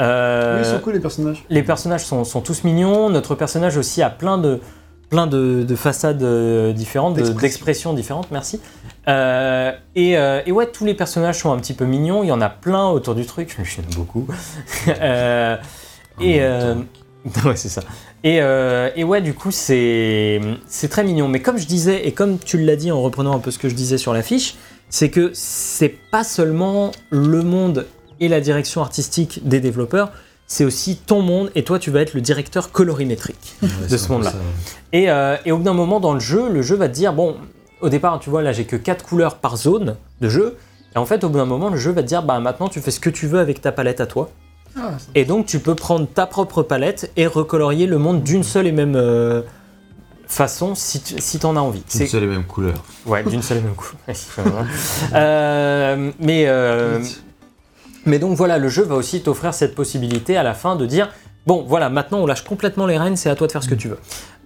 Euh, 0.00 0.60
Oui, 0.62 0.68
ils 0.68 0.70
sont 0.76 0.78
cool 0.80 0.92
les 0.92 1.00
personnages. 1.00 1.44
les 1.50 1.62
personnages 1.64 2.04
sont, 2.04 2.22
sont 2.22 2.40
tous 2.40 2.62
mignons. 2.62 3.10
Notre 3.10 3.34
personnage 3.34 3.76
aussi 3.76 4.00
a 4.00 4.10
plein 4.10 4.38
de, 4.38 4.60
plein 5.10 5.26
de, 5.26 5.64
de 5.66 5.74
façades 5.74 6.22
différentes, 6.72 7.14
de- 7.14 7.18
D'expressions. 7.22 7.40
d'expressions 7.40 7.92
différentes, 7.94 8.28
merci. 8.30 8.60
Euh, 9.08 9.72
et, 9.94 10.18
euh, 10.18 10.42
et 10.44 10.52
ouais, 10.52 10.66
tous 10.66 10.84
les 10.84 10.94
personnages 10.94 11.38
sont 11.38 11.52
un 11.52 11.58
petit 11.58 11.72
peu 11.72 11.86
mignons. 11.86 12.22
Il 12.22 12.28
y 12.28 12.32
en 12.32 12.40
a 12.40 12.50
plein 12.50 12.88
autour 12.88 13.14
du 13.14 13.24
truc. 13.24 13.56
Je 13.62 13.76
l'aime 13.76 13.90
beaucoup. 13.94 14.26
Euh, 15.00 15.56
et 16.20 16.40
ouais, 17.44 17.56
c'est 17.56 17.68
ça. 17.68 17.82
Et, 18.24 18.36
et 18.36 19.04
ouais, 19.04 19.20
du 19.20 19.34
coup, 19.34 19.50
c'est 19.50 20.40
c'est 20.66 20.88
très 20.88 21.04
mignon. 21.04 21.28
Mais 21.28 21.40
comme 21.40 21.58
je 21.58 21.66
disais, 21.66 22.06
et 22.06 22.12
comme 22.12 22.38
tu 22.38 22.58
l'as 22.58 22.76
dit 22.76 22.90
en 22.90 23.00
reprenant 23.00 23.34
un 23.34 23.38
peu 23.38 23.50
ce 23.50 23.58
que 23.58 23.68
je 23.68 23.74
disais 23.74 23.98
sur 23.98 24.12
l'affiche, 24.12 24.56
c'est 24.88 25.10
que 25.10 25.30
c'est 25.34 25.94
pas 26.10 26.24
seulement 26.24 26.90
le 27.10 27.42
monde 27.42 27.86
et 28.20 28.28
la 28.28 28.40
direction 28.40 28.80
artistique 28.80 29.46
des 29.46 29.60
développeurs, 29.60 30.10
c'est 30.46 30.64
aussi 30.64 30.96
ton 30.96 31.22
monde 31.22 31.52
et 31.54 31.62
toi 31.62 31.78
tu 31.78 31.90
vas 31.90 32.00
être 32.00 32.14
le 32.14 32.20
directeur 32.20 32.72
colorimétrique. 32.72 33.56
Ouais, 33.62 33.68
de 33.88 33.96
ce 33.96 34.10
monde-là. 34.10 34.32
Et, 34.92 35.04
et 35.44 35.52
au 35.52 35.58
bout 35.58 35.64
d'un 35.64 35.74
moment 35.74 36.00
dans 36.00 36.14
le 36.14 36.20
jeu, 36.20 36.48
le 36.50 36.62
jeu 36.62 36.74
va 36.74 36.88
te 36.88 36.94
dire 36.94 37.12
bon, 37.12 37.36
au 37.80 37.88
départ 37.88 38.18
tu 38.20 38.30
vois 38.30 38.42
là 38.42 38.52
j'ai 38.52 38.64
que 38.64 38.76
4 38.76 39.04
couleurs 39.04 39.36
par 39.36 39.56
zone 39.56 39.96
de 40.20 40.28
jeu. 40.28 40.56
Et 40.94 40.98
en 40.98 41.06
fait 41.06 41.24
au 41.24 41.28
bout 41.28 41.38
d'un 41.38 41.44
moment 41.44 41.70
le 41.70 41.76
jeu 41.76 41.90
va 41.90 42.02
te 42.02 42.08
dire 42.08 42.22
bah 42.22 42.40
maintenant 42.40 42.68
tu 42.68 42.80
fais 42.80 42.90
ce 42.90 43.00
que 43.00 43.10
tu 43.10 43.26
veux 43.26 43.38
avec 43.38 43.60
ta 43.60 43.72
palette 43.72 44.00
à 44.00 44.06
toi. 44.06 44.30
Ah, 44.76 44.92
Et 45.14 45.24
donc 45.24 45.46
tu 45.46 45.58
peux 45.58 45.74
prendre 45.74 46.06
ta 46.06 46.26
propre 46.26 46.62
palette 46.62 47.10
et 47.16 47.26
recolorier 47.26 47.86
le 47.86 47.98
monde 47.98 48.22
d'une 48.22 48.42
seule 48.42 48.66
et 48.66 48.72
même 48.72 48.94
euh, 48.96 49.42
façon 50.28 50.74
si 50.74 51.00
tu 51.00 51.14
si 51.18 51.44
en 51.44 51.56
as 51.56 51.60
envie. 51.60 51.82
C'est 51.88 52.04
une 52.04 52.08
seule 52.08 52.24
et 52.24 52.26
même 52.26 52.44
couleur. 52.44 52.84
Ouais, 53.06 53.22
d'une 53.24 53.42
seule 53.42 53.58
et 53.58 53.62
même 53.62 53.74
coup. 53.74 53.92
Euh, 55.14 56.10
mais, 56.20 56.44
euh, 56.46 57.00
mais 58.04 58.18
donc 58.18 58.36
voilà, 58.36 58.58
le 58.58 58.68
jeu 58.68 58.82
va 58.82 58.94
aussi 58.94 59.22
t'offrir 59.22 59.54
cette 59.54 59.74
possibilité 59.74 60.36
à 60.36 60.42
la 60.42 60.54
fin 60.54 60.76
de 60.76 60.86
dire 60.86 61.10
bon, 61.46 61.64
voilà, 61.66 61.88
maintenant 61.88 62.18
on 62.18 62.26
lâche 62.26 62.44
complètement 62.44 62.86
les 62.86 62.98
rênes, 62.98 63.16
c'est 63.16 63.30
à 63.30 63.34
toi 63.34 63.46
de 63.46 63.52
faire 63.52 63.62
ce 63.62 63.68
que 63.68 63.74
tu 63.74 63.88
veux. 63.88 63.98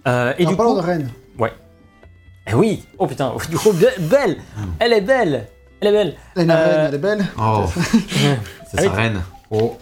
Euh, 0.07 0.33
et 0.37 0.45
en 0.45 0.49
du 0.49 0.55
parlant 0.55 0.75
coup, 0.75 0.81
de 0.81 0.85
Rennes, 0.85 1.09
eh 2.47 2.53
oui, 2.53 2.83
oh 2.97 3.07
putain, 3.07 3.33
du 3.49 3.57
coup, 3.57 3.71
be- 3.71 3.99
belle, 3.99 4.37
elle 4.79 4.93
est 4.93 5.01
belle, 5.01 5.47
elle 5.81 5.87
est 5.87 5.91
belle. 5.91 6.15
la 6.35 6.57
Euh, 6.57 6.85
elle 6.89 6.95
est 6.95 6.97
belle. 6.97 7.25
Oh, 7.39 7.65
c'est 8.71 8.83
sa 8.83 8.91
reine. 8.91 9.21
Oh. 9.51 9.77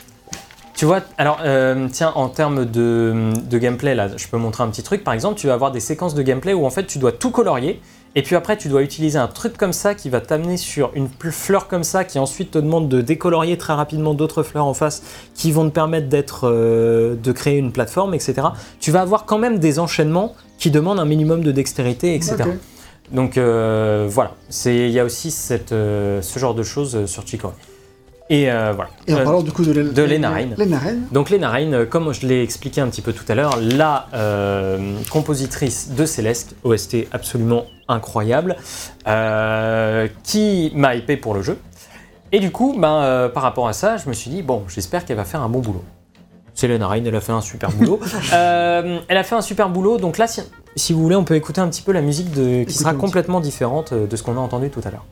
Tu 0.82 0.86
vois, 0.88 1.02
alors 1.20 1.38
euh, 1.46 1.88
tiens, 1.92 2.12
en 2.16 2.28
termes 2.28 2.66
de, 2.66 3.14
de 3.48 3.58
gameplay, 3.60 3.94
là, 3.94 4.08
je 4.18 4.28
peux 4.28 4.38
montrer 4.38 4.64
un 4.64 4.68
petit 4.70 4.82
truc. 4.82 5.04
Par 5.04 5.14
exemple, 5.14 5.40
tu 5.40 5.46
vas 5.46 5.54
avoir 5.54 5.72
des 5.72 5.80
séquences 5.80 6.16
de 6.16 6.24
gameplay 6.24 6.56
où 6.56 6.66
en 6.66 6.72
fait 6.72 6.88
tu 6.88 6.98
dois 6.98 7.12
tout 7.12 7.30
colorier. 7.30 7.80
Et 8.16 8.24
puis 8.24 8.36
après, 8.36 8.58
tu 8.58 8.68
dois 8.68 8.82
utiliser 8.82 9.20
un 9.20 9.28
truc 9.28 9.58
comme 9.58 9.74
ça 9.74 9.94
qui 9.94 10.10
va 10.10 10.22
t'amener 10.22 10.58
sur 10.58 10.90
une 10.96 11.08
fleur 11.30 11.68
comme 11.68 11.84
ça 11.84 12.04
qui 12.04 12.18
ensuite 12.18 12.50
te 12.50 12.58
demande 12.58 12.90
de 12.90 13.00
décolorier 13.02 13.60
très 13.60 13.74
rapidement 13.74 14.16
d'autres 14.16 14.42
fleurs 14.42 14.66
en 14.66 14.74
face 14.74 15.04
qui 15.36 15.52
vont 15.52 15.70
te 15.70 15.74
permettre 15.76 16.10
d'être, 16.10 16.50
euh, 16.50 17.14
de 17.14 17.32
créer 17.32 17.60
une 17.60 17.72
plateforme, 17.72 18.16
etc. 18.16 18.42
Tu 18.80 18.90
vas 18.90 19.02
avoir 19.02 19.26
quand 19.26 19.38
même 19.38 19.60
des 19.60 19.78
enchaînements 19.78 20.34
qui 20.58 20.72
demandent 20.72 21.00
un 21.00 21.06
minimum 21.06 21.44
de 21.44 21.52
dextérité, 21.52 22.16
etc. 22.16 22.38
Donc 23.12 23.38
euh, 23.38 24.08
voilà, 24.10 24.32
C'est- 24.50 24.88
il 24.88 24.92
y 24.92 25.00
a 25.00 25.06
aussi 25.06 25.30
cette, 25.30 25.70
ce 25.70 26.40
genre 26.40 26.56
de 26.56 26.64
choses 26.64 27.06
sur 27.06 27.28
Chicory. 27.28 27.54
Et 28.34 28.50
euh, 28.50 28.72
voilà. 28.74 28.90
Et 29.08 29.14
en 29.14 29.18
Euh, 29.18 29.24
parlant 29.26 29.42
du 29.44 29.52
coup 29.52 29.66
de, 29.66 29.74
l'El- 29.74 29.94
de 29.94 30.06
donc 31.12 31.28
Raine, 31.30 31.74
euh, 31.74 31.86
comme 31.86 32.14
je 32.14 32.26
l'ai 32.26 32.42
expliqué 32.42 32.80
un 32.80 32.88
petit 32.88 33.02
peu 33.02 33.12
tout 33.12 33.26
à 33.28 33.36
l'heure, 33.36 33.58
la 33.62 34.08
euh, 34.14 34.96
compositrice 35.10 35.90
de 35.92 36.06
Céleste, 36.06 36.56
OST 36.64 37.08
absolument 37.12 37.66
incroyable, 37.90 38.56
euh, 39.06 40.08
qui 40.24 40.72
m'a 40.76 40.96
hypé 40.96 41.18
pour 41.18 41.34
le 41.34 41.42
jeu. 41.42 41.58
Et 42.32 42.40
du 42.40 42.52
coup, 42.52 42.74
ben, 42.80 43.30
par 43.34 43.44
rapport 43.44 43.68
à 43.68 43.74
ça, 43.74 43.98
je 43.98 44.08
me 44.08 44.14
suis 44.14 44.30
dit, 44.32 44.42
bon, 44.44 44.64
j'espère 44.70 45.04
qu'elle 45.04 45.18
va 45.18 45.26
faire 45.26 45.42
un 45.42 45.50
bon 45.50 45.60
boulot. 45.60 45.84
C'est 46.54 46.70
Lena 46.70 46.88
Raine, 46.88 47.06
elle 47.06 47.16
a 47.16 47.20
fait 47.22 47.34
un 47.34 47.42
super 47.42 47.70
boulot. 47.72 48.00
Elle 48.32 49.18
a 49.18 49.24
fait 49.24 49.36
un 49.36 49.42
super 49.42 49.68
boulot, 49.68 49.98
donc 49.98 50.18
là, 50.18 50.28
si, 50.28 50.42
si 50.78 50.94
vous 50.94 51.02
voulez, 51.02 51.18
on 51.18 51.26
peut 51.26 51.36
écouter 51.36 51.60
un 51.60 51.68
petit 51.68 51.82
peu 51.82 51.92
la 51.92 52.02
musique 52.02 52.32
de, 52.32 52.64
qui 52.64 52.74
sera 52.74 52.94
complètement 52.94 53.42
différente 53.42 53.94
de 53.94 54.16
ce 54.16 54.24
qu'on 54.24 54.38
a 54.38 54.40
entendu 54.40 54.70
tout 54.70 54.82
à 54.86 54.92
l'heure. 54.92 55.06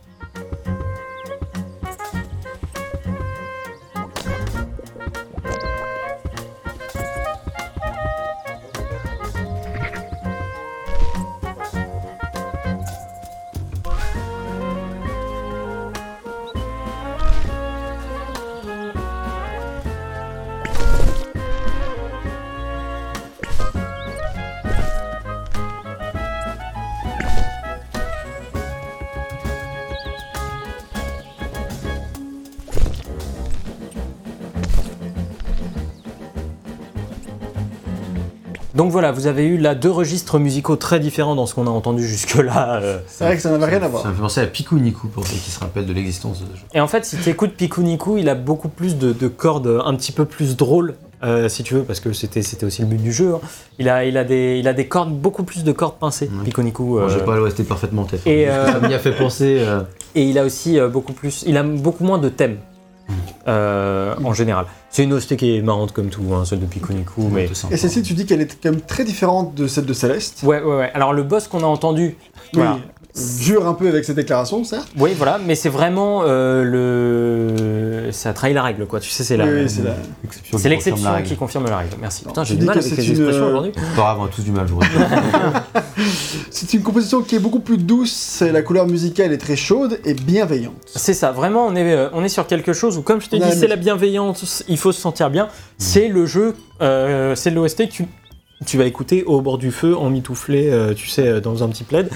Voilà, 39.00 39.14
vous 39.14 39.28
avez 39.28 39.46
eu 39.46 39.58
là 39.58 39.76
deux 39.76 39.90
registres 39.90 40.40
musicaux 40.40 40.76
très 40.76 41.00
différents 41.00 41.34
dans 41.36 41.46
ce 41.46 41.56
qu'on 41.56 41.68
a 41.68 41.70
entendu 41.70 42.06
jusque-là. 42.06 42.82
euh. 42.84 43.00
c'est 43.08 43.24
vrai 43.24 43.38
que 43.38 43.42
ça 43.42 43.50
n'avait 43.50 43.66
rien 43.78 43.82
à 43.82 43.88
voir. 43.88 44.04
Ça 44.04 44.10
me 44.10 44.14
fait 44.14 44.22
penser 44.22 44.42
à 44.42 44.46
Piku 44.48 44.76
Niku 44.78 45.08
pour 45.08 45.26
ceux 45.26 45.38
qui 45.38 45.52
se 45.52 45.60
rappellent 45.62 45.86
de 45.86 45.94
l'existence 45.94 46.42
de 46.42 46.46
ce 46.54 46.60
jeu. 46.60 46.66
Et 46.74 46.82
en 46.82 46.88
fait, 46.88 47.06
si 47.06 47.16
tu 47.18 47.30
écoutes 47.30 47.54
Pikuniku, 47.54 48.18
il 48.18 48.28
a 48.28 48.36
beaucoup 48.36 48.68
plus 48.68 48.98
de, 48.98 49.14
de 49.14 49.28
cordes 49.30 49.82
un 49.86 49.96
petit 49.96 50.12
peu 50.12 50.26
plus 50.26 50.58
drôles, 50.58 50.96
euh, 51.24 51.48
si 51.48 51.64
tu 51.64 51.76
veux, 51.76 51.84
parce 51.84 52.02
que 52.02 52.12
c'était 52.12 52.42
c'était 52.42 52.66
aussi 52.66 52.82
le 52.82 52.88
but 52.90 53.02
du 53.02 53.14
jeu. 53.14 53.36
hein. 53.36 53.40
Il, 53.78 53.88
a, 53.88 54.04
il, 54.04 54.18
a 54.18 54.26
des, 54.26 54.58
il 54.60 54.68
a 54.68 54.74
des 54.74 54.88
cordes, 54.88 55.14
beaucoup 55.14 55.44
plus 55.44 55.64
de 55.64 55.72
cordes 55.72 55.96
pincées, 55.98 56.30
Ouais. 56.38 56.44
Pikuniku. 56.44 56.84
Bon, 56.84 56.98
euh, 57.00 57.10
J'ai 57.10 57.24
pas 57.24 57.38
l'OST 57.38 57.64
parfaitement 57.68 58.02
en 58.02 58.06
tête. 58.06 58.22
Et, 58.26 58.50
euh, 58.50 58.70
Ça 58.74 58.80
m'y 58.86 58.94
a 58.94 59.00
fait 59.00 59.14
penser. 59.14 59.60
euh, 59.62 59.82
Et 60.16 60.24
il 60.24 60.38
a 60.38 60.44
aussi 60.44 60.78
euh, 60.78 60.90
beaucoup 60.90 61.14
plus, 61.14 61.44
il 61.48 61.56
a 61.56 61.64
beaucoup 61.64 62.04
moins 62.04 62.18
de 62.18 62.28
thèmes 62.28 62.58
euh, 63.48 64.16
en 64.24 64.34
général. 64.34 64.66
C'est 64.90 65.04
une 65.04 65.14
OST 65.14 65.36
qui 65.36 65.56
est 65.56 65.62
marrante 65.62 65.92
comme 65.92 66.10
tout, 66.10 66.24
hein, 66.34 66.46
celle 66.46 66.60
de 66.60 66.66
Pikuniku, 66.66 67.30
mais. 67.32 67.50
Et 67.72 67.78
celle-ci, 67.78 68.02
tu 68.02 68.14
dis 68.14 68.26
qu'elle 68.26 68.42
est 68.42 68.60
quand 68.62 68.72
même 68.72 68.82
très 68.82 69.04
différente 69.04 69.54
de 69.56 69.68
celle 69.68 69.86
de 69.86 69.94
Céleste. 69.94 70.42
ouais, 70.44 70.62
ouais, 70.62 70.76
ouais. 70.78 70.92
Alors 70.94 71.14
le 71.14 71.24
boss 71.24 71.48
qu'on 71.48 71.62
a 71.64 71.68
entendu, 71.68 72.16
Oui, 72.36 72.50
voilà. 72.54 72.80
Jure 73.16 73.68
un 73.68 73.74
peu 73.74 73.88
avec 73.88 74.06
cette 74.06 74.16
déclaration, 74.16 74.64
certes. 74.64 74.90
Oui, 74.98 75.12
voilà, 75.16 75.40
mais 75.46 75.56
c'est 75.56 75.70
vraiment 75.70 76.22
euh, 76.24 76.64
le, 76.64 78.12
ça 78.12 78.34
trahit 78.34 78.56
la 78.56 78.64
règle, 78.64 78.86
quoi. 78.86 79.00
Tu 79.00 79.10
sais, 79.10 79.24
c'est 79.24 79.38
la, 79.38 79.46
Oui, 79.46 79.62
oui, 79.64 79.70
c'est 79.70 79.84
la... 79.84 79.96
Exception 80.24 80.58
c'est 80.58 80.64
qui 80.64 80.70
l'exception 80.70 80.96
confirme 80.96 81.12
la 81.12 81.18
règle. 81.18 81.28
qui 81.30 81.36
confirme 81.36 81.66
la 81.66 81.78
règle. 81.78 81.96
Merci. 82.00 82.26
Putain, 82.26 82.44
tu 82.44 82.50
j'ai 82.50 82.54
du 82.56 82.60
dis 82.62 82.66
mal 82.68 82.76
que 82.76 82.86
avec 82.86 82.94
c'est 82.94 83.02
les 83.02 83.08
une, 83.08 83.14
expressions 83.14 83.44
euh, 83.44 83.50
aujourd'hui. 83.50 83.72
Pas 83.72 84.02
grave, 84.02 84.18
on 84.20 84.26
a 84.26 84.28
tous 84.28 84.44
du 84.44 84.52
mal, 84.52 84.68
je 84.68 84.74
vous 84.74 84.80
dis. 84.82 84.88
C'est 86.52 86.74
une 86.74 86.84
composition 86.84 87.22
qui 87.22 87.36
est 87.36 87.40
beaucoup 87.40 87.60
plus 87.60 87.78
douce, 87.78 88.42
la 88.42 88.62
couleur 88.62 88.88
musicale 88.88 89.32
est 89.32 89.38
très 89.38 89.56
chaude 89.56 90.00
et 90.04 90.14
bienveillante. 90.14 90.74
C'est 90.94 91.14
ça, 91.14 91.32
vraiment, 91.32 91.66
on 91.66 91.76
est, 91.76 91.94
euh, 91.94 92.10
on 92.14 92.24
est 92.24 92.30
sur 92.30 92.48
quelque 92.48 92.74
chose 92.74 92.98
où, 92.98 93.02
comme 93.02 93.22
je 93.22 93.30
dit, 93.30 93.42
a 93.42 93.52
c'est 93.52 93.68
la 93.68 93.76
bienveillance, 93.76 94.64
il 94.68 94.78
faut 94.78 94.92
se 94.92 95.00
sentir 95.00 95.30
bien. 95.30 95.48
C'est 95.78 96.08
le 96.08 96.26
jeu, 96.26 96.56
euh, 96.82 97.36
c'est 97.36 97.52
l'OST 97.52 97.88
que 97.88 97.92
tu, 97.92 98.06
tu 98.66 98.78
vas 98.78 98.86
écouter 98.86 99.24
au 99.24 99.42
bord 99.42 99.58
du 99.58 99.72
feu, 99.72 99.96
en 99.96 100.10
mitouflé, 100.10 100.70
euh, 100.70 100.94
tu 100.94 101.08
sais, 101.08 101.40
dans 101.42 101.64
un 101.64 101.70
petit 101.70 101.84
plaid. 101.84 102.10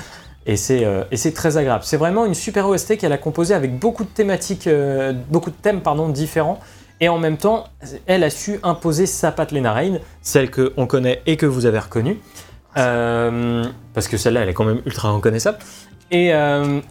Et 0.46 0.58
c'est 0.58 0.84
euh, 0.86 1.04
et 1.12 1.18
c'est 1.18 1.32
très 1.32 1.58
agréable. 1.58 1.84
C'est 1.86 1.98
vraiment 1.98 2.26
une 2.26 2.34
super 2.34 2.68
OST 2.68 2.98
qu'elle 2.98 3.14
a 3.14 3.18
composée 3.18 3.54
avec 3.54 3.78
beaucoup 3.78 4.04
de 4.04 4.10
thématiques, 4.10 4.68
euh, 4.68 5.14
beaucoup 5.30 5.50
de 5.50 5.56
thèmes 5.56 5.82
pardon, 5.82 6.10
différents. 6.10 6.60
Et 7.00 7.10
en 7.10 7.18
même 7.18 7.38
temps, 7.38 7.66
elle 8.06 8.24
a 8.24 8.30
su 8.30 8.60
imposer 8.64 9.06
sa 9.06 9.32
patte 9.32 9.52
Lena 9.52 9.74
Raine, 9.74 10.00
celle 10.22 10.52
qu'on 10.52 10.86
connaît 10.86 11.22
et 11.26 11.38
que 11.38 11.46
vous 11.46 11.66
avez 11.66 11.80
reconnue. 11.80 12.20
Euh, 12.78 13.66
parce 13.94 14.08
que 14.08 14.18
celle-là, 14.18 14.42
elle 14.42 14.50
est 14.50 14.54
quand 14.54 14.64
même 14.64 14.82
ultra 14.86 15.12
reconnaissable. 15.12 15.58
Et, 16.12 16.32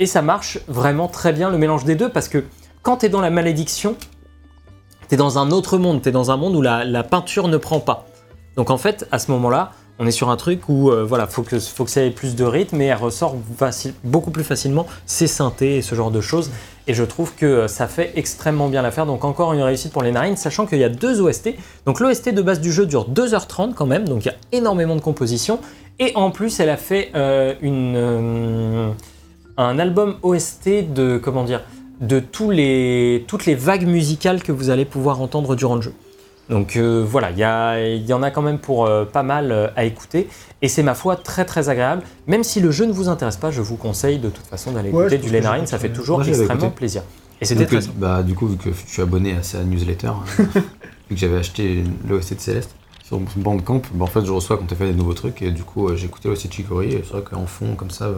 ça 0.07 0.23
marche 0.23 0.59
vraiment 0.67 1.09
très 1.09 1.33
bien 1.33 1.51
le 1.51 1.57
mélange 1.57 1.85
des 1.85 1.95
deux 1.95 2.09
parce 2.09 2.29
que 2.29 2.45
quand 2.83 2.99
tu 2.99 3.07
es 3.07 3.09
dans 3.09 3.21
la 3.21 3.31
malédiction, 3.31 3.97
tu 5.09 5.15
es 5.15 5.17
dans 5.17 5.39
un 5.39 5.51
autre 5.51 5.79
monde, 5.79 6.03
tu 6.03 6.09
es 6.09 6.13
dans 6.13 6.31
un 6.31 6.37
monde 6.37 6.57
où 6.57 6.63
la 6.63 7.03
peinture 7.05 7.49
ne 7.49 7.57
prend 7.57 7.81
pas. 7.81 8.07
Donc 8.57 8.71
en 8.71 8.79
fait, 8.79 9.07
à 9.13 9.19
ce 9.19 9.31
moment-là, 9.31 9.73
on 9.99 10.07
est 10.07 10.13
sur 10.13 10.31
un 10.31 10.37
truc 10.37 10.69
où 10.69 10.91
euh, 10.91 11.05
voilà, 11.05 11.27
faut 11.27 11.43
que, 11.43 11.59
ça 11.59 12.03
ait 12.03 12.11
plus 12.11 12.35
de 12.35 12.45
rythme 12.45 12.81
et 12.81 12.87
elle 12.87 12.97
ressort 12.97 13.37
beaucoup 14.05 14.31
plus 14.31 14.45
facilement 14.45 14.87
ses 15.07 15.27
synthés 15.27 15.77
et 15.77 15.83
ce 15.83 15.95
genre 15.95 16.11
de 16.11 16.21
choses. 16.21 16.51
Et 16.89 16.95
je 16.95 17.05
trouve 17.05 17.35
que 17.35 17.47
euh, 17.47 17.69
ça 17.69 17.87
fait 17.87 18.13
extrêmement 18.17 18.69
bien 18.69 18.83
l'affaire. 18.83 19.07
Donc 19.07 19.25
encore 19.25 19.53
une 19.53 19.63
réussite 19.63 19.93
pour 19.93 20.03
les 20.03 20.11
narines, 20.11 20.37
sachant 20.37 20.67
qu'il 20.67 20.79
y 20.79 20.85
a 20.85 20.89
deux 20.89 21.21
OST. 21.21 21.51
Donc 21.87 22.01
l'OST 22.01 22.31
de 22.31 22.43
base 22.43 22.61
du 22.61 22.73
jeu 22.73 22.87
dure 22.87 23.09
2h30 23.11 23.75
quand 23.75 23.87
même, 23.87 24.09
donc 24.09 24.25
il 24.25 24.29
y 24.29 24.31
a 24.31 24.37
énormément 24.51 24.97
de 24.97 25.01
compositions. 25.01 25.61
Et 25.99 26.13
en 26.17 26.31
plus, 26.31 26.59
elle 26.59 26.71
a 26.71 26.77
fait 26.77 27.11
euh, 27.15 27.55
une, 27.61 28.95
un 29.57 29.79
album 29.79 30.17
OST 30.23 30.93
de 30.93 31.19
comment 31.23 31.45
de 32.01 32.19
tous 32.19 32.51
les, 32.51 33.25
toutes 33.29 33.47
les 33.47 33.55
vagues 33.55 33.87
musicales 33.87 34.43
que 34.43 34.51
vous 34.51 34.71
allez 34.71 34.85
pouvoir 34.85 35.21
entendre 35.21 35.55
durant 35.55 35.77
le 35.77 35.83
jeu. 35.83 35.93
Donc 36.49 36.77
euh, 36.77 37.05
voilà, 37.07 37.31
il 37.31 38.07
y, 38.07 38.13
en 38.13 38.23
a 38.23 38.31
quand 38.31 38.43
même 38.43 38.59
pour 38.59 38.87
euh, 38.87 39.05
pas 39.05 39.23
mal 39.23 39.53
euh, 39.53 39.69
à 39.77 39.85
écouter. 39.85 40.29
Et 40.61 40.69
c'est 40.69 40.83
ma 40.83 40.95
foi 40.95 41.17
très 41.17 41.45
très 41.45 41.69
agréable. 41.69 42.03
Même 42.27 42.45
si 42.45 42.61
le 42.61 42.71
jeu 42.71 42.85
ne 42.85 42.93
vous 42.93 43.09
intéresse 43.09 43.37
pas, 43.37 43.51
je 43.51 43.61
vous 43.61 43.77
conseille 43.77 44.19
de 44.19 44.29
toute 44.29 44.47
façon 44.47 44.73
d'aller 44.73 44.91
Ouais, 44.91 45.07
écouter 45.07 45.19
du 45.19 45.29
je 45.29 45.67
ça 45.67 45.79
fait 45.79 45.93
toujours 45.93 46.19
Moi, 46.19 46.29
extrêmement 46.29 46.55
écouté. 46.55 46.77
plaisir. 46.77 47.03
Et 47.41 47.45
c'était 47.45 47.67
très 47.67 47.81
bah, 47.97 48.23
du 48.23 48.35
coup, 48.35 48.47
vu 48.47 48.57
que 48.57 48.71
je 48.71 48.91
suis 48.93 49.03
abonné 49.03 49.35
à 49.35 49.43
sa 49.43 49.65
newsletter, 49.65 50.09
hein, 50.09 50.23
vu 50.39 51.15
que 51.15 51.17
j'avais 51.17 51.39
acheté 51.39 51.83
l'OST 52.09 52.35
de 52.35 52.41
Céleste 52.41 52.71
sur 53.03 53.19
mon 53.19 53.27
Bandcamp, 53.37 53.83
bah, 53.95 54.05
en 54.05 54.07
fait, 54.07 54.25
je 54.25 54.31
reçois 54.31 54.57
quand 54.59 54.67
tu 54.67 54.77
fait 54.77 54.87
des 54.87 54.95
nouveaux 54.95 55.15
trucs, 55.15 55.43
et 55.43 55.51
du 55.51 55.65
coup, 55.65 55.89
euh, 55.89 55.97
j'ai 55.97 56.07
écouté 56.07 56.29
l'OST 56.29 56.47
de 56.47 56.53
Chicory, 56.53 56.93
et 56.93 57.03
c'est 57.05 57.13
vrai 57.13 57.23
qu'en 57.23 57.47
fond, 57.47 57.75
comme 57.75 57.91
ça, 57.91 58.11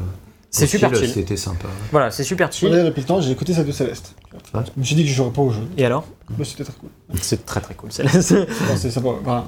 C'est 0.56 0.66
super 0.68 0.94
chill. 0.94 1.08
C'était 1.08 1.36
sympa. 1.36 1.66
Voilà, 1.90 2.10
c'est 2.12 2.22
super 2.22 2.50
chill. 2.52 2.70
Depuis 2.70 3.00
le 3.00 3.06
temps, 3.06 3.20
j'ai 3.20 3.32
écouté 3.32 3.52
celle 3.52 3.66
de 3.66 3.72
Céleste. 3.72 4.14
Ouais. 4.54 4.60
Je 4.76 4.80
me 4.80 4.84
suis 4.84 4.94
dit 4.94 5.02
que 5.02 5.08
je 5.10 5.14
jouerais 5.14 5.32
pas 5.32 5.42
au 5.42 5.50
jeu. 5.50 5.62
Et 5.76 5.84
alors? 5.84 6.04
C'était 6.44 6.62
très 6.64 6.72
cool. 6.74 6.90
C'est 7.20 7.44
très 7.44 7.60
très 7.60 7.74
cool. 7.74 7.90
C'est- 7.92 8.06
C'est 8.22 8.36
Non, 8.68 8.76
c'est 8.76 8.90
sympa. 8.90 9.08
Voilà. 9.24 9.44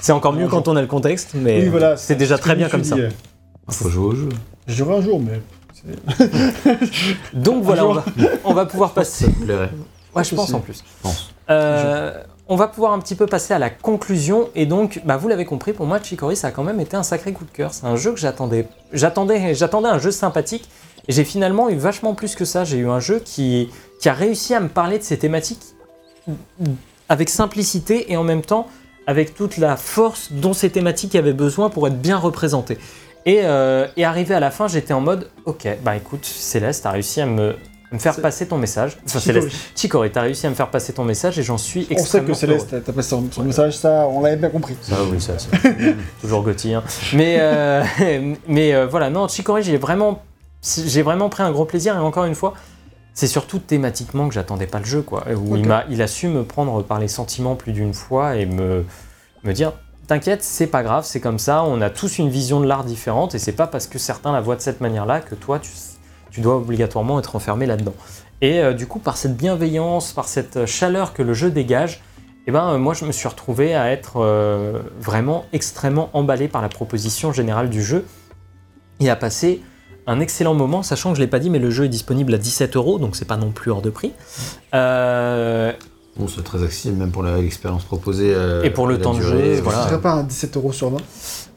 c'est 0.00 0.12
encore 0.12 0.32
mieux 0.32 0.46
quand 0.48 0.68
on 0.68 0.76
a 0.76 0.80
le 0.80 0.86
contexte, 0.86 1.32
mais 1.34 1.62
Oui, 1.62 1.68
voilà. 1.68 1.96
c'est 1.96 2.14
déjà 2.14 2.38
très 2.38 2.54
bien 2.54 2.66
me 2.66 2.70
comme 2.70 2.84
ça. 2.84 2.94
euh, 2.96 3.10
Faut 3.68 3.88
jouer 3.88 4.04
au 4.06 4.14
jeu. 4.14 4.28
Je 4.68 4.74
jouerai 4.74 4.96
un 4.98 5.00
jour, 5.02 5.20
mais. 5.20 5.40
Donc 7.34 7.62
voilà, 7.64 7.86
on 7.86 7.92
va, 7.94 8.04
on 8.44 8.54
va 8.54 8.66
pouvoir 8.66 8.92
passer. 8.92 9.26
Ça 9.26 9.30
plairait, 9.44 9.70
Ouais, 10.14 10.22
je 10.24 10.34
pense 10.34 10.44
Aussi. 10.44 10.54
en 10.54 10.60
plus. 10.60 10.78
je 10.78 11.02
pense. 11.02 11.34
Euh, 11.50 12.12
on 12.48 12.56
va 12.56 12.68
pouvoir 12.68 12.92
un 12.92 12.98
petit 12.98 13.14
peu 13.14 13.26
passer 13.26 13.54
à 13.54 13.58
la 13.58 13.70
conclusion. 13.70 14.50
Et 14.54 14.66
donc, 14.66 15.00
bah, 15.04 15.16
vous 15.16 15.28
l'avez 15.28 15.44
compris, 15.44 15.72
pour 15.72 15.86
moi, 15.86 15.98
Chicory, 16.02 16.36
ça 16.36 16.48
a 16.48 16.50
quand 16.50 16.62
même 16.62 16.80
été 16.80 16.96
un 16.96 17.02
sacré 17.02 17.32
coup 17.32 17.44
de 17.44 17.50
cœur. 17.50 17.72
C'est 17.72 17.86
un 17.86 17.96
jeu 17.96 18.12
que 18.12 18.18
j'attendais. 18.18 18.68
J'attendais, 18.92 19.38
un 19.38 19.98
jeu 19.98 20.10
sympathique. 20.10 20.68
Et 21.08 21.12
j'ai 21.12 21.24
finalement 21.24 21.68
eu 21.68 21.76
vachement 21.76 22.14
plus 22.14 22.34
que 22.34 22.44
ça. 22.44 22.64
J'ai 22.64 22.78
eu 22.78 22.88
un 22.88 23.00
jeu 23.00 23.20
qui, 23.24 23.70
a 24.04 24.12
réussi 24.12 24.54
à 24.54 24.60
me 24.60 24.68
parler 24.68 24.98
de 24.98 25.02
ces 25.02 25.18
thématiques 25.18 25.62
avec 27.08 27.30
simplicité 27.30 28.12
et 28.12 28.16
en 28.16 28.24
même 28.24 28.42
temps 28.42 28.66
avec 29.06 29.34
toute 29.34 29.58
la 29.58 29.76
force 29.76 30.32
dont 30.32 30.54
ces 30.54 30.70
thématiques 30.70 31.14
avaient 31.14 31.34
besoin 31.34 31.70
pour 31.70 31.86
être 31.86 32.00
bien 32.00 32.18
représentées. 32.18 32.78
Et, 33.26 33.40
euh, 33.44 33.86
et 33.96 34.04
arrivé 34.04 34.34
à 34.34 34.40
la 34.40 34.50
fin, 34.50 34.68
j'étais 34.68 34.92
en 34.92 35.00
mode, 35.00 35.30
ok, 35.46 35.66
bah 35.82 35.96
écoute, 35.96 36.24
Céleste, 36.24 36.82
t'as 36.82 36.90
réussi 36.90 37.22
à 37.22 37.26
me, 37.26 37.56
me 37.94 37.98
faire 37.98 38.20
passer 38.20 38.46
ton 38.46 38.58
message. 38.58 38.98
Enfin. 39.06 39.20
Céleste, 39.20 39.48
Chicory, 39.74 40.10
t'as 40.10 40.22
réussi 40.22 40.46
à 40.46 40.50
me 40.50 40.54
faire 40.54 40.70
passer 40.70 40.92
ton 40.92 41.04
message 41.04 41.38
et 41.38 41.42
j'en 41.42 41.58
suis 41.58 41.82
On 41.82 41.86
sait 41.86 41.92
extrêmement 41.94 42.28
que 42.28 42.34
Céleste, 42.34 42.76
t'as 42.84 42.92
passé 42.92 43.08
son, 43.08 43.24
son 43.30 43.42
message, 43.44 43.76
ça, 43.78 44.06
on 44.08 44.20
l'avait 44.20 44.36
bien 44.36 44.50
compris. 44.50 44.76
Ça, 44.82 44.96
oui, 45.10 45.20
ça, 45.20 45.34
c'est 45.38 45.96
toujours 46.20 46.42
Gauthier. 46.42 46.74
hein. 46.74 46.82
Mais, 47.14 47.36
euh, 47.40 47.82
mais 48.48 48.74
euh, 48.74 48.86
voilà, 48.86 49.10
non, 49.10 49.28
Chicory, 49.28 49.62
j'ai 49.62 49.76
vraiment, 49.78 50.22
j'ai 50.62 51.02
vraiment 51.02 51.28
pris 51.28 51.42
un 51.42 51.50
gros 51.50 51.64
plaisir 51.64 51.94
et 51.94 51.98
encore 52.00 52.24
une 52.24 52.34
fois, 52.34 52.54
c'est 53.14 53.28
surtout 53.28 53.60
thématiquement 53.60 54.28
que 54.28 54.34
j'attendais 54.34 54.66
pas 54.66 54.80
le 54.80 54.84
jeu, 54.84 55.02
quoi. 55.02 55.24
Où 55.36 55.56
il 55.56 56.02
a 56.02 56.06
su 56.06 56.28
me 56.28 56.42
prendre 56.44 56.82
par 56.82 56.98
les 56.98 57.08
sentiments 57.08 57.54
plus 57.54 57.72
d'une 57.72 57.94
fois 57.94 58.36
et 58.36 58.44
me, 58.46 58.84
me 59.44 59.52
dire. 59.52 59.72
T'inquiète, 60.06 60.42
c'est 60.42 60.66
pas 60.66 60.82
grave, 60.82 61.04
c'est 61.06 61.20
comme 61.20 61.38
ça. 61.38 61.64
On 61.64 61.80
a 61.80 61.88
tous 61.88 62.18
une 62.18 62.28
vision 62.28 62.60
de 62.60 62.66
l'art 62.66 62.84
différente 62.84 63.34
et 63.34 63.38
c'est 63.38 63.52
pas 63.52 63.66
parce 63.66 63.86
que 63.86 63.98
certains 63.98 64.32
la 64.32 64.42
voient 64.42 64.56
de 64.56 64.60
cette 64.60 64.82
manière-là 64.82 65.20
que 65.20 65.34
toi, 65.34 65.58
tu, 65.58 65.70
tu 66.34 66.40
dois 66.40 66.56
obligatoirement 66.56 67.20
être 67.20 67.36
enfermé 67.36 67.64
là-dedans. 67.64 67.94
Et 68.40 68.58
euh, 68.58 68.72
du 68.72 68.86
coup, 68.86 68.98
par 68.98 69.16
cette 69.16 69.36
bienveillance, 69.36 70.12
par 70.12 70.26
cette 70.26 70.66
chaleur 70.66 71.14
que 71.14 71.22
le 71.22 71.32
jeu 71.32 71.50
dégage, 71.50 72.02
eh 72.46 72.50
ben, 72.50 72.72
euh, 72.72 72.78
moi, 72.78 72.92
je 72.92 73.04
me 73.04 73.12
suis 73.12 73.28
retrouvé 73.28 73.74
à 73.74 73.90
être 73.90 74.16
euh, 74.16 74.80
vraiment 75.00 75.46
extrêmement 75.52 76.10
emballé 76.12 76.48
par 76.48 76.60
la 76.60 76.68
proposition 76.68 77.32
générale 77.32 77.70
du 77.70 77.82
jeu 77.82 78.04
et 79.00 79.08
à 79.08 79.16
passer 79.16 79.62
un 80.06 80.20
excellent 80.20 80.54
moment, 80.54 80.82
sachant 80.82 81.10
que 81.10 81.16
je 81.16 81.22
l'ai 81.22 81.28
pas 81.28 81.38
dit, 81.38 81.48
mais 81.48 81.58
le 81.58 81.70
jeu 81.70 81.84
est 81.84 81.88
disponible 81.88 82.34
à 82.34 82.38
17 82.38 82.76
euros, 82.76 82.98
donc 82.98 83.16
c'est 83.16 83.24
pas 83.24 83.38
non 83.38 83.52
plus 83.52 83.70
hors 83.70 83.80
de 83.80 83.88
prix. 83.88 84.12
Euh, 84.74 85.72
Bon, 86.16 86.28
c'est 86.28 86.44
très 86.44 86.62
accessible, 86.62 86.96
même 86.96 87.10
pour 87.10 87.22
la- 87.24 87.38
l'expérience 87.38 87.82
proposée. 87.84 88.32
euh, 88.32 88.62
Et 88.62 88.70
pour 88.70 88.86
le 88.86 89.00
temps 89.00 89.14
de 89.14 89.20
jeu, 89.20 89.60
voilà. 89.62 89.82
Ce 89.82 89.88
serait 89.88 90.00
pas 90.00 90.12
un 90.12 90.22
17 90.22 90.56
euros 90.56 90.72
sur 90.72 90.90
20 90.90 90.98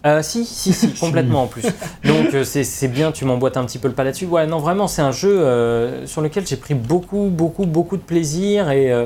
Euh, 0.06 0.22
si, 0.24 0.46
si, 0.46 0.74
si, 0.74 0.94
complètement 1.00 1.44
en 1.44 1.48
plus. 1.48 1.66
Donc 2.06 2.34
euh, 2.34 2.44
c'est 2.44 2.88
bien, 2.88 3.12
tu 3.12 3.26
m'emboîtes 3.26 3.58
un 3.58 3.66
petit 3.66 3.78
peu 3.78 3.88
le 3.88 3.94
pas 3.94 4.04
là-dessus. 4.04 4.26
Ouais, 4.26 4.48
non, 4.48 4.58
vraiment, 4.60 4.88
c'est 4.88 5.02
un 5.04 5.12
jeu 5.12 5.40
euh, 5.42 6.08
sur 6.08 6.22
lequel 6.22 6.48
j'ai 6.48 6.56
pris 6.56 6.74
beaucoup, 6.74 7.28
beaucoup, 7.32 7.66
beaucoup 7.66 7.98
de 7.98 8.02
plaisir 8.02 8.72
et, 8.72 8.92
euh, 8.92 9.06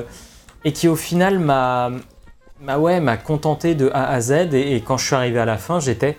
et 0.64 0.72
qui 0.72 0.88
au 0.88 0.96
final 0.96 1.38
m'a 1.38 1.90
ouais, 2.78 3.00
m'a 3.00 3.16
contenté 3.18 3.74
de 3.74 3.90
A 3.92 4.08
à 4.08 4.20
Z. 4.22 4.32
Et, 4.54 4.76
et 4.76 4.80
quand 4.80 4.96
je 4.96 5.04
suis 5.06 5.14
arrivé 5.16 5.38
à 5.38 5.44
la 5.44 5.58
fin, 5.58 5.80
j'étais. 5.80 6.16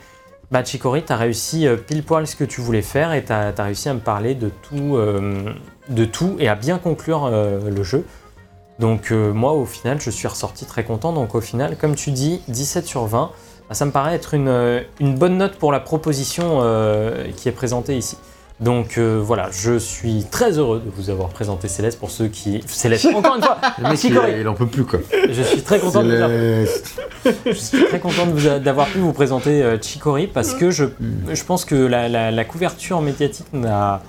Bah, 0.52 0.64
Chicory, 0.64 1.02
t'as 1.04 1.16
réussi 1.16 1.66
euh, 1.66 1.76
pile 1.78 2.04
poil 2.04 2.28
ce 2.28 2.36
que 2.36 2.44
tu 2.44 2.62
voulais 2.62 2.84
faire 2.84 3.14
et 3.14 3.24
t'as 3.24 3.52
as 3.58 3.64
réussi 3.64 3.90
à 3.90 3.96
me 3.96 4.00
parler 4.00 4.36
de 4.36 4.50
tout, 4.62 4.96
euh, 4.98 5.46
de 5.90 6.06
tout 6.06 6.36
et 6.40 6.48
à 6.48 6.54
bien 6.56 6.78
conclure 6.78 7.26
euh, 7.26 7.60
le 7.76 7.82
jeu. 7.84 8.06
Donc 8.80 9.12
euh, 9.12 9.32
moi 9.34 9.54
au 9.54 9.66
final 9.66 10.02
je 10.02 10.10
suis 10.10 10.28
ressorti 10.28 10.66
très 10.66 10.84
content. 10.84 11.14
Donc 11.14 11.36
au 11.36 11.42
final 11.42 11.78
comme 11.78 11.96
tu 11.96 12.12
dis 12.12 12.42
17 12.48 12.86
sur 12.86 13.06
20, 13.06 13.32
bah, 13.70 13.76
ça 13.76 13.86
me 13.86 13.92
paraît 13.92 14.16
être 14.16 14.34
une, 14.34 14.48
euh, 14.48 14.82
une 15.00 15.16
bonne 15.16 15.38
note 15.38 15.56
pour 15.58 15.72
la 15.72 15.80
proposition 15.80 16.60
euh, 16.62 17.28
qui 17.36 17.48
est 17.50 17.54
présentée 17.54 17.96
ici. 17.98 18.18
Donc 18.60 18.98
euh, 18.98 19.20
voilà, 19.22 19.50
je 19.52 19.78
suis 19.78 20.26
très 20.32 20.58
heureux 20.60 20.80
de 20.84 20.90
vous 20.96 21.10
avoir 21.10 21.30
présenté 21.30 21.68
Céleste 21.68 22.00
pour 22.00 22.12
ceux 22.12 22.28
qui... 22.28 22.64
Céleste, 22.68 23.08
encore 23.16 23.36
une 23.36 23.42
fois, 23.44 23.58
Le 23.80 23.90
mec, 23.90 24.04
il, 24.04 24.48
en 24.48 24.54
peut 24.54 24.68
plus, 24.68 24.86
quoi. 24.86 25.00
je 25.30 25.42
suis 25.42 25.62
très 25.64 25.80
content 25.80 26.04
de 26.04 26.08
vous 26.10 26.14
avoir 26.22 26.30
Céleste. 26.30 27.02
je 27.46 27.52
suis 27.52 27.86
très 27.86 28.00
content 28.00 28.28
d'avoir 28.60 28.88
pu 28.88 29.00
vous 29.00 29.12
présenter 29.12 29.78
Chicory 29.82 30.28
parce 30.28 30.54
que 30.54 30.70
je, 30.72 30.86
je 31.32 31.44
pense 31.44 31.66
que 31.66 31.76
la, 31.76 32.08
la- 32.08 32.32
la 32.32 32.46
couverture 32.46 33.02
médiatique 33.02 33.48
n'a. 33.54 34.02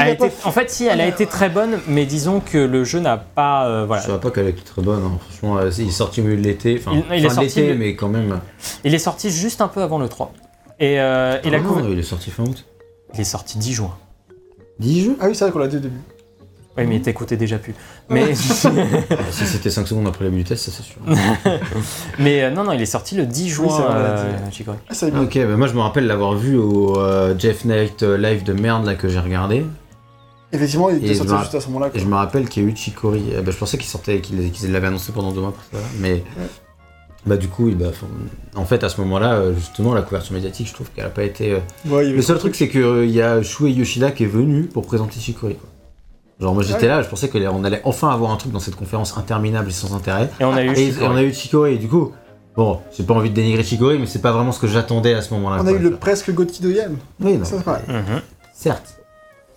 A 0.00 0.04
a 0.04 0.08
été, 0.10 0.24
en 0.44 0.50
fait, 0.52 0.70
si, 0.70 0.86
elle 0.86 1.00
a 1.00 1.06
été 1.06 1.26
très 1.26 1.48
bonne, 1.48 1.78
mais 1.88 2.04
disons 2.06 2.40
que 2.40 2.58
le 2.58 2.84
jeu 2.84 3.00
n'a 3.00 3.16
pas. 3.16 3.66
euh, 3.66 3.84
voilà. 3.86 4.02
Je 4.02 4.06
savais 4.08 4.20
pas 4.20 4.30
qu'elle 4.30 4.48
était 4.48 4.62
très 4.62 4.82
bonne, 4.82 5.02
hein. 5.04 5.18
franchement. 5.28 5.58
euh, 5.58 5.70
il 5.78 5.88
est 5.88 5.90
sorti 5.90 6.20
au 6.20 6.24
milieu 6.24 6.36
de 6.36 6.42
l'été. 6.42 6.76
Enfin, 6.80 6.92
Il- 6.94 7.04
il 7.18 7.24
est 7.24 7.28
fin 7.28 7.28
de 7.28 7.34
sorti 7.34 7.60
l'été, 7.60 7.72
le- 7.72 7.78
mais 7.78 7.94
quand 7.96 8.08
même. 8.08 8.40
Il 8.84 8.94
est 8.94 8.98
sorti 8.98 9.30
juste 9.30 9.60
un 9.60 9.68
peu 9.68 9.82
avant 9.82 9.98
le 9.98 10.08
3. 10.08 10.32
Et, 10.78 11.00
euh, 11.00 11.38
et 11.42 11.50
la 11.50 11.58
Ah 11.58 11.60
non, 11.62 11.88
il 11.90 11.98
est 11.98 12.02
sorti 12.02 12.30
fin 12.30 12.42
août. 12.44 12.64
Il 13.14 13.20
est 13.20 13.24
sorti 13.24 13.58
10 13.58 13.72
juin. 13.72 13.94
10 14.78 15.04
jeux 15.04 15.16
Ah 15.20 15.26
oui, 15.28 15.34
c'est 15.34 15.44
vrai 15.44 15.52
qu'on 15.52 15.58
l'a 15.60 15.68
dit 15.68 15.76
au 15.76 15.80
début. 15.80 16.00
Oui, 16.78 16.84
mais 16.84 17.00
t'écoutais 17.00 17.38
déjà 17.38 17.56
plus. 17.56 17.74
Mais, 18.10 18.24
Ah, 19.10 19.14
Si 19.30 19.46
c'était 19.46 19.70
5 19.70 19.88
secondes 19.88 20.06
après 20.08 20.28
du 20.28 20.44
test, 20.44 20.66
ça 20.66 20.70
c'est 20.76 20.82
sûr. 20.82 21.00
mais 22.18 22.42
euh, 22.42 22.50
non, 22.50 22.64
non, 22.64 22.72
il 22.72 22.82
est 22.82 22.84
sorti 22.86 23.14
le 23.14 23.24
10 23.24 23.48
juin, 23.48 23.78
l'a 23.78 23.94
euh. 23.94 24.32
Ah, 24.90 24.94
Ah, 25.02 25.22
ok, 25.22 25.38
bah 25.38 25.56
moi 25.56 25.66
je 25.68 25.72
me 25.72 25.80
rappelle 25.80 26.06
l'avoir 26.06 26.34
vu 26.34 26.56
au 26.58 26.98
euh, 27.00 27.34
Jeff 27.38 27.64
Knight 27.64 28.02
live 28.02 28.44
de 28.44 28.52
merde 28.52 28.84
là 28.84 28.94
que 28.94 29.08
j'ai 29.08 29.18
regardé. 29.18 29.64
Effectivement, 30.56 30.90
il 30.90 30.96
Et 30.96 30.98
était 30.98 31.08
je 31.08 31.14
sorti 31.18 31.32
me 31.32 31.38
juste 31.38 31.54
à 31.54 31.60
ce 31.60 31.66
moment-là. 31.68 31.90
Je 31.94 32.04
me 32.04 32.14
rappelle 32.16 32.48
qu'il 32.48 32.62
y 32.62 32.66
a 32.66 32.68
eu 32.68 32.76
Chicory. 32.76 33.22
Eh 33.38 33.40
ben, 33.42 33.50
je 33.52 33.56
pensais 33.56 33.76
qu'il 33.78 33.86
sortait, 33.86 34.20
qu'il 34.20 34.50
qu'ils 34.50 34.72
l'avaient 34.72 34.88
annoncé 34.88 35.12
pendant 35.12 35.30
deux 35.32 35.40
mois, 35.40 35.54
ça, 35.72 35.78
mais 36.00 36.24
bah 37.26 37.36
du 37.36 37.48
coup, 37.48 37.68
bah, 37.74 37.86
en 38.54 38.64
fait 38.64 38.84
à 38.84 38.88
ce 38.88 39.00
moment-là, 39.00 39.34
euh, 39.34 39.54
justement 39.54 39.94
la 39.94 40.02
couverture 40.02 40.32
médiatique, 40.34 40.68
je 40.68 40.74
trouve 40.74 40.88
qu'elle 40.94 41.06
a 41.06 41.10
pas 41.10 41.24
été. 41.24 41.52
euh, 41.52 41.58
Ouais, 41.88 42.04
Le 42.08 42.22
seul 42.22 42.38
truc, 42.38 42.54
c'est 42.54 42.68
qu'il 42.68 43.10
y 43.10 43.20
a 43.20 43.42
Shuei 43.42 43.72
Yoshida 43.72 44.12
qui 44.12 44.24
est 44.24 44.28
venu 44.28 44.62
pour 44.64 44.86
présenter 44.86 45.18
Chicory. 45.18 45.54
Quoi. 45.56 45.68
Genre 46.38 46.54
moi 46.54 46.62
j'étais 46.62 46.82
Ouais. 46.82 46.88
là, 46.88 47.02
je 47.02 47.08
pensais 47.08 47.28
qu'on 47.28 47.64
allait 47.64 47.80
enfin 47.84 48.10
avoir 48.10 48.30
un 48.30 48.36
truc 48.36 48.52
dans 48.52 48.60
cette 48.60 48.76
conférence 48.76 49.16
interminable 49.18 49.68
et 49.70 49.72
sans 49.72 49.94
intérêt. 49.94 50.30
Et 50.38 50.44
on 50.44 50.52
a 50.52 50.62
eu 50.62 50.70
Et, 50.74 50.88
et 50.88 50.94
on 51.02 51.16
a 51.16 51.22
eu 51.22 51.32
Chicory, 51.34 51.74
et 51.74 51.78
du 51.78 51.88
coup, 51.88 52.12
bon, 52.56 52.78
j'ai 52.96 53.02
pas 53.02 53.14
envie 53.14 53.30
de 53.30 53.34
dénigrer 53.34 53.64
Chicory, 53.64 53.98
mais 53.98 54.06
c'est 54.06 54.20
pas 54.22 54.30
vraiment 54.32 54.52
ce 54.52 54.60
que 54.60 54.66
j'attendais 54.68 55.14
à 55.14 55.22
ce 55.22 55.34
moment-là. 55.34 55.56
On 55.60 55.64
quoi. 55.64 55.72
a 55.72 55.74
eu 55.74 55.78
le 55.78 55.96
presque 55.96 56.30
Gotti 56.32 56.62
de 56.62 56.70
Yam. 56.70 56.96
Oui, 57.20 57.38
non, 57.38 57.44
Ça. 57.44 57.56
Mhm. 57.88 58.20
certes. 58.54 58.95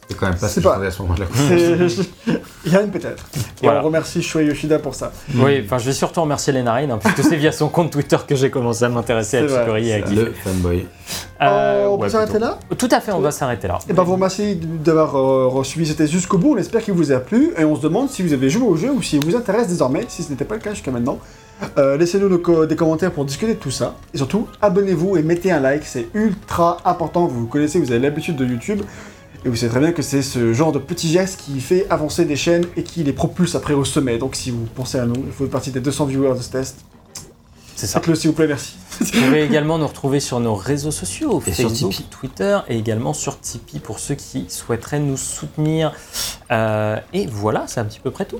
C'est 0.10 0.18
quand 0.18 0.28
même 0.28 0.38
pas 0.40 0.48
ce 0.48 0.60
que 0.60 0.64
pas- 0.66 0.84
à 0.84 0.90
ce 0.92 1.02
moment-là. 1.04 1.26
Yann 2.66 2.90
peut-être. 2.92 3.26
Et 3.62 3.66
Voilà. 3.66 3.82
on 3.82 3.86
remercie 3.86 4.22
Shuei 4.24 4.46
Yoshida 4.46 4.80
pour 4.80 4.96
ça. 4.96 5.12
Oui, 5.36 5.62
enfin, 5.64 5.78
je 5.78 5.86
vais 5.86 5.94
surtout 5.94 6.22
remercier 6.22 6.52
Lenarine, 6.52 6.92
hein, 6.92 7.00
puisque 7.04 7.24
c'est 7.30 7.36
via 7.36 7.52
son 7.52 7.70
compte 7.70 7.92
Twitter 7.92 8.18
que 8.28 8.36
j'ai 8.36 8.50
commencé 8.50 8.84
à 8.86 8.90
m'intéresser 8.90 9.38
à 9.38 9.48
Chicory 9.48 9.90
et 9.90 9.94
à. 10.04 10.10
Le 10.10 10.34
fanboy. 10.34 10.86
Euh, 11.42 11.86
on 11.88 11.98
peut 11.98 12.04
ouais, 12.06 12.10
s'arrêter 12.10 12.40
là? 12.40 12.58
Tout 12.78 12.90
à 12.92 13.00
fait, 13.02 13.12
on 13.12 13.20
va 13.20 13.32
s'arrêter 13.32 13.68
là. 13.68 13.80
Et 13.90 13.94
ben 13.94 14.04
vous 14.04 14.14
remercie 14.14 14.56
d'avoir 14.56 15.16
euh, 15.18 15.64
suivi 15.64 15.88
cette 15.88 15.98
test 15.98 16.12
jusqu'au 16.12 16.38
bout, 16.38 16.54
on 16.56 16.58
espère 16.58 16.82
qu'il 16.84 16.94
vous 16.96 17.12
a 17.12 17.20
plu, 17.20 17.52
et 17.58 17.64
on 17.64 17.76
se 17.76 17.82
demande 17.82 18.10
si 18.10 18.24
vous 18.24 18.34
avez 18.34 18.50
joué 18.50 18.68
au 18.68 18.76
jeu 18.76 18.92
ou 18.92 19.02
s'il 19.02 19.24
vous 19.24 19.36
intéresse 19.36 19.68
désormais, 19.68 20.06
si 20.10 20.24
ce 20.24 20.32
n'était 20.32 20.46
pas 20.46 20.56
le 20.56 20.62
cas 20.62 20.72
jusqu'à 20.72 20.92
maintenant. 20.92 21.20
Euh, 21.78 21.98
Laissez-nous 21.98 22.38
co- 22.40 22.66
des 22.66 22.76
commentaires 22.76 23.12
pour 23.12 23.26
discuter 23.26 23.54
de 23.54 23.60
tout 23.60 23.72
ça, 23.72 23.96
et 24.14 24.18
surtout, 24.18 24.48
abonnez-vous 24.62 25.18
et 25.18 25.24
mettez 25.24 25.52
un 25.52 25.60
like, 25.60 25.84
c'est 25.86 26.08
ultra 26.14 26.78
important, 26.86 27.28
vous 27.28 27.46
connaissez, 27.48 27.80
vous 27.80 27.92
avez 27.92 28.00
l'habitude 28.02 28.36
de 28.38 28.46
YouTube, 28.46 28.82
et 29.46 29.50
vous 29.50 29.56
savez 29.56 29.70
très 29.72 29.80
bien 29.80 29.92
que 29.92 30.02
c'est 30.02 30.22
ce 30.22 30.54
genre 30.54 30.72
de 30.72 30.80
petit 30.80 31.10
geste 31.10 31.40
qui 31.42 31.60
fait 31.62 31.88
avancer 31.90 32.26
des 32.26 32.36
chaînes 32.36 32.66
et 32.76 32.84
qui 32.84 33.04
les 33.04 33.14
propulse 33.14 33.56
après 33.56 33.74
au 33.74 33.86
sommet, 33.86 34.18
donc 34.18 34.36
si 34.36 34.52
vous 34.52 34.66
pensez 34.76 35.00
à 35.00 35.06
nous, 35.06 35.16
il 35.26 35.32
faut 35.32 35.46
faire 35.46 35.52
partie 35.52 35.72
des 35.72 35.80
200 35.80 36.06
viewers 36.06 36.36
de 36.38 36.42
ce 36.42 36.50
test, 36.50 36.78
C'est 37.76 37.88
ça. 37.88 38.00
faites-le 38.00 38.16
s'il 38.16 38.32
vous 38.32 38.36
plaît, 38.36 38.48
merci. 38.48 38.76
Vous 39.00 39.06
pouvez 39.22 39.44
également 39.44 39.78
nous 39.78 39.88
retrouver 39.88 40.20
sur 40.20 40.42
nos 40.42 40.56
réseaux 40.56 40.92
sociaux, 40.92 41.42
Et 41.48 41.54
sur 41.54 41.70
Facebook, 41.70 41.92
Tipeee. 41.94 42.10
Twitter 42.10 42.60
et 42.68 42.78
également 42.78 43.14
sur 43.14 43.40
Tipeee 43.40 43.80
pour 43.80 44.00
ceux 44.00 44.16
qui 44.16 44.46
souhaiteraient 44.50 45.00
nous 45.00 45.16
soutenir. 45.16 45.94
Euh, 46.52 46.98
et 47.14 47.26
voilà, 47.28 47.64
c'est 47.68 47.80
un 47.80 47.86
petit 47.86 48.02
peu 48.02 48.12
près 48.12 48.26
tout. 48.26 48.40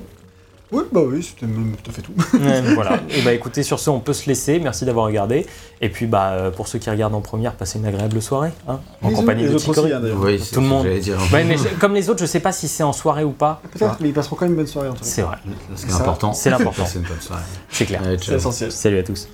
Oui, 0.72 0.82
bah 0.92 1.00
oui, 1.04 1.22
c'était 1.22 1.46
même 1.46 1.74
tout 1.82 1.90
à 1.90 1.92
fait 1.94 2.02
tout. 2.02 2.12
Ouais, 2.38 2.60
voilà. 2.74 3.00
Et 3.10 3.22
bah 3.22 3.32
écoutez, 3.32 3.62
sur 3.64 3.80
ce, 3.80 3.90
on 3.90 3.98
peut 4.00 4.12
se 4.12 4.28
laisser. 4.28 4.60
Merci 4.60 4.84
d'avoir 4.84 5.06
regardé. 5.06 5.46
Et 5.80 5.88
puis 5.88 6.06
bah 6.06 6.30
euh, 6.32 6.50
pour 6.52 6.68
ceux 6.68 6.78
qui 6.78 6.88
regardent 6.90 7.14
en 7.14 7.20
première, 7.20 7.54
passez 7.54 7.78
une 7.80 7.86
agréable 7.86 8.22
soirée, 8.22 8.50
hein, 8.68 8.78
en 9.02 9.08
Les 9.08 9.14
compagnie 9.14 9.42
autres 9.44 9.50
de 9.52 9.56
aussi, 9.56 9.66
Chicory. 9.66 9.92
hein, 9.92 10.00
d'ailleurs. 10.00 10.20
Oui, 10.20 10.38
c'est 10.38 10.54
Tout 10.54 10.60
le 10.60 10.66
monde. 10.66 10.84
j'allais 10.84 11.00
dire. 11.00 11.18
Ouais, 11.32 11.42
mais 11.44 11.56
je- 11.56 11.68
comme 11.80 11.94
les 11.94 12.08
autres, 12.08 12.20
je 12.20 12.26
sais 12.26 12.40
pas 12.40 12.52
si 12.52 12.68
c'est 12.68 12.82
en 12.84 12.92
soirée 12.92 13.24
ou 13.24 13.32
pas. 13.32 13.60
Peut-être, 13.72 13.96
mais 14.00 14.08
ils 14.10 14.14
passeront 14.14 14.36
quand 14.36 14.44
même 14.44 14.52
une 14.52 14.58
bonne 14.58 14.66
soirée 14.66 14.88
en 14.88 14.92
tout 14.92 15.00
cas. 15.00 15.04
C'est 15.06 15.22
vrai, 15.22 15.36
Ce 15.74 15.84
qui 15.86 15.90
est 15.90 15.94
Ça, 15.94 16.02
important, 16.02 16.32
c'est 16.32 16.50
l'important. 16.50 16.84
C'est 16.86 16.98
une 17.00 17.04
bonne 17.04 17.20
soirée. 17.20 17.42
c'est 17.70 17.86
clair. 17.86 18.02
C'est 18.20 18.34
essentiel. 18.34 18.70
Salut 18.70 18.98
à 18.98 19.02
tous. 19.02 19.28